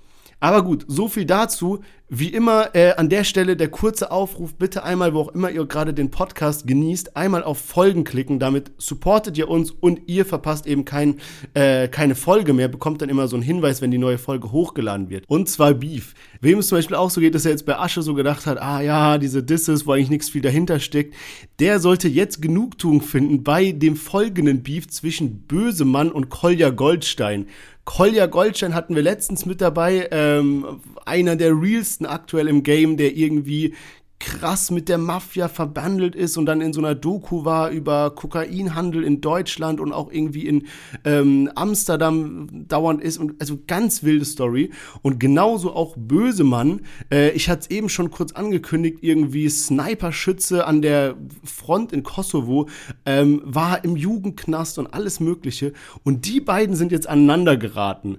aber 0.40 0.62
gut, 0.62 0.84
so 0.88 1.08
viel 1.08 1.24
dazu. 1.24 1.80
Wie 2.10 2.28
immer 2.28 2.74
äh, 2.74 2.94
an 2.94 3.10
der 3.10 3.22
Stelle 3.22 3.54
der 3.54 3.68
kurze 3.68 4.10
Aufruf, 4.10 4.54
bitte 4.54 4.82
einmal, 4.82 5.12
wo 5.12 5.20
auch 5.20 5.34
immer 5.34 5.50
ihr 5.50 5.66
gerade 5.66 5.92
den 5.92 6.10
Podcast 6.10 6.66
genießt, 6.66 7.18
einmal 7.18 7.44
auf 7.44 7.58
Folgen 7.58 8.04
klicken. 8.04 8.38
Damit 8.38 8.70
supportet 8.78 9.36
ihr 9.36 9.48
uns 9.48 9.70
und 9.72 10.00
ihr 10.06 10.24
verpasst 10.24 10.66
eben 10.66 10.86
kein, 10.86 11.16
äh, 11.52 11.86
keine 11.88 12.14
Folge 12.14 12.54
mehr, 12.54 12.68
bekommt 12.68 13.02
dann 13.02 13.10
immer 13.10 13.28
so 13.28 13.36
einen 13.36 13.42
Hinweis, 13.42 13.82
wenn 13.82 13.90
die 13.90 13.98
neue 13.98 14.16
Folge 14.16 14.52
hochgeladen 14.52 15.10
wird. 15.10 15.24
Und 15.28 15.50
zwar 15.50 15.74
Beef. 15.74 16.14
Wem 16.40 16.60
es 16.60 16.68
zum 16.68 16.78
Beispiel 16.78 16.96
auch 16.96 17.10
so 17.10 17.20
geht, 17.20 17.34
dass 17.34 17.44
er 17.44 17.50
jetzt 17.50 17.66
bei 17.66 17.78
Asche 17.78 18.00
so 18.00 18.14
gedacht 18.14 18.46
hat, 18.46 18.58
ah 18.58 18.80
ja, 18.80 19.18
diese 19.18 19.42
Disses, 19.42 19.86
wo 19.86 19.92
eigentlich 19.92 20.08
nichts 20.08 20.30
viel 20.30 20.40
dahinter 20.40 20.80
steckt, 20.80 21.14
der 21.58 21.78
sollte 21.78 22.08
jetzt 22.08 22.40
Genugtuung 22.40 23.02
finden 23.02 23.42
bei 23.42 23.72
dem 23.72 23.96
folgenden 23.96 24.62
Beef 24.62 24.88
zwischen 24.88 25.42
Bösemann 25.42 26.10
und 26.10 26.30
Kolja 26.30 26.70
Goldstein. 26.70 27.48
Kolja 27.88 28.26
Goldstein 28.26 28.74
hatten 28.74 28.94
wir 28.94 29.02
letztens 29.02 29.46
mit 29.46 29.62
dabei, 29.62 30.08
ähm, 30.10 30.82
einer 31.06 31.36
der 31.36 31.58
realsten 31.58 32.04
aktuell 32.04 32.46
im 32.46 32.62
Game, 32.62 32.98
der 32.98 33.16
irgendwie 33.16 33.74
krass 34.20 34.70
mit 34.70 34.88
der 34.88 34.98
Mafia 34.98 35.48
verbandelt 35.48 36.16
ist 36.16 36.36
und 36.36 36.46
dann 36.46 36.60
in 36.60 36.72
so 36.72 36.80
einer 36.80 36.94
Doku 36.94 37.44
war 37.44 37.70
über 37.70 38.10
Kokainhandel 38.10 39.04
in 39.04 39.20
Deutschland 39.20 39.80
und 39.80 39.92
auch 39.92 40.10
irgendwie 40.10 40.46
in 40.46 40.66
ähm, 41.04 41.50
Amsterdam 41.54 42.48
dauernd 42.66 43.02
ist 43.02 43.18
und 43.18 43.40
also 43.40 43.58
ganz 43.66 44.02
wilde 44.02 44.24
Story. 44.24 44.70
Und 45.02 45.20
genauso 45.20 45.74
auch 45.74 45.94
Bösemann. 45.96 46.80
Äh, 47.10 47.30
ich 47.30 47.48
hatte 47.48 47.62
es 47.62 47.70
eben 47.70 47.88
schon 47.88 48.10
kurz 48.10 48.32
angekündigt, 48.32 48.98
irgendwie 49.02 49.48
Sniperschütze 49.48 50.66
an 50.66 50.82
der 50.82 51.16
Front 51.44 51.92
in 51.92 52.02
Kosovo, 52.02 52.68
ähm, 53.06 53.40
war 53.44 53.84
im 53.84 53.96
Jugendknast 53.96 54.78
und 54.78 54.88
alles 54.88 55.20
Mögliche. 55.20 55.72
Und 56.02 56.26
die 56.26 56.40
beiden 56.40 56.74
sind 56.74 56.92
jetzt 56.92 57.08
aneinander 57.08 57.56
geraten 57.56 58.18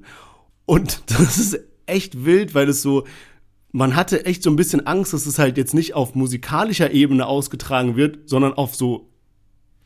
und 0.69 1.01
das 1.07 1.37
ist 1.39 1.59
echt 1.87 2.25
wild, 2.25 2.53
weil 2.53 2.69
es 2.69 2.83
so 2.83 3.05
man 3.72 3.95
hatte 3.95 4.26
echt 4.26 4.43
so 4.43 4.49
ein 4.49 4.55
bisschen 4.55 4.86
Angst, 4.88 5.13
dass 5.13 5.26
es 5.26 5.39
halt 5.39 5.57
jetzt 5.57 5.74
nicht 5.74 5.93
auf 5.93 6.15
musikalischer 6.15 6.91
Ebene 6.91 7.28
ausgetragen 7.28 7.95
wird, 7.95 8.30
sondern 8.30 8.53
auf 8.53 8.76
so 8.76 9.05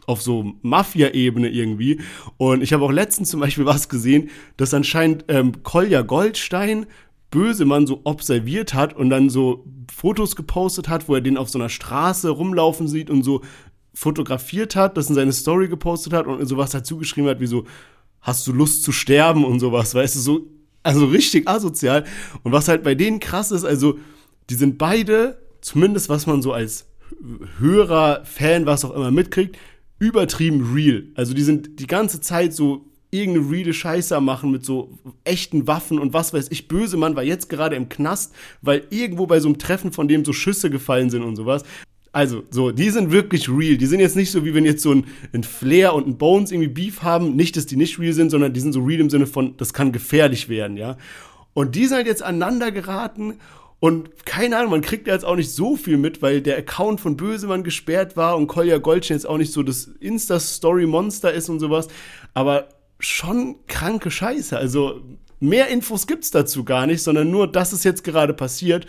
auf 0.05 0.21
so 0.21 0.53
Mafia-Ebene 0.61 1.49
irgendwie. 1.49 2.01
Und 2.35 2.61
ich 2.61 2.73
habe 2.73 2.83
auch 2.83 2.91
letztens 2.91 3.29
zum 3.29 3.39
Beispiel 3.39 3.65
was 3.65 3.89
gesehen, 3.89 4.29
dass 4.57 4.73
anscheinend 4.73 5.25
ähm, 5.27 5.63
Kolja 5.63 6.01
Goldstein 6.01 6.85
Bösemann 7.31 7.87
so 7.87 8.01
observiert 8.03 8.73
hat 8.73 8.93
und 8.93 9.09
dann 9.09 9.29
so 9.29 9.65
Fotos 9.91 10.35
gepostet 10.35 10.87
hat, 10.87 11.07
wo 11.07 11.15
er 11.15 11.21
den 11.21 11.37
auf 11.37 11.49
so 11.49 11.57
einer 11.57 11.69
Straße 11.69 12.29
rumlaufen 12.29 12.87
sieht 12.87 13.09
und 13.09 13.23
so 13.23 13.41
fotografiert 13.93 14.75
hat, 14.75 14.97
das 14.97 15.09
in 15.09 15.15
seine 15.15 15.33
Story 15.33 15.67
gepostet 15.67 16.13
hat 16.13 16.27
und 16.27 16.45
sowas 16.45 16.71
dazu 16.71 16.97
geschrieben 16.97 17.27
hat, 17.27 17.39
wie 17.39 17.47
so, 17.47 17.65
hast 18.21 18.45
du 18.45 18.53
Lust 18.53 18.83
zu 18.83 18.91
sterben 18.91 19.45
und 19.45 19.59
sowas, 19.59 19.95
weißt 19.95 20.15
du, 20.15 20.19
so 20.19 20.47
also 20.83 21.05
richtig 21.05 21.47
asozial. 21.47 22.05
Und 22.43 22.51
was 22.51 22.67
halt 22.67 22.83
bei 22.83 22.95
denen 22.95 23.19
krass 23.19 23.51
ist, 23.51 23.63
also 23.63 23.97
die 24.49 24.55
sind 24.55 24.77
beide, 24.77 25.41
zumindest 25.61 26.09
was 26.09 26.27
man 26.27 26.41
so 26.41 26.53
als 26.53 26.85
Hörer, 27.59 28.23
Fan, 28.25 28.65
was 28.65 28.83
auch 28.83 28.93
immer 28.93 29.11
mitkriegt, 29.11 29.57
übertrieben 29.99 30.73
real. 30.73 31.05
Also 31.15 31.33
die 31.33 31.43
sind 31.43 31.79
die 31.79 31.87
ganze 31.87 32.19
Zeit 32.21 32.53
so 32.53 32.85
irgendeine 33.11 33.51
reale 33.51 33.73
Scheiße 33.73 34.19
machen 34.19 34.51
mit 34.51 34.65
so 34.65 34.97
echten 35.23 35.67
Waffen 35.67 35.99
und 35.99 36.13
was 36.13 36.33
weiß 36.33 36.47
ich. 36.49 36.67
Böse 36.67 36.97
Mann 36.97 37.15
war 37.15 37.23
jetzt 37.23 37.47
gerade 37.47 37.75
im 37.75 37.87
Knast, 37.87 38.33
weil 38.61 38.87
irgendwo 38.89 39.27
bei 39.27 39.39
so 39.39 39.47
einem 39.47 39.59
Treffen 39.59 39.91
von 39.91 40.07
dem 40.07 40.25
so 40.25 40.33
Schüsse 40.33 40.69
gefallen 40.69 41.09
sind 41.09 41.21
und 41.21 41.35
sowas. 41.35 41.63
Also, 42.13 42.43
so, 42.51 42.71
die 42.71 42.89
sind 42.89 43.11
wirklich 43.11 43.49
real. 43.49 43.75
Die 43.75 43.85
sind 43.85 43.99
jetzt 43.99 44.15
nicht 44.15 44.31
so, 44.31 44.45
wie 44.45 44.53
wenn 44.53 44.65
jetzt 44.65 44.83
so 44.83 44.93
ein, 44.93 45.07
ein 45.33 45.43
Flair 45.43 45.93
und 45.93 46.07
ein 46.07 46.17
Bones 46.17 46.51
irgendwie 46.51 46.69
Beef 46.69 47.01
haben. 47.01 47.35
Nicht, 47.35 47.57
dass 47.57 47.65
die 47.65 47.75
nicht 47.75 47.99
real 47.99 48.13
sind, 48.13 48.29
sondern 48.29 48.53
die 48.53 48.59
sind 48.61 48.71
so 48.71 48.83
real 48.83 49.01
im 49.01 49.09
Sinne 49.09 49.27
von, 49.27 49.57
das 49.57 49.73
kann 49.73 49.91
gefährlich 49.91 50.47
werden, 50.47 50.77
ja. 50.77 50.97
Und 51.53 51.75
die 51.75 51.85
sind 51.85 51.97
halt 51.97 52.07
jetzt 52.07 52.23
aneinander 52.23 52.71
geraten 52.71 53.35
und 53.83 54.25
keine 54.25 54.57
Ahnung, 54.57 54.71
man 54.71 54.81
kriegt 54.81 55.07
ja 55.07 55.13
jetzt 55.13 55.25
auch 55.25 55.35
nicht 55.35 55.51
so 55.51 55.75
viel 55.75 55.97
mit, 55.97 56.21
weil 56.21 56.39
der 56.39 56.57
Account 56.57 57.01
von 57.01 57.17
Bösemann 57.17 57.65
gesperrt 57.65 58.15
war 58.15 58.37
und 58.37 58.47
Kolja 58.47 58.77
Goldstein 58.77 59.17
jetzt 59.17 59.25
auch 59.25 59.37
nicht 59.37 59.51
so 59.51 59.61
das 59.61 59.87
Insta-Story-Monster 59.99 61.33
ist 61.33 61.49
und 61.49 61.59
sowas. 61.59 61.89
Aber 62.33 62.69
schon 62.99 63.57
kranke 63.67 64.09
Scheiße. 64.09 64.55
Also 64.55 65.01
mehr 65.41 65.67
Infos 65.67 66.07
gibt's 66.07 66.31
dazu 66.31 66.63
gar 66.63 66.87
nicht, 66.87 67.03
sondern 67.03 67.29
nur, 67.29 67.51
dass 67.51 67.73
es 67.73 67.83
jetzt 67.83 68.05
gerade 68.05 68.33
passiert. 68.33 68.87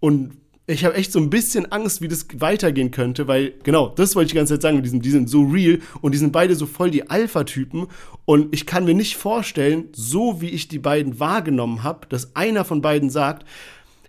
Und 0.00 0.32
ich 0.72 0.84
habe 0.84 0.94
echt 0.94 1.12
so 1.12 1.18
ein 1.18 1.30
bisschen 1.30 1.70
Angst, 1.70 2.00
wie 2.00 2.08
das 2.08 2.26
weitergehen 2.38 2.90
könnte, 2.90 3.28
weil, 3.28 3.54
genau, 3.62 3.88
das 3.88 4.14
wollte 4.14 4.26
ich 4.26 4.32
die 4.32 4.36
ganze 4.36 4.54
Zeit 4.54 4.62
sagen, 4.62 4.76
mit 4.76 4.84
diesem, 4.84 5.02
die 5.02 5.10
sind 5.10 5.28
so 5.28 5.42
real 5.42 5.78
und 6.00 6.12
die 6.12 6.18
sind 6.18 6.32
beide 6.32 6.54
so 6.54 6.66
voll 6.66 6.90
die 6.90 7.08
Alpha-Typen 7.08 7.86
und 8.24 8.54
ich 8.54 8.66
kann 8.66 8.84
mir 8.84 8.94
nicht 8.94 9.16
vorstellen, 9.16 9.88
so 9.92 10.40
wie 10.40 10.48
ich 10.48 10.68
die 10.68 10.78
beiden 10.78 11.20
wahrgenommen 11.20 11.82
habe, 11.82 12.06
dass 12.08 12.34
einer 12.36 12.64
von 12.64 12.80
beiden 12.80 13.10
sagt, 13.10 13.46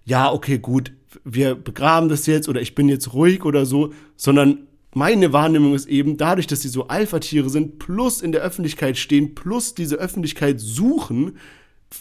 ja, 0.05 0.32
okay, 0.32 0.57
gut, 0.57 0.91
wir 1.24 1.55
begraben 1.55 2.09
das 2.09 2.26
jetzt 2.26 2.49
oder 2.49 2.61
ich 2.61 2.76
bin 2.76 2.89
jetzt 2.89 3.14
ruhig 3.14 3.45
oder 3.45 3.66
so, 3.66 3.93
sondern 4.16 4.68
meine 4.93 5.34
Wahrnehmung 5.34 5.74
ist 5.74 5.88
eben, 5.88 6.18
dadurch, 6.18 6.47
dass 6.47 6.61
sie 6.61 6.70
so 6.70 6.88
Alpha-Tiere 6.88 7.49
sind, 7.49 7.80
plus 7.80 8.22
in 8.22 8.32
der 8.32 8.41
Öffentlichkeit 8.41 8.97
stehen, 8.97 9.34
plus 9.34 9.74
diese 9.74 9.95
Öffentlichkeit 9.95 10.59
suchen, 10.59 11.38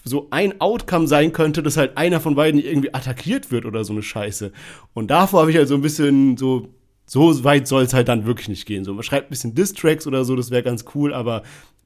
so 0.04 0.28
ein 0.30 0.60
Outcome 0.60 1.06
sein 1.06 1.32
könnte, 1.32 1.62
dass 1.62 1.76
halt 1.76 1.96
einer 1.96 2.20
von 2.20 2.34
beiden 2.34 2.60
irgendwie 2.60 2.94
attackiert 2.94 3.50
wird 3.50 3.64
oder 3.64 3.84
so 3.84 3.92
eine 3.92 4.02
Scheiße. 4.02 4.52
Und 4.94 5.10
davor 5.10 5.40
habe 5.40 5.50
ich 5.50 5.56
halt 5.56 5.68
so 5.68 5.74
ein 5.74 5.82
bisschen 5.82 6.36
so, 6.36 6.68
so 7.06 7.44
weit 7.44 7.68
soll 7.68 7.82
es 7.82 7.94
halt 7.94 8.08
dann 8.08 8.26
wirklich 8.26 8.48
nicht 8.48 8.66
gehen. 8.66 8.84
So, 8.84 8.94
man 8.94 9.02
schreibt 9.02 9.28
ein 9.28 9.30
bisschen 9.30 9.54
Distracks 9.54 10.06
oder 10.06 10.24
so, 10.24 10.36
das 10.36 10.50
wäre 10.50 10.62
ganz 10.62 10.84
cool, 10.94 11.12
aber 11.12 11.42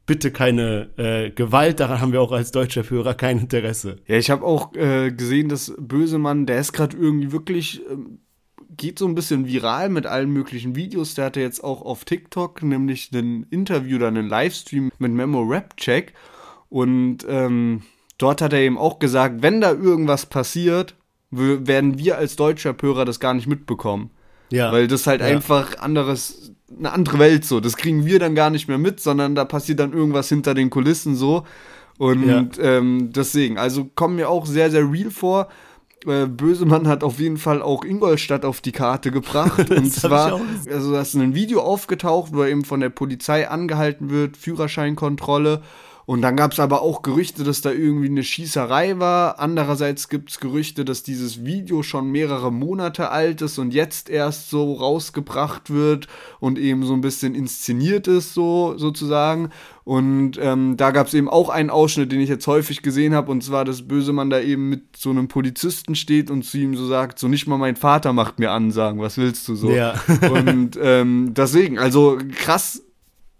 bitte 0.07 0.31
keine 0.31 0.91
äh, 0.97 1.31
Gewalt, 1.31 1.81
daran 1.81 2.01
haben 2.01 2.13
wir 2.13 2.23
auch 2.23 2.33
als 2.33 2.53
deutscher 2.53 2.89
Hörer 2.89 3.15
kein 3.15 3.41
Interesse. 3.41 3.97
Ja, 4.07 4.17
ich 4.17 4.31
habe 4.31 4.45
auch 4.45 4.75
äh, 4.75 5.11
gesehen, 5.11 5.49
dass 5.49 5.75
Bösemann, 5.79 6.47
der 6.47 6.61
ist 6.61 6.73
gerade 6.73 6.97
irgendwie 6.97 7.33
wirklich, 7.33 7.83
ähm, 7.91 8.21
geht 8.77 8.99
so 8.99 9.07
ein 9.07 9.15
bisschen 9.15 9.47
viral 9.47 9.89
mit 9.89 10.07
allen 10.07 10.31
möglichen 10.31 10.77
Videos. 10.77 11.15
Der 11.15 11.27
hatte 11.27 11.41
jetzt 11.41 11.65
auch 11.65 11.83
auf 11.83 12.05
TikTok 12.05 12.63
nämlich 12.63 13.11
ein 13.13 13.47
Interview 13.51 13.97
oder 13.97 14.09
einen 14.09 14.29
Livestream 14.29 14.91
mit 14.99 15.13
Memo 15.13 15.43
Rap 15.43 15.77
Check. 15.77 16.15
Und 16.69 17.27
ähm, 17.29 17.83
dort 18.19 18.41
hat 18.43 18.53
er 18.53 18.61
eben 18.61 18.79
auch 18.79 18.99
gesagt, 18.99 19.43
wenn 19.43 19.61
da 19.61 19.73
irgendwas 19.73 20.27
passiert, 20.27 20.95
werden 21.31 21.99
wir 21.99 22.19
als 22.19 22.37
deutscher 22.37 22.75
Hörer 22.81 23.05
das 23.05 23.21
gar 23.21 23.35
nicht 23.35 23.47
mitbekommen. 23.47 24.11
Ja. 24.51 24.71
Weil 24.73 24.87
das 24.87 25.07
halt 25.07 25.21
Ja. 25.21 25.27
einfach 25.27 25.79
anderes 25.79 26.53
eine 26.79 26.93
andere 26.93 27.19
Welt 27.19 27.45
so. 27.45 27.61
Das 27.61 27.77
kriegen 27.77 28.07
wir 28.07 28.19
dann 28.19 28.35
gar 28.35 28.51
nicht 28.51 28.69
mehr 28.69 28.79
mit, 28.79 29.01
sondern 29.01 29.35
da 29.35 29.45
passiert 29.45 29.79
dann 29.81 29.93
irgendwas 29.93 30.29
hinter 30.29 30.55
den 30.55 30.71
Kulissen 30.71 31.15
so. 31.17 31.45
Und 31.99 32.27
Ja. 32.29 32.45
ähm, 32.61 33.11
deswegen, 33.13 33.59
also 33.59 33.89
kommen 33.95 34.17
mir 34.17 34.29
auch 34.29 34.47
sehr, 34.47 34.71
sehr 34.71 34.91
real 34.91 35.11
vor. 35.11 35.49
Äh, 36.07 36.27
Bösemann 36.27 36.87
hat 36.87 37.03
auf 37.03 37.19
jeden 37.19 37.37
Fall 37.39 37.63
auch 37.63 37.85
Ingolstadt 37.85 38.45
auf 38.45 38.61
die 38.61 38.73
Karte 38.73 39.11
gebracht. 39.11 39.71
und 39.71 39.93
zwar, 39.93 40.41
also 40.73 40.93
da 40.93 41.01
ist 41.01 41.15
ein 41.15 41.35
Video 41.35 41.61
aufgetaucht, 41.63 42.33
wo 42.35 42.43
er 42.43 42.49
eben 42.51 42.65
von 42.65 42.81
der 42.81 42.91
Polizei 42.91 43.49
angehalten 43.49 44.11
wird, 44.11 44.37
Führerscheinkontrolle. 44.37 45.63
Und 46.07 46.23
dann 46.23 46.37
gab 46.37 46.53
es 46.53 46.61
aber 46.61 46.83
auch 46.83 47.03
Gerüchte, 47.03 47.43
dass 47.43 47.63
da 47.63 47.73
irgendwie 47.73 48.07
eine 48.07 48.23
Schießerei 48.23 49.01
war. 49.01 49.41
Andererseits 49.41 50.09
gibt 50.09 50.31
es 50.31 50.39
Gerüchte, 50.39 50.85
dass 50.85 51.03
dieses 51.03 51.45
Video 51.45 51.83
schon 51.83 52.13
mehrere 52.13 52.53
Monate 52.53 53.11
alt 53.11 53.43
ist 53.43 53.59
und 53.59 53.75
jetzt 53.75 54.09
erst 54.09 54.49
so 54.49 54.75
rausgebracht 54.75 55.69
wird 55.69 56.07
und 56.39 56.61
eben 56.61 56.85
so 56.85 56.93
ein 56.93 57.01
bisschen 57.01 57.35
inszeniert 57.35 58.07
ist, 58.07 58.35
so 58.35 58.79
sozusagen. 58.79 59.51
Und 59.83 60.39
ähm, 60.41 60.77
da 60.77 60.93
gab 60.93 61.09
es 61.09 61.15
eben 61.15 61.29
auch 61.29 61.49
einen 61.49 61.71
Ausschnitt, 61.71 62.13
den 62.13 62.21
ich 62.21 62.29
jetzt 62.29 62.47
häufig 62.47 62.83
gesehen 62.83 63.13
habe, 63.13 63.33
und 63.33 63.43
zwar, 63.43 63.65
dass 63.65 63.89
Bösemann 63.89 64.31
da 64.31 64.41
eben 64.41 64.69
mit 64.69 64.97
so 64.97 65.11
einem 65.11 65.27
Polizisten 65.27 65.97
steht 65.97 66.31
und 66.31 66.45
zu 66.45 66.59
ihm 66.59 66.77
so 66.77 66.87
sagt, 66.87 67.19
so 67.19 67.27
nicht 67.27 67.49
mal 67.49 67.59
mein 67.59 67.75
Vater 67.77 68.13
macht 68.13 68.39
mir 68.39 68.53
Ansagen, 68.53 69.01
was 69.01 69.19
willst 69.19 69.49
du 69.49 69.57
so? 69.57 69.71
Ja. 69.71 69.95
Und 70.31 70.79
ähm, 70.81 71.35
deswegen, 71.35 71.79
also 71.81 72.19
krass, 72.37 72.83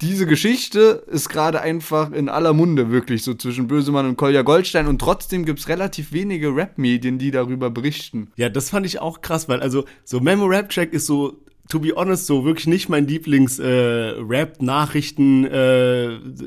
diese 0.01 0.27
Geschichte 0.27 1.05
ist 1.11 1.29
gerade 1.29 1.61
einfach 1.61 2.13
in 2.13 2.29
aller 2.29 2.53
Munde, 2.53 2.91
wirklich 2.91 3.23
so 3.23 3.35
zwischen 3.35 3.67
Bösemann 3.67 4.07
und 4.07 4.17
Kolja 4.17 4.43
Goldstein. 4.43 4.87
Und 4.89 5.01
trotzdem 5.01 5.45
gibt 5.45 5.61
es 5.61 5.69
relativ 5.69 6.13
wenige 6.13 6.55
Rap-Medien, 6.55 7.19
die 7.19 7.31
darüber 7.31 7.71
berichten. 7.71 8.29
Ja, 8.37 8.49
das 8.49 8.71
fand 8.71 8.85
ich 8.85 9.01
auch 9.01 9.23
krass, 9.23 9.49
weil 9.49 9.61
also 9.61 9.85
so 10.05 10.21
Memo 10.21 10.45
Rap 10.47 10.69
Check 10.69 10.93
ist 10.93 11.07
so 11.07 11.39
to 11.69 11.81
be 11.81 11.93
honest 11.97 12.27
so 12.27 12.45
wirklich 12.45 12.67
nicht 12.67 12.89
mein 12.89 13.07
Lieblings 13.07 13.59
äh, 13.59 14.11
äh, 14.11 14.47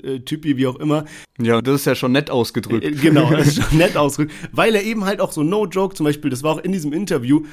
äh, 0.05 0.57
wie 0.57 0.67
auch 0.67 0.77
immer. 0.77 1.05
Ja, 1.39 1.61
das 1.61 1.81
ist 1.81 1.85
ja 1.85 1.95
schon 1.95 2.11
nett 2.11 2.29
ausgedrückt. 2.29 2.85
Äh, 2.85 2.91
Genau, 2.91 3.31
das 3.31 3.47
ist 3.47 3.63
schon 3.69 3.77
nett 3.77 3.97
ausgedrückt, 3.97 4.33
weil 4.51 4.75
er 4.75 4.83
eben 4.83 5.05
halt 5.05 5.21
auch 5.21 5.31
so 5.31 5.43
no 5.43 5.65
joke 5.65 5.95
zum 5.95 6.05
Beispiel, 6.05 6.29
das 6.29 6.43
war 6.43 6.53
auch 6.55 6.59
in 6.59 6.71
diesem 6.71 6.93
Interview 6.93 7.43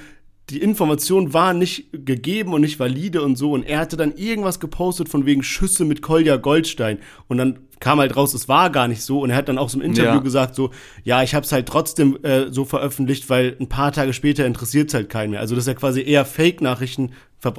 die 0.50 0.62
Information 0.62 1.32
war 1.34 1.52
nicht 1.54 1.88
gegeben 1.92 2.52
und 2.52 2.60
nicht 2.60 2.78
valide 2.78 3.22
und 3.22 3.36
so. 3.36 3.52
Und 3.52 3.64
er 3.64 3.80
hatte 3.80 3.96
dann 3.96 4.14
irgendwas 4.16 4.60
gepostet 4.60 5.08
von 5.08 5.26
wegen 5.26 5.42
Schüsse 5.42 5.84
mit 5.84 6.02
Kolja 6.02 6.36
Goldstein. 6.36 6.98
Und 7.26 7.38
dann 7.38 7.58
kam 7.80 7.98
halt 7.98 8.14
raus, 8.16 8.32
es 8.32 8.48
war 8.48 8.70
gar 8.70 8.86
nicht 8.86 9.02
so. 9.02 9.20
Und 9.20 9.30
er 9.30 9.36
hat 9.36 9.48
dann 9.48 9.58
auch 9.58 9.68
so 9.68 9.78
im 9.78 9.84
Interview 9.84 10.10
Ja. 10.14 10.18
gesagt, 10.18 10.54
so, 10.54 10.70
ja, 11.02 11.22
ich 11.24 11.34
habe 11.34 11.44
es 11.44 11.50
halt 11.50 11.66
trotzdem 11.66 12.16
äh, 12.22 12.46
so 12.52 12.64
veröffentlicht, 12.64 13.28
weil 13.28 13.56
ein 13.60 13.68
paar 13.68 13.90
Tage 13.90 14.12
später 14.12 14.46
interessiert 14.46 14.88
es 14.88 14.94
halt 14.94 15.08
keinen 15.08 15.30
mehr. 15.30 15.40
Also 15.40 15.56
das 15.56 15.64
ist 15.64 15.68
ja 15.68 15.74
quasi 15.74 16.00
eher 16.02 16.24
Fake-Nachrichten. 16.24 17.10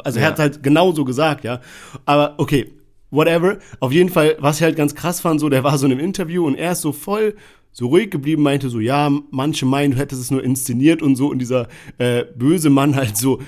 Also 0.03 0.19
er 0.19 0.25
Ja. 0.25 0.31
hat 0.31 0.39
halt 0.39 0.63
genau 0.63 0.93
so 0.93 1.03
gesagt, 1.03 1.43
ja. 1.43 1.59
Aber 2.05 2.35
okay, 2.37 2.71
whatever. 3.11 3.57
Auf 3.81 3.91
jeden 3.91 4.09
Fall, 4.09 4.37
was 4.39 4.57
ich 4.57 4.63
halt 4.63 4.77
ganz 4.77 4.95
krass 4.95 5.19
fand, 5.19 5.39
so, 5.41 5.49
der 5.49 5.63
war 5.65 5.77
so 5.77 5.85
in 5.85 5.91
einem 5.91 6.01
Interview 6.01 6.47
und 6.47 6.55
er 6.55 6.71
ist 6.71 6.81
so 6.81 6.93
voll 6.93 7.35
so 7.77 7.89
ruhig 7.89 8.09
geblieben, 8.09 8.41
meinte 8.41 8.69
so, 8.69 8.79
ja, 8.79 9.11
manche 9.29 9.67
meinen, 9.67 9.91
du 9.91 9.97
hättest 9.97 10.19
es 10.19 10.31
nur 10.31 10.43
inszeniert 10.43 11.03
und 11.03 11.15
so. 11.15 11.29
Und 11.29 11.37
dieser 11.37 11.67
äh, 11.99 12.25
böse 12.35 12.71
Mann 12.71 12.95
halt 12.95 13.17
so, 13.17 13.39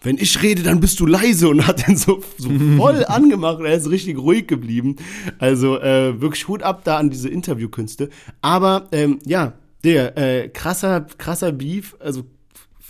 wenn 0.00 0.16
ich 0.16 0.42
rede, 0.42 0.62
dann 0.62 0.80
bist 0.80 1.00
du 1.00 1.06
leise 1.06 1.50
und 1.50 1.66
hat 1.66 1.86
den 1.86 1.94
so, 1.94 2.22
so 2.38 2.48
voll 2.78 3.04
angemacht. 3.04 3.60
Er 3.60 3.74
ist 3.74 3.90
richtig 3.90 4.16
ruhig 4.16 4.46
geblieben. 4.46 4.96
Also 5.38 5.78
äh, 5.80 6.18
wirklich 6.18 6.48
Hut 6.48 6.62
ab 6.62 6.80
da 6.84 6.96
an 6.96 7.10
diese 7.10 7.28
Interviewkünste. 7.28 8.08
Aber 8.40 8.88
ähm, 8.90 9.18
ja, 9.26 9.52
der 9.84 10.16
äh, 10.16 10.48
krasser, 10.48 11.02
krasser 11.18 11.52
Beef, 11.52 11.94
also 12.00 12.24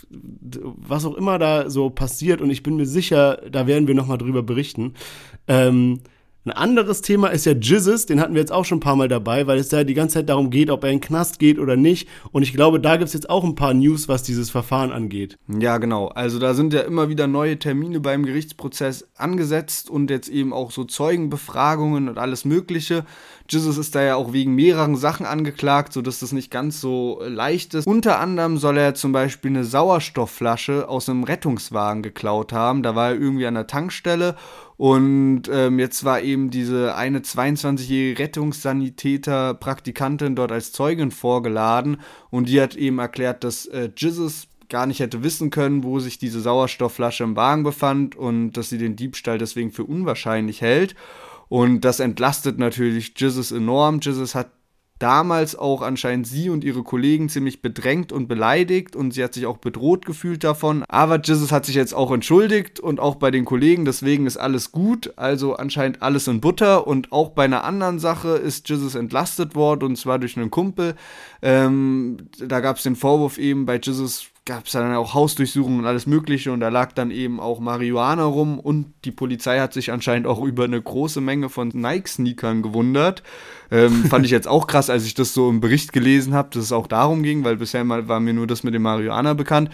was 0.09 1.03
auch 1.03 1.15
immer 1.15 1.37
da 1.39 1.69
so 1.69 1.89
passiert 1.89 2.39
und 2.39 2.51
ich 2.51 2.63
bin 2.63 2.77
mir 2.77 2.85
sicher, 2.85 3.41
da 3.51 3.67
werden 3.67 3.87
wir 3.87 3.95
noch 3.95 4.07
mal 4.07 4.17
drüber 4.17 4.43
berichten. 4.43 4.93
Ähm, 5.49 5.99
ein 6.45 6.51
anderes 6.51 7.01
Thema 7.01 7.29
ist 7.29 7.47
ja 7.47 7.53
Jizzes, 7.53 8.05
den 8.05 8.19
hatten 8.21 8.35
wir 8.35 8.41
jetzt 8.41 8.51
auch 8.51 8.65
schon 8.65 8.77
ein 8.77 8.81
paar 8.81 8.95
Mal 8.95 9.07
dabei, 9.07 9.47
weil 9.47 9.57
es 9.57 9.69
da 9.69 9.83
die 9.83 9.95
ganze 9.95 10.19
Zeit 10.19 10.29
darum 10.29 10.51
geht, 10.51 10.69
ob 10.69 10.83
er 10.83 10.91
in 10.91 10.97
den 10.97 11.01
Knast 11.01 11.39
geht 11.39 11.57
oder 11.57 11.75
nicht. 11.75 12.07
Und 12.31 12.43
ich 12.43 12.53
glaube, 12.53 12.79
da 12.79 12.97
gibt 12.97 13.07
es 13.07 13.13
jetzt 13.13 13.31
auch 13.31 13.43
ein 13.43 13.55
paar 13.55 13.73
News, 13.73 14.07
was 14.07 14.21
dieses 14.21 14.51
Verfahren 14.51 14.91
angeht. 14.91 15.39
Ja, 15.47 15.79
genau. 15.79 16.09
Also 16.09 16.37
da 16.37 16.53
sind 16.53 16.71
ja 16.71 16.81
immer 16.81 17.09
wieder 17.09 17.25
neue 17.25 17.57
Termine 17.57 17.99
beim 17.99 18.27
Gerichtsprozess 18.27 19.07
angesetzt 19.15 19.89
und 19.89 20.11
jetzt 20.11 20.29
eben 20.29 20.53
auch 20.53 20.69
so 20.69 20.83
Zeugenbefragungen 20.83 22.09
und 22.09 22.19
alles 22.19 22.45
Mögliche. 22.45 23.05
Jesus 23.49 23.77
ist 23.77 23.95
da 23.95 24.01
ja 24.01 24.15
auch 24.15 24.33
wegen 24.33 24.55
mehreren 24.55 24.95
Sachen 24.95 25.25
angeklagt, 25.25 25.93
sodass 25.93 26.19
das 26.19 26.31
nicht 26.31 26.51
ganz 26.51 26.81
so 26.81 27.21
leicht 27.25 27.73
ist. 27.73 27.85
Unter 27.85 28.19
anderem 28.19 28.57
soll 28.57 28.77
er 28.77 28.95
zum 28.95 29.11
Beispiel 29.11 29.51
eine 29.51 29.63
Sauerstoffflasche 29.63 30.89
aus 30.89 31.09
einem 31.09 31.23
Rettungswagen 31.23 32.01
geklaut 32.01 32.53
haben. 32.53 32.81
Da 32.81 32.95
war 32.95 33.09
er 33.09 33.15
irgendwie 33.15 33.45
an 33.45 33.53
der 33.53 33.67
Tankstelle 33.67 34.35
und 34.77 35.43
ähm, 35.51 35.79
jetzt 35.79 36.03
war 36.03 36.21
eben 36.21 36.49
diese 36.49 36.95
eine 36.95 37.19
22-jährige 37.19 38.23
Rettungssanitäter-Praktikantin 38.23 40.35
dort 40.35 40.51
als 40.51 40.71
Zeugin 40.71 41.11
vorgeladen 41.11 41.97
und 42.29 42.49
die 42.49 42.59
hat 42.59 42.75
eben 42.75 42.99
erklärt, 42.99 43.43
dass 43.43 43.67
äh, 43.67 43.89
Jesus 43.95 44.47
gar 44.67 44.85
nicht 44.85 44.99
hätte 44.99 45.23
wissen 45.23 45.49
können, 45.49 45.83
wo 45.83 45.99
sich 45.99 46.17
diese 46.17 46.41
Sauerstoffflasche 46.41 47.23
im 47.23 47.35
Wagen 47.35 47.63
befand 47.63 48.15
und 48.15 48.53
dass 48.53 48.69
sie 48.69 48.77
den 48.77 48.95
Diebstahl 48.95 49.37
deswegen 49.37 49.71
für 49.71 49.83
unwahrscheinlich 49.83 50.61
hält. 50.61 50.95
Und 51.49 51.81
das 51.81 51.99
entlastet 51.99 52.57
natürlich 52.57 53.13
Jesus 53.17 53.51
enorm. 53.51 53.99
Jesus 54.01 54.35
hat 54.35 54.49
damals 54.99 55.57
auch 55.57 55.81
anscheinend 55.81 56.25
sie 56.25 56.49
und 56.49 56.63
ihre 56.63 56.83
Kollegen 56.83 57.27
ziemlich 57.27 57.61
bedrängt 57.61 58.11
und 58.11 58.27
beleidigt 58.27 58.95
und 58.95 59.11
sie 59.11 59.23
hat 59.23 59.33
sich 59.33 59.45
auch 59.45 59.57
bedroht 59.57 60.05
gefühlt 60.05 60.43
davon. 60.43 60.83
Aber 60.87 61.19
Jesus 61.21 61.51
hat 61.51 61.65
sich 61.65 61.75
jetzt 61.75 61.93
auch 61.93 62.11
entschuldigt 62.11 62.79
und 62.79 62.99
auch 62.99 63.15
bei 63.15 63.29
den 63.29 63.43
Kollegen, 63.43 63.83
deswegen 63.83 64.25
ist 64.25 64.37
alles 64.37 64.71
gut. 64.71 65.13
Also 65.17 65.55
anscheinend 65.55 66.01
alles 66.01 66.27
in 66.27 66.39
Butter 66.39 66.87
und 66.87 67.11
auch 67.11 67.31
bei 67.31 67.43
einer 67.43 67.65
anderen 67.65 67.99
Sache 67.99 68.29
ist 68.29 68.69
Jesus 68.69 68.95
entlastet 68.95 69.53
worden 69.55 69.83
und 69.83 69.97
zwar 69.97 70.17
durch 70.17 70.37
einen 70.37 70.51
Kumpel. 70.51 70.95
Ähm, 71.41 72.17
da 72.39 72.61
gab 72.61 72.77
es 72.77 72.83
den 72.83 72.95
Vorwurf 72.95 73.37
eben 73.37 73.65
bei 73.65 73.79
Jesus 73.81 74.29
gab 74.45 74.67
es 74.67 74.73
dann 74.73 74.93
auch 74.93 75.15
Hausdurchsuchungen 75.15 75.79
und 75.79 75.85
alles 75.87 76.05
Mögliche 76.05 76.51
und 76.51 76.59
da 76.59 76.69
lag 76.69 76.91
dann 76.91 77.09
eben 77.09 77.39
auch 77.39 77.59
Marihuana 77.59 78.25
rum 78.25 78.59
und 78.59 78.93
die 79.03 79.11
Polizei 79.11 79.59
hat 79.59 79.73
sich 79.73 79.91
anscheinend 79.91 80.27
auch 80.27 80.43
über 80.43 80.65
eine 80.65 80.79
große 80.79 81.19
Menge 81.19 81.49
von 81.49 81.69
Nike-Sneakern 81.69 82.61
gewundert. 82.61 83.23
Ähm, 83.71 84.05
fand 84.09 84.23
ich 84.23 84.31
jetzt 84.31 84.47
auch 84.47 84.67
krass, 84.67 84.91
als 84.91 85.05
ich 85.05 85.15
das 85.15 85.33
so 85.33 85.49
im 85.49 85.61
Bericht 85.61 85.93
gelesen 85.93 86.35
habe, 86.35 86.49
dass 86.51 86.63
es 86.63 86.71
auch 86.71 86.85
darum 86.85 87.23
ging, 87.23 87.43
weil 87.43 87.57
bisher 87.57 87.83
mal 87.83 88.07
war 88.07 88.19
mir 88.19 88.33
nur 88.33 88.45
das 88.45 88.63
mit 88.63 88.75
dem 88.75 88.83
Marihuana 88.83 89.33
bekannt. 89.33 89.71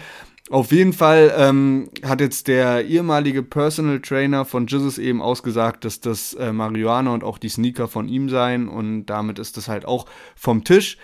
Auf 0.48 0.72
jeden 0.72 0.94
Fall 0.94 1.32
ähm, 1.36 1.90
hat 2.02 2.20
jetzt 2.20 2.48
der 2.48 2.86
ehemalige 2.86 3.42
Personal 3.42 4.00
Trainer 4.00 4.44
von 4.46 4.66
Jesus 4.66 4.96
eben 4.96 5.20
ausgesagt, 5.20 5.84
dass 5.84 6.00
das 6.00 6.32
äh, 6.34 6.52
Marihuana 6.52 7.12
und 7.12 7.24
auch 7.24 7.38
die 7.38 7.50
Sneaker 7.50 7.88
von 7.88 8.08
ihm 8.08 8.30
seien 8.30 8.68
und 8.68 9.06
damit 9.06 9.38
ist 9.38 9.58
das 9.58 9.68
halt 9.68 9.84
auch 9.84 10.06
vom 10.34 10.64
Tisch. 10.64 10.96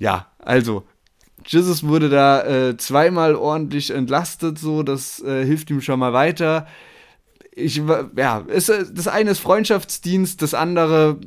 Ja, 0.00 0.26
also 0.38 0.84
Jesus 1.46 1.86
wurde 1.86 2.08
da 2.08 2.42
äh, 2.44 2.76
zweimal 2.76 3.34
ordentlich 3.34 3.90
entlastet, 3.90 4.58
so 4.58 4.82
das 4.82 5.22
äh, 5.22 5.44
hilft 5.44 5.70
ihm 5.70 5.80
schon 5.80 5.98
mal 5.98 6.12
weiter. 6.12 6.66
Ich 7.52 7.82
ja, 8.16 8.38
ist, 8.48 8.68
äh, 8.68 8.84
das 8.92 9.08
eine 9.08 9.30
ist 9.30 9.40
Freundschaftsdienst, 9.40 10.42
das 10.42 10.54
andere 10.54 11.18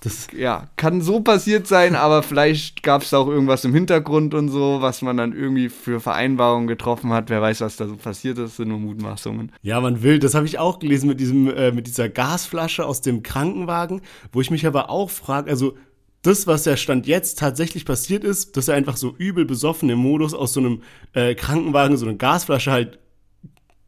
Das, 0.00 0.26
ja, 0.36 0.68
kann 0.76 1.00
so 1.00 1.20
passiert 1.20 1.68
sein, 1.68 1.94
aber 1.94 2.24
vielleicht 2.24 2.82
gab 2.82 3.02
es 3.02 3.10
da 3.10 3.18
auch 3.18 3.28
irgendwas 3.28 3.64
im 3.64 3.72
Hintergrund 3.72 4.34
und 4.34 4.48
so, 4.48 4.82
was 4.82 5.00
man 5.00 5.16
dann 5.16 5.32
irgendwie 5.32 5.68
für 5.68 6.00
Vereinbarungen 6.00 6.66
getroffen 6.66 7.12
hat. 7.12 7.30
Wer 7.30 7.40
weiß, 7.40 7.60
was 7.60 7.76
da 7.76 7.86
so 7.86 7.94
passiert 7.96 8.36
ist, 8.38 8.56
sind 8.56 8.68
nur 8.68 8.80
Mutmaßungen. 8.80 9.52
ja, 9.62 9.80
man 9.80 10.02
will, 10.02 10.18
das 10.18 10.34
habe 10.34 10.46
ich 10.46 10.58
auch 10.58 10.80
gelesen 10.80 11.06
mit 11.06 11.20
diesem, 11.20 11.48
äh, 11.48 11.70
mit 11.70 11.86
dieser 11.86 12.08
Gasflasche 12.08 12.84
aus 12.84 13.00
dem 13.00 13.22
Krankenwagen, 13.22 14.00
wo 14.32 14.40
ich 14.40 14.50
mich 14.50 14.66
aber 14.66 14.90
auch 14.90 15.08
frage, 15.08 15.48
also 15.48 15.76
das, 16.22 16.46
was 16.46 16.62
der 16.62 16.76
Stand 16.76 17.06
jetzt 17.06 17.38
tatsächlich 17.38 17.84
passiert 17.84 18.24
ist, 18.24 18.56
dass 18.56 18.68
er 18.68 18.76
einfach 18.76 18.96
so 18.96 19.14
übel 19.16 19.44
besoffen 19.44 19.90
im 19.90 19.98
Modus 19.98 20.34
aus 20.34 20.52
so 20.52 20.60
einem 20.60 20.82
äh, 21.12 21.34
Krankenwagen 21.34 21.96
so 21.96 22.06
eine 22.06 22.16
Gasflasche 22.16 22.70
halt 22.70 22.98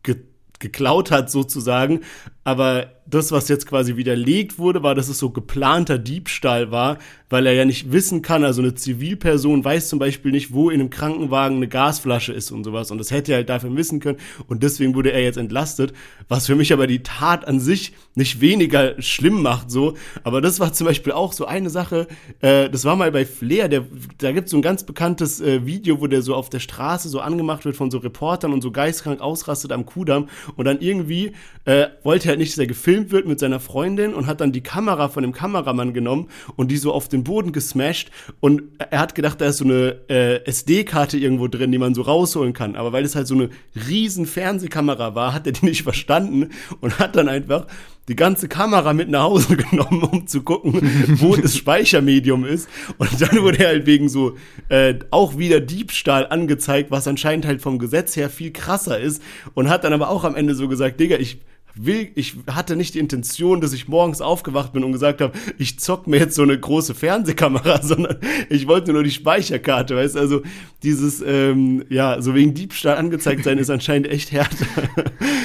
ge 0.03 0.17
geklaut 0.61 1.11
hat 1.11 1.31
sozusagen. 1.31 2.01
Aber 2.45 2.95
das, 3.07 3.33
was 3.33 3.49
jetzt 3.49 3.67
quasi 3.67 3.97
widerlegt 3.97 4.59
wurde, 4.59 4.83
war, 4.83 4.95
dass 4.95 5.09
es 5.09 5.19
so 5.19 5.31
geplanter 5.31 5.99
Diebstahl 5.99 6.71
war, 6.71 6.99
weil 7.29 7.47
er 7.47 7.53
ja 7.53 7.65
nicht 7.65 7.93
wissen 7.93 8.23
kann, 8.23 8.45
also 8.45 8.63
eine 8.63 8.75
Zivilperson 8.75 9.65
weiß 9.65 9.89
zum 9.89 9.99
Beispiel 9.99 10.31
nicht, 10.31 10.53
wo 10.53 10.71
in 10.71 10.81
einem 10.81 10.91
Krankenwagen 10.91 11.57
eine 11.57 11.69
Gasflasche 11.69 12.33
ist 12.33 12.51
und 12.51 12.65
sowas. 12.65 12.91
Und 12.91 12.99
das 12.99 13.11
hätte 13.11 13.33
er 13.33 13.39
halt 13.39 13.49
dafür 13.49 13.75
wissen 13.77 14.01
können. 14.01 14.19
Und 14.47 14.63
deswegen 14.63 14.95
wurde 14.95 15.13
er 15.13 15.23
jetzt 15.23 15.37
entlastet, 15.37 15.93
was 16.29 16.47
für 16.47 16.55
mich 16.55 16.73
aber 16.73 16.87
die 16.87 17.03
Tat 17.03 17.47
an 17.47 17.61
sich 17.61 17.95
nicht 18.15 18.41
weniger 18.41 19.01
schlimm 19.03 19.43
macht, 19.43 19.71
so. 19.71 19.95
Aber 20.23 20.41
das 20.41 20.61
war 20.61 20.73
zum 20.73 20.87
Beispiel 20.87 21.13
auch 21.13 21.33
so 21.33 21.47
eine 21.47 21.71
Sache, 21.71 22.07
äh, 22.41 22.71
das 22.71 22.85
war 22.85 22.97
mal 22.97 23.11
bei 23.11 23.27
Flair, 23.27 23.69
der, 23.69 23.85
da 24.19 24.33
gibt 24.33 24.47
es 24.47 24.53
so 24.53 24.59
ein 24.59 24.63
ganz 24.63 24.85
bekanntes 24.85 25.41
äh, 25.41 25.67
Video, 25.67 26.01
wo 26.01 26.07
der 26.07 26.23
so 26.23 26.35
auf 26.35 26.51
der 26.51 26.61
Straße 26.61 27.09
so 27.09 27.21
angemacht 27.21 27.65
wird 27.65 27.77
von 27.77 27.91
so 27.91 27.99
Reportern 27.99 28.53
und 28.53 28.63
so 28.63 28.71
geistkrank 28.71 29.21
ausrastet 29.21 29.73
am 29.73 29.87
Kudamm 29.87 30.29
und 30.57 30.65
dann 30.65 30.81
irgendwie 30.81 31.33
äh, 31.65 31.89
wollte 32.03 32.31
er 32.31 32.34
halt 32.35 32.41
nicht, 32.41 32.53
dass 32.53 32.59
er 32.59 32.67
gefilmt 32.67 33.11
wird 33.13 33.27
mit 33.27 33.39
seiner 33.39 33.61
Freundin 33.61 34.15
und 34.15 34.27
hat 34.27 34.41
dann 34.41 34.53
die 34.53 34.63
Kamera 34.63 35.09
von 35.09 35.23
dem 35.23 35.33
Kameramann 35.33 35.95
genommen 35.95 36.29
und 36.57 36.71
die 36.71 36.77
so 36.77 36.93
auf 36.93 37.09
den 37.09 37.25
Boden 37.25 37.53
gesmashed 37.53 38.11
und 38.41 38.63
er 38.79 39.01
hat 39.01 39.15
gedacht, 39.15 39.41
da 39.41 39.47
ist 39.47 39.59
so 39.59 39.65
eine 39.65 40.01
äh, 40.09 40.45
SD-Karte 40.45 41.17
irgendwo 41.19 41.49
drin, 41.49 41.73
die 41.73 41.79
man 41.79 41.95
so 41.95 42.03
rausholen 42.03 42.53
kann. 42.53 42.77
Aber 42.77 42.93
weil 42.93 43.05
es 43.05 43.15
halt 43.15 43.27
so 43.27 43.35
eine 43.35 43.51
riesen 43.89 44.27
Fernsehkamera 44.27 45.15
war, 45.15 45.33
hat 45.33 45.47
er 45.47 45.53
die 45.53 45.67
nicht 45.67 45.83
verstanden 45.85 46.51
und 46.81 46.99
hat 46.99 47.17
dann 47.17 47.29
einfach 47.29 47.67
die 48.09 48.17
ganze 48.17 48.49
Kamera 48.49 48.93
mit 48.93 49.09
nach 49.09 49.23
Hause 49.23 49.57
genommen, 49.71 50.03
um 50.03 50.27
zu 50.27 50.43
gucken, 50.43 50.81
wo 51.21 51.37
das 51.37 51.57
Speichermedium 51.57 52.45
ist. 52.45 52.69
Und 52.99 53.21
dann 53.21 53.43
wurde 53.43 53.61
er 53.61 53.69
halt 53.69 53.87
wegen 53.87 54.09
so 54.09 54.37
äh, 54.69 54.95
auch 55.11 55.39
wieder 55.39 55.61
Diebstahl 55.61 56.27
angezeigt, 56.27 56.91
was 56.91 57.09
anscheinend 57.09 57.47
halt 57.47 57.63
vom 57.63 57.79
Gesetz 57.79 58.17
her 58.17 58.29
viel 58.29 58.53
krasser 58.53 58.99
ist. 58.99 59.23
Und 59.55 59.69
hat 59.69 59.85
dann 59.85 59.93
aber 59.93 60.11
auch 60.11 60.25
am 60.25 60.35
Ende 60.35 60.55
so 60.55 60.69
gesagt, 60.69 61.01
Digga, 61.01 61.17
ich 61.17 61.41
will, 61.75 62.09
ich 62.15 62.37
hatte 62.51 62.77
nicht 62.77 62.95
die 62.95 62.99
Intention, 62.99 63.61
dass 63.61 63.73
ich 63.73 63.89
morgens 63.89 64.21
aufgewacht 64.21 64.73
bin 64.73 64.85
und 64.85 64.93
gesagt 64.93 65.21
habe, 65.21 65.33
ich 65.59 65.79
zock 65.79 66.07
mir 66.07 66.19
jetzt 66.19 66.37
so 66.37 66.43
eine 66.43 66.59
große 66.59 66.95
Fernsehkamera, 66.95 67.83
sondern 67.83 68.17
ich 68.49 68.69
wollte 68.69 68.93
nur 68.93 69.03
die 69.03 69.11
Speicherkarte, 69.11 69.97
weißt 69.97 70.17
also 70.17 70.43
dieses, 70.83 71.23
ähm, 71.27 71.85
ja, 71.89 72.21
so 72.21 72.35
wegen 72.35 72.55
Diebstahl 72.55 72.97
angezeigt 72.97 73.45
sein 73.45 73.59
ist 73.59 73.71
anscheinend 73.71 74.09
echt 74.09 74.33
härter. 74.33 74.67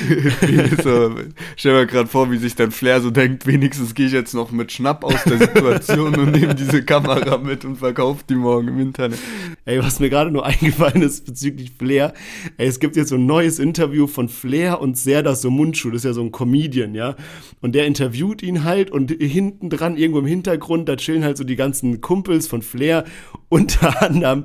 so, 0.84 1.15
stell 1.55 1.73
mir 1.73 1.88
gerade 1.88 2.07
vor, 2.07 2.30
wie 2.32 2.38
sich 2.38 2.55
dann 2.55 2.71
Flair 2.71 3.01
so 3.01 3.09
denkt, 3.09 3.47
wenigstens 3.47 3.95
gehe 3.95 4.07
ich 4.07 4.11
jetzt 4.11 4.34
noch 4.34 4.51
mit 4.51 4.71
Schnapp 4.71 5.03
aus 5.03 5.23
der 5.23 5.38
Situation 5.38 6.15
und 6.15 6.32
nehme 6.34 6.55
diese 6.55 6.84
Kamera 6.84 7.38
mit 7.38 7.63
und 7.63 7.77
verkaufe 7.77 8.23
die 8.30 8.36
morgen 8.36 8.67
im 8.67 8.80
Internet. 8.80 9.19
Ey, 9.65 9.80
was 9.80 9.99
mir 9.99 10.09
gerade 10.09 10.30
nur 10.30 10.45
eingefallen 10.49 11.01
ist 11.01 11.25
bezüglich 11.25 11.71
Flair, 11.77 12.13
ey, 12.57 12.67
es 12.67 12.80
gibt 12.80 12.95
jetzt 12.97 13.09
so 13.09 13.15
ein 13.15 13.25
neues 13.25 13.59
Interview 13.59 14.07
von 14.07 14.30
Flair 14.30 14.82
und 14.82 14.97
Serdar 14.97 15.36
Somuncu, 15.36 15.89
das 15.89 15.99
ist 15.99 16.05
ja 16.05 16.13
so 16.13 16.18
ein 16.22 16.32
Comedian, 16.32 16.95
ja, 16.95 17.15
und 17.61 17.74
der 17.76 17.86
interviewt 17.86 18.41
ihn 18.41 18.63
halt 18.63 18.91
und 18.91 19.11
hinten 19.11 19.70
dran, 19.70 19.97
irgendwo 19.97 20.20
im 20.20 20.26
Hintergrund, 20.26 20.89
da 20.89 20.95
chillen 20.95 21.24
halt 21.24 21.38
so 21.38 21.43
die 21.43 21.55
ganzen 21.55 22.01
Kumpels 22.01 22.47
von 22.47 22.61
Flair, 22.61 23.05
unter 23.49 24.01
anderem 24.01 24.43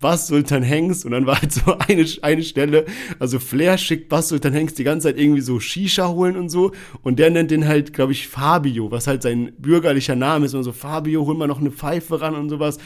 Bass 0.00 0.26
Sultan 0.26 0.62
Hengst. 0.62 1.04
Und 1.04 1.12
dann 1.12 1.26
war 1.26 1.40
halt 1.40 1.52
so 1.52 1.76
eine, 1.78 2.06
eine 2.22 2.42
Stelle, 2.42 2.84
also 3.18 3.38
Flair 3.38 3.78
schickt 3.78 4.08
Bass 4.08 4.28
Sultan 4.28 4.52
Hengst 4.52 4.78
die 4.78 4.84
ganze 4.84 5.08
Zeit 5.08 5.18
irgendwie 5.18 5.40
so 5.40 5.60
Shisha 5.60 6.08
holen 6.08 6.36
und 6.36 6.48
so. 6.48 6.72
Und 7.02 7.18
der 7.18 7.30
nennt 7.30 7.50
den 7.50 7.66
halt, 7.66 7.92
glaube 7.92 8.12
ich, 8.12 8.28
Fabio, 8.28 8.90
was 8.90 9.06
halt 9.06 9.22
sein 9.22 9.52
bürgerlicher 9.58 10.16
Name 10.16 10.46
ist. 10.46 10.54
Und 10.54 10.64
so, 10.64 10.72
Fabio, 10.72 11.26
hol 11.26 11.34
mal 11.34 11.46
noch 11.46 11.60
eine 11.60 11.70
Pfeife 11.70 12.20
ran 12.20 12.34
und 12.34 12.50
sowas. 12.50 12.78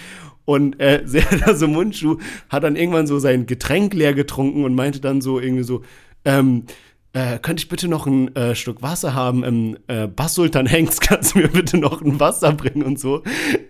Und 0.45 0.80
äh, 0.80 1.03
Serdar 1.07 1.55
so 1.55 1.68
Mundschuh 1.68 2.18
hat 2.49 2.64
dann 2.64 2.76
irgendwann 2.76 3.07
so 3.07 3.18
sein 3.18 3.47
Getränk 3.47 3.95
leer 3.95 4.14
getrunken 4.14 4.64
und 4.64 4.74
meinte 4.74 5.01
dann 5.01 5.20
so 5.20 5.41
irgendwie 5.41 5.64
so, 5.64 5.82
ähm, 6.24 6.64
äh, 7.13 7.41
könnte 7.41 7.63
ich 7.63 7.69
bitte 7.69 7.89
noch 7.89 8.07
ein 8.07 8.35
äh, 8.37 8.55
Stück 8.55 8.83
Wasser 8.83 9.15
haben? 9.15 9.43
Ähm, 9.43 9.79
äh, 9.89 10.07
Bass-Sultan 10.07 10.67
Hengst, 10.67 11.01
kannst 11.01 11.35
du 11.35 11.41
mir 11.41 11.49
bitte 11.49 11.77
noch 11.77 12.03
ein 12.03 12.21
Wasser 12.21 12.53
bringen 12.53 12.85
und 12.85 13.01
so? 13.01 13.23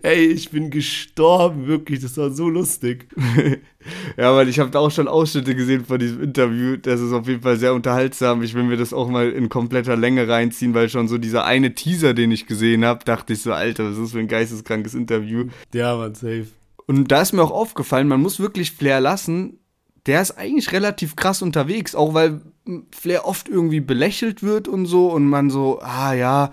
Ey, 0.03 0.25
ich 0.27 0.51
bin 0.51 0.69
gestorben, 0.69 1.65
wirklich, 1.65 2.01
das 2.01 2.17
war 2.17 2.29
so 2.29 2.49
lustig. 2.49 3.07
ja, 4.17 4.35
weil 4.35 4.47
ich 4.47 4.59
habe 4.59 4.69
da 4.69 4.77
auch 4.77 4.91
schon 4.91 5.07
Ausschnitte 5.07 5.55
gesehen 5.55 5.85
von 5.85 5.97
diesem 5.97 6.21
Interview. 6.21 6.77
Das 6.77 7.01
ist 7.01 7.13
auf 7.13 7.27
jeden 7.27 7.41
Fall 7.41 7.57
sehr 7.57 7.73
unterhaltsam. 7.73 8.43
Ich 8.43 8.53
will 8.53 8.63
mir 8.63 8.77
das 8.77 8.93
auch 8.93 9.09
mal 9.09 9.31
in 9.31 9.49
kompletter 9.49 9.97
Länge 9.97 10.27
reinziehen, 10.27 10.75
weil 10.75 10.89
schon 10.89 11.07
so 11.07 11.17
dieser 11.17 11.43
eine 11.43 11.73
Teaser, 11.73 12.13
den 12.13 12.31
ich 12.31 12.45
gesehen 12.45 12.85
habe, 12.85 13.03
dachte 13.05 13.33
ich 13.33 13.41
so, 13.41 13.53
Alter, 13.53 13.85
was 13.85 13.93
ist 13.93 14.03
das 14.03 14.11
für 14.11 14.19
ein 14.19 14.27
geisteskrankes 14.27 14.93
Interview. 14.93 15.45
Ja, 15.73 15.95
man, 15.95 16.13
safe. 16.13 16.45
Und 16.85 17.11
da 17.11 17.21
ist 17.21 17.33
mir 17.33 17.41
auch 17.41 17.51
aufgefallen, 17.51 18.07
man 18.07 18.21
muss 18.21 18.39
wirklich 18.39 18.71
Flair 18.71 19.01
lassen. 19.01 19.57
Der 20.05 20.21
ist 20.21 20.37
eigentlich 20.37 20.71
relativ 20.71 21.15
krass 21.15 21.41
unterwegs, 21.41 21.95
auch 21.95 22.13
weil 22.13 22.41
Flair 22.91 23.25
oft 23.25 23.49
irgendwie 23.49 23.79
belächelt 23.79 24.43
wird 24.43 24.67
und 24.67 24.85
so 24.85 25.11
und 25.11 25.27
man 25.27 25.49
so, 25.49 25.79
ah 25.81 26.13
ja, 26.13 26.51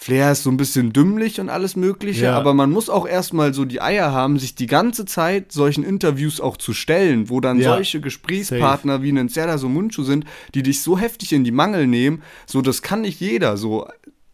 Flair 0.00 0.30
ist 0.30 0.44
so 0.44 0.50
ein 0.50 0.56
bisschen 0.56 0.92
dümmlich 0.92 1.40
und 1.40 1.48
alles 1.48 1.74
Mögliche, 1.74 2.26
ja. 2.26 2.36
aber 2.36 2.54
man 2.54 2.70
muss 2.70 2.88
auch 2.88 3.06
erstmal 3.06 3.52
so 3.52 3.64
die 3.64 3.80
Eier 3.80 4.12
haben, 4.12 4.38
sich 4.38 4.54
die 4.54 4.68
ganze 4.68 5.06
Zeit 5.06 5.50
solchen 5.50 5.82
Interviews 5.82 6.40
auch 6.40 6.56
zu 6.56 6.72
stellen, 6.72 7.28
wo 7.30 7.40
dann 7.40 7.58
ja. 7.58 7.70
solche 7.70 8.00
Gesprächspartner 8.00 8.94
Safe. 8.94 9.02
wie 9.02 9.10
ein 9.10 9.28
Serdar 9.28 9.58
Somunchu 9.58 10.04
sind, 10.04 10.24
die 10.54 10.62
dich 10.62 10.82
so 10.82 10.96
heftig 10.96 11.32
in 11.32 11.42
die 11.42 11.50
Mangel 11.50 11.88
nehmen, 11.88 12.22
so 12.46 12.62
das 12.62 12.82
kann 12.82 13.00
nicht 13.00 13.18
jeder, 13.20 13.56
so 13.56 13.88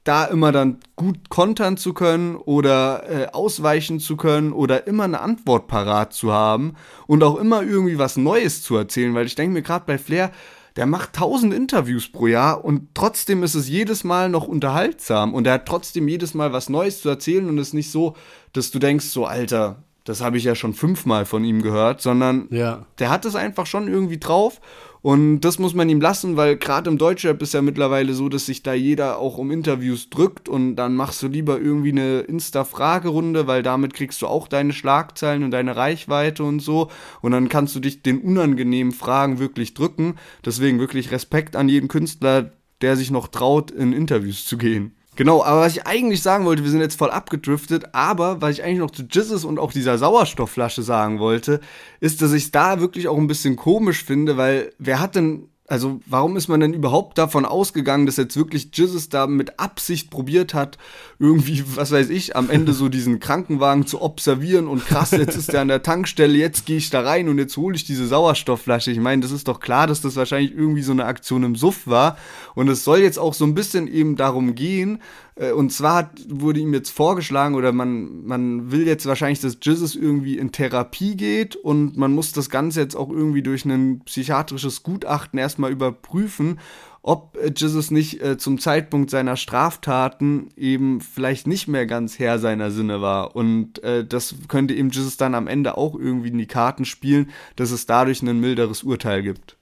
da 0.04 0.26
immer 0.26 0.52
dann 0.52 0.80
gut 0.96 1.30
kontern 1.30 1.78
zu 1.78 1.94
können 1.94 2.36
oder 2.36 3.04
äh, 3.08 3.26
ausweichen 3.32 4.00
zu 4.00 4.16
können 4.16 4.52
oder 4.52 4.86
immer 4.86 5.04
eine 5.04 5.22
Antwort 5.22 5.66
parat 5.66 6.12
zu 6.12 6.30
haben 6.30 6.74
und 7.06 7.22
auch 7.22 7.36
immer 7.36 7.62
irgendwie 7.62 7.96
was 7.96 8.18
Neues 8.18 8.62
zu 8.62 8.76
erzählen, 8.76 9.14
weil 9.14 9.24
ich 9.24 9.34
denke 9.34 9.54
mir 9.54 9.62
gerade 9.62 9.86
bei 9.86 9.96
Flair, 9.96 10.30
der 10.76 10.86
macht 10.86 11.12
tausend 11.12 11.54
Interviews 11.54 12.10
pro 12.10 12.26
Jahr 12.26 12.64
und 12.64 12.88
trotzdem 12.94 13.42
ist 13.42 13.54
es 13.54 13.68
jedes 13.68 14.02
Mal 14.02 14.28
noch 14.28 14.46
unterhaltsam 14.46 15.34
und 15.34 15.46
er 15.46 15.54
hat 15.54 15.66
trotzdem 15.66 16.08
jedes 16.08 16.34
Mal 16.34 16.52
was 16.52 16.68
Neues 16.68 17.00
zu 17.00 17.08
erzählen 17.08 17.48
und 17.48 17.58
es 17.58 17.68
ist 17.68 17.74
nicht 17.74 17.90
so, 17.90 18.16
dass 18.52 18.70
du 18.70 18.78
denkst, 18.78 19.06
so 19.06 19.24
Alter, 19.24 19.82
das 20.04 20.20
habe 20.20 20.36
ich 20.36 20.44
ja 20.44 20.54
schon 20.54 20.74
fünfmal 20.74 21.26
von 21.26 21.44
ihm 21.44 21.62
gehört, 21.62 22.00
sondern 22.00 22.48
ja. 22.50 22.86
der 22.98 23.10
hat 23.10 23.24
es 23.24 23.36
einfach 23.36 23.66
schon 23.66 23.88
irgendwie 23.88 24.18
drauf 24.18 24.60
und 25.04 25.40
das 25.40 25.58
muss 25.58 25.74
man 25.74 25.90
ihm 25.90 26.00
lassen, 26.00 26.38
weil 26.38 26.56
gerade 26.56 26.88
im 26.88 26.96
Deutschrap 26.96 27.42
ist 27.42 27.52
ja 27.52 27.60
mittlerweile 27.60 28.14
so, 28.14 28.30
dass 28.30 28.46
sich 28.46 28.62
da 28.62 28.72
jeder 28.72 29.18
auch 29.18 29.36
um 29.36 29.50
Interviews 29.50 30.08
drückt 30.08 30.48
und 30.48 30.76
dann 30.76 30.96
machst 30.96 31.22
du 31.22 31.28
lieber 31.28 31.60
irgendwie 31.60 31.92
eine 31.92 32.20
Insta-Fragerunde, 32.20 33.46
weil 33.46 33.62
damit 33.62 33.92
kriegst 33.92 34.22
du 34.22 34.26
auch 34.26 34.48
deine 34.48 34.72
Schlagzeilen 34.72 35.44
und 35.44 35.50
deine 35.50 35.76
Reichweite 35.76 36.42
und 36.42 36.60
so. 36.60 36.90
Und 37.20 37.32
dann 37.32 37.50
kannst 37.50 37.76
du 37.76 37.80
dich 37.80 38.00
den 38.00 38.22
unangenehmen 38.22 38.94
Fragen 38.94 39.38
wirklich 39.38 39.74
drücken. 39.74 40.14
Deswegen 40.42 40.78
wirklich 40.78 41.12
Respekt 41.12 41.54
an 41.54 41.68
jeden 41.68 41.88
Künstler, 41.88 42.52
der 42.80 42.96
sich 42.96 43.10
noch 43.10 43.28
traut, 43.28 43.72
in 43.72 43.92
Interviews 43.92 44.46
zu 44.46 44.56
gehen. 44.56 44.94
Genau, 45.16 45.44
aber 45.44 45.60
was 45.60 45.76
ich 45.76 45.86
eigentlich 45.86 46.22
sagen 46.22 46.44
wollte, 46.44 46.64
wir 46.64 46.70
sind 46.70 46.80
jetzt 46.80 46.98
voll 46.98 47.10
abgedriftet, 47.10 47.94
aber 47.94 48.40
was 48.42 48.54
ich 48.54 48.64
eigentlich 48.64 48.78
noch 48.78 48.90
zu 48.90 49.04
Jizzes 49.04 49.44
und 49.44 49.60
auch 49.60 49.72
dieser 49.72 49.96
Sauerstoffflasche 49.96 50.82
sagen 50.82 51.20
wollte, 51.20 51.60
ist, 52.00 52.20
dass 52.20 52.32
ich 52.32 52.44
es 52.44 52.50
da 52.50 52.80
wirklich 52.80 53.06
auch 53.06 53.16
ein 53.16 53.28
bisschen 53.28 53.54
komisch 53.54 54.02
finde, 54.02 54.36
weil 54.36 54.72
wer 54.78 54.98
hat 54.98 55.14
denn 55.14 55.48
also 55.66 56.00
warum 56.04 56.36
ist 56.36 56.48
man 56.48 56.60
denn 56.60 56.74
überhaupt 56.74 57.16
davon 57.16 57.46
ausgegangen, 57.46 58.04
dass 58.04 58.18
jetzt 58.18 58.36
wirklich 58.36 58.68
Jesus 58.74 59.08
da 59.08 59.26
mit 59.26 59.58
Absicht 59.58 60.10
probiert 60.10 60.52
hat, 60.52 60.76
irgendwie, 61.18 61.64
was 61.74 61.90
weiß 61.90 62.10
ich, 62.10 62.36
am 62.36 62.50
Ende 62.50 62.74
so 62.74 62.90
diesen 62.90 63.18
Krankenwagen 63.18 63.86
zu 63.86 64.02
observieren 64.02 64.66
und 64.66 64.84
krass, 64.84 65.12
jetzt 65.12 65.36
ist 65.36 65.54
der 65.54 65.62
an 65.62 65.68
der 65.68 65.82
Tankstelle, 65.82 66.36
jetzt 66.36 66.66
gehe 66.66 66.76
ich 66.76 66.90
da 66.90 67.00
rein 67.00 67.30
und 67.30 67.38
jetzt 67.38 67.56
hole 67.56 67.76
ich 67.76 67.84
diese 67.84 68.06
Sauerstoffflasche. 68.06 68.90
Ich 68.90 69.00
meine, 69.00 69.22
das 69.22 69.30
ist 69.30 69.48
doch 69.48 69.58
klar, 69.58 69.86
dass 69.86 70.02
das 70.02 70.16
wahrscheinlich 70.16 70.52
irgendwie 70.52 70.82
so 70.82 70.92
eine 70.92 71.06
Aktion 71.06 71.44
im 71.44 71.56
Suff 71.56 71.86
war 71.86 72.18
und 72.54 72.68
es 72.68 72.84
soll 72.84 72.98
jetzt 72.98 73.18
auch 73.18 73.32
so 73.32 73.46
ein 73.46 73.54
bisschen 73.54 73.88
eben 73.88 74.16
darum 74.16 74.54
gehen, 74.54 75.00
und 75.36 75.72
zwar 75.72 76.12
wurde 76.28 76.60
ihm 76.60 76.72
jetzt 76.74 76.90
vorgeschlagen, 76.90 77.56
oder 77.56 77.72
man, 77.72 78.24
man 78.24 78.70
will 78.70 78.86
jetzt 78.86 79.06
wahrscheinlich, 79.06 79.40
dass 79.40 79.58
Jesus 79.60 79.96
irgendwie 79.96 80.38
in 80.38 80.52
Therapie 80.52 81.16
geht 81.16 81.56
und 81.56 81.96
man 81.96 82.12
muss 82.12 82.30
das 82.32 82.50
Ganze 82.50 82.80
jetzt 82.80 82.94
auch 82.94 83.10
irgendwie 83.10 83.42
durch 83.42 83.64
ein 83.64 84.00
psychiatrisches 84.04 84.84
Gutachten 84.84 85.38
erstmal 85.38 85.72
überprüfen, 85.72 86.60
ob 87.02 87.36
äh, 87.36 87.52
Jesus 87.54 87.90
nicht 87.90 88.22
äh, 88.22 88.38
zum 88.38 88.58
Zeitpunkt 88.58 89.10
seiner 89.10 89.36
Straftaten 89.36 90.48
eben 90.56 91.00
vielleicht 91.00 91.46
nicht 91.46 91.68
mehr 91.68 91.86
ganz 91.86 92.18
Herr 92.18 92.38
seiner 92.38 92.70
Sinne 92.70 93.02
war. 93.02 93.36
Und 93.36 93.82
äh, 93.84 94.06
das 94.06 94.34
könnte 94.48 94.74
eben 94.74 94.90
Jesus 94.90 95.16
dann 95.18 95.34
am 95.34 95.46
Ende 95.46 95.76
auch 95.76 95.94
irgendwie 95.94 96.28
in 96.28 96.38
die 96.38 96.46
Karten 96.46 96.86
spielen, 96.86 97.30
dass 97.56 97.72
es 97.72 97.86
dadurch 97.86 98.22
ein 98.22 98.40
milderes 98.40 98.82
Urteil 98.84 99.22
gibt. 99.22 99.58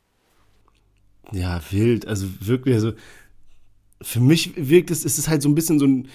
Ja, 1.33 1.61
wild. 1.71 2.07
Also 2.07 2.29
wirklich, 2.41 2.75
also 2.75 2.93
für 4.03 4.21
mich 4.21 4.53
wirkt 4.57 4.91
es, 4.91 5.05
ist 5.05 5.19
es 5.19 5.29
halt 5.29 5.43
so 5.43 5.49
ein 5.49 5.55
bisschen 5.55 5.79
so 5.79 5.87
ein, 5.87 6.09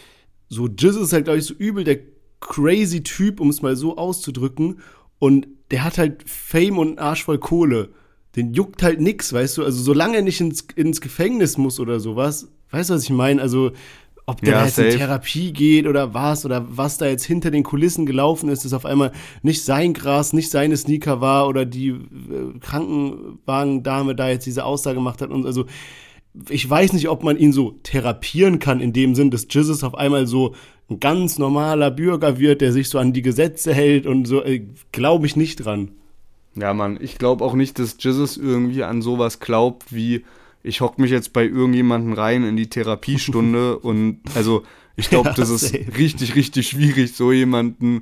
so 0.49 0.67
Jizz 0.67 0.95
ist 0.95 1.13
halt, 1.13 1.25
glaube 1.25 1.39
ich, 1.39 1.45
so 1.45 1.53
übel 1.53 1.83
der 1.83 1.99
crazy 2.39 3.03
Typ, 3.03 3.39
um 3.39 3.49
es 3.49 3.61
mal 3.61 3.75
so 3.75 3.97
auszudrücken. 3.97 4.79
Und 5.19 5.47
der 5.71 5.83
hat 5.83 5.97
halt 5.97 6.23
Fame 6.29 6.77
und 6.77 6.87
einen 6.87 6.99
Arsch 6.99 7.23
voll 7.23 7.39
Kohle. 7.39 7.89
Den 8.35 8.53
juckt 8.53 8.83
halt 8.83 9.01
nix, 9.01 9.33
weißt 9.33 9.57
du? 9.57 9.65
Also 9.65 9.81
solange 9.81 10.17
er 10.17 10.21
nicht 10.21 10.39
ins, 10.39 10.65
ins 10.75 11.01
Gefängnis 11.01 11.57
muss 11.57 11.79
oder 11.79 11.99
sowas, 11.99 12.49
weißt 12.69 12.89
du, 12.89 12.93
was 12.93 13.03
ich 13.03 13.09
meine? 13.09 13.41
Also 13.41 13.71
ob 14.29 14.41
der 14.41 14.55
ja, 14.55 14.65
jetzt 14.65 14.75
safe. 14.75 14.89
in 14.89 14.97
Therapie 14.97 15.53
geht 15.53 15.87
oder 15.87 16.13
was 16.13 16.45
oder 16.45 16.65
was 16.69 16.97
da 16.97 17.07
jetzt 17.07 17.23
hinter 17.23 17.49
den 17.49 17.63
Kulissen 17.63 18.05
gelaufen 18.05 18.49
ist, 18.49 18.65
dass 18.65 18.73
auf 18.73 18.85
einmal 18.85 19.13
nicht 19.41 19.63
sein 19.63 19.93
Gras, 19.93 20.33
nicht 20.33 20.51
seine 20.51 20.75
Sneaker 20.75 21.21
war 21.21 21.47
oder 21.47 21.65
die 21.65 21.89
äh, 21.89 22.59
Krankenwagendame 22.59 24.15
da 24.15 24.29
jetzt 24.29 24.45
diese 24.45 24.65
Aussage 24.65 24.95
gemacht 24.95 25.21
hat 25.21 25.29
und 25.29 25.45
also 25.45 25.65
ich 26.49 26.69
weiß 26.69 26.93
nicht, 26.93 27.09
ob 27.09 27.23
man 27.23 27.37
ihn 27.37 27.53
so 27.53 27.79
therapieren 27.83 28.59
kann, 28.59 28.79
in 28.79 28.93
dem 28.93 29.15
Sinn, 29.15 29.31
dass 29.31 29.47
Jesus 29.49 29.83
auf 29.83 29.95
einmal 29.95 30.27
so 30.27 30.55
ein 30.89 30.99
ganz 30.99 31.37
normaler 31.37 31.91
Bürger 31.91 32.39
wird, 32.39 32.61
der 32.61 32.71
sich 32.71 32.89
so 32.89 32.99
an 32.99 33.13
die 33.13 33.21
Gesetze 33.21 33.73
hält 33.73 34.05
und 34.05 34.25
so, 34.25 34.43
äh, 34.43 34.65
glaube 34.91 35.25
ich 35.25 35.35
nicht 35.35 35.65
dran. 35.65 35.91
Ja, 36.55 36.73
Mann, 36.73 36.97
ich 37.01 37.17
glaube 37.17 37.43
auch 37.43 37.53
nicht, 37.53 37.77
dass 37.79 37.97
Jesus 37.99 38.37
irgendwie 38.37 38.83
an 38.83 39.01
sowas 39.01 39.39
glaubt, 39.39 39.93
wie 39.93 40.23
ich 40.63 40.81
hock 40.81 40.97
mich 40.97 41.11
jetzt 41.11 41.33
bei 41.33 41.45
irgendjemanden 41.45 42.13
rein 42.13 42.43
in 42.43 42.57
die 42.57 42.69
Therapiestunde 42.69 43.77
und 43.81 44.19
also 44.33 44.63
ich 44.95 45.09
glaube, 45.09 45.29
ja, 45.29 45.35
das 45.35 45.49
ist 45.49 45.73
richtig, 45.97 46.35
richtig 46.35 46.69
schwierig, 46.69 47.13
so 47.13 47.31
jemanden 47.31 48.01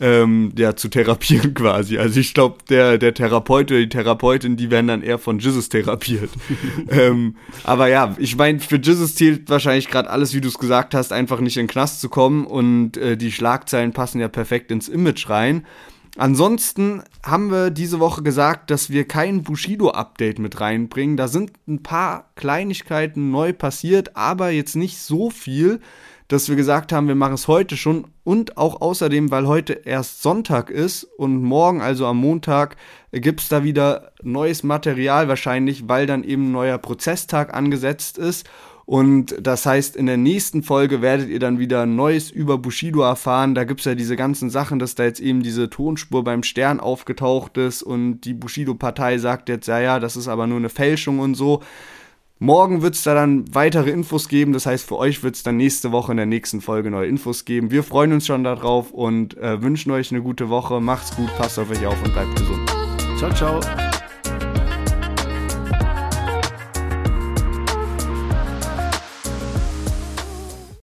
ähm, 0.00 0.52
ja, 0.56 0.76
zu 0.76 0.88
therapieren 0.88 1.54
quasi. 1.54 1.98
Also 1.98 2.20
ich 2.20 2.34
glaube, 2.34 2.58
der, 2.68 2.98
der 2.98 3.14
Therapeut 3.14 3.70
oder 3.70 3.80
die 3.80 3.88
Therapeutin, 3.88 4.56
die 4.56 4.70
werden 4.70 4.86
dann 4.86 5.02
eher 5.02 5.18
von 5.18 5.38
Jesus 5.38 5.68
therapiert. 5.68 6.30
ähm, 6.88 7.36
aber 7.64 7.88
ja, 7.88 8.14
ich 8.18 8.36
meine, 8.36 8.60
für 8.60 8.78
Jesus 8.78 9.14
zählt 9.14 9.50
wahrscheinlich 9.50 9.88
gerade 9.88 10.10
alles, 10.10 10.34
wie 10.34 10.40
du 10.40 10.48
es 10.48 10.58
gesagt 10.58 10.94
hast, 10.94 11.12
einfach 11.12 11.40
nicht 11.40 11.56
in 11.56 11.64
den 11.64 11.70
Knast 11.70 12.00
zu 12.00 12.08
kommen 12.08 12.46
und 12.46 12.96
äh, 12.96 13.16
die 13.16 13.32
Schlagzeilen 13.32 13.92
passen 13.92 14.20
ja 14.20 14.28
perfekt 14.28 14.70
ins 14.70 14.88
Image 14.88 15.28
rein. 15.28 15.64
Ansonsten 16.16 17.04
haben 17.24 17.52
wir 17.52 17.70
diese 17.70 18.00
Woche 18.00 18.22
gesagt, 18.22 18.72
dass 18.72 18.90
wir 18.90 19.06
kein 19.06 19.44
Bushido-Update 19.44 20.40
mit 20.40 20.60
reinbringen. 20.60 21.16
Da 21.16 21.28
sind 21.28 21.52
ein 21.68 21.84
paar 21.84 22.30
Kleinigkeiten 22.34 23.30
neu 23.30 23.52
passiert, 23.52 24.16
aber 24.16 24.50
jetzt 24.50 24.74
nicht 24.74 24.98
so 24.98 25.30
viel 25.30 25.80
dass 26.28 26.48
wir 26.50 26.56
gesagt 26.56 26.92
haben, 26.92 27.08
wir 27.08 27.14
machen 27.14 27.34
es 27.34 27.48
heute 27.48 27.76
schon 27.76 28.06
und 28.22 28.58
auch 28.58 28.82
außerdem, 28.82 29.30
weil 29.30 29.46
heute 29.46 29.72
erst 29.72 30.22
Sonntag 30.22 30.68
ist 30.70 31.04
und 31.04 31.42
morgen, 31.42 31.80
also 31.80 32.06
am 32.06 32.18
Montag, 32.18 32.76
gibt 33.12 33.40
es 33.40 33.48
da 33.48 33.64
wieder 33.64 34.12
neues 34.22 34.62
Material 34.62 35.28
wahrscheinlich, 35.28 35.88
weil 35.88 36.06
dann 36.06 36.24
eben 36.24 36.48
ein 36.48 36.52
neuer 36.52 36.78
Prozesstag 36.78 37.54
angesetzt 37.54 38.18
ist. 38.18 38.46
Und 38.84 39.36
das 39.42 39.66
heißt, 39.66 39.96
in 39.96 40.06
der 40.06 40.16
nächsten 40.16 40.62
Folge 40.62 41.02
werdet 41.02 41.28
ihr 41.28 41.40
dann 41.40 41.58
wieder 41.58 41.84
Neues 41.84 42.30
über 42.30 42.56
Bushido 42.56 43.02
erfahren. 43.02 43.54
Da 43.54 43.64
gibt 43.64 43.80
es 43.80 43.86
ja 43.86 43.94
diese 43.94 44.16
ganzen 44.16 44.48
Sachen, 44.48 44.78
dass 44.78 44.94
da 44.94 45.04
jetzt 45.04 45.20
eben 45.20 45.42
diese 45.42 45.68
Tonspur 45.68 46.24
beim 46.24 46.42
Stern 46.42 46.80
aufgetaucht 46.80 47.58
ist 47.58 47.82
und 47.82 48.22
die 48.22 48.32
Bushido-Partei 48.32 49.18
sagt 49.18 49.50
jetzt, 49.50 49.68
ja, 49.68 49.78
ja, 49.78 50.00
das 50.00 50.16
ist 50.16 50.26
aber 50.26 50.46
nur 50.46 50.56
eine 50.56 50.70
Fälschung 50.70 51.18
und 51.18 51.34
so. 51.34 51.62
Morgen 52.40 52.82
wird 52.82 52.94
es 52.94 53.02
da 53.02 53.14
dann 53.14 53.52
weitere 53.52 53.90
Infos 53.90 54.28
geben. 54.28 54.52
Das 54.52 54.66
heißt, 54.66 54.86
für 54.86 54.96
euch 54.96 55.22
wird 55.22 55.34
es 55.34 55.42
dann 55.42 55.56
nächste 55.56 55.90
Woche 55.90 56.12
in 56.12 56.18
der 56.18 56.26
nächsten 56.26 56.60
Folge 56.60 56.90
neue 56.90 57.08
Infos 57.08 57.44
geben. 57.44 57.70
Wir 57.70 57.82
freuen 57.82 58.12
uns 58.12 58.26
schon 58.26 58.44
darauf 58.44 58.92
und 58.92 59.36
äh, 59.38 59.60
wünschen 59.60 59.90
euch 59.90 60.12
eine 60.12 60.22
gute 60.22 60.48
Woche. 60.48 60.80
Macht's 60.80 61.14
gut, 61.16 61.34
passt 61.36 61.58
auf 61.58 61.70
euch 61.70 61.84
auf 61.84 62.00
und 62.04 62.12
bleibt 62.12 62.36
gesund. 62.36 62.70
Ciao, 63.18 63.32
ciao. 63.34 63.97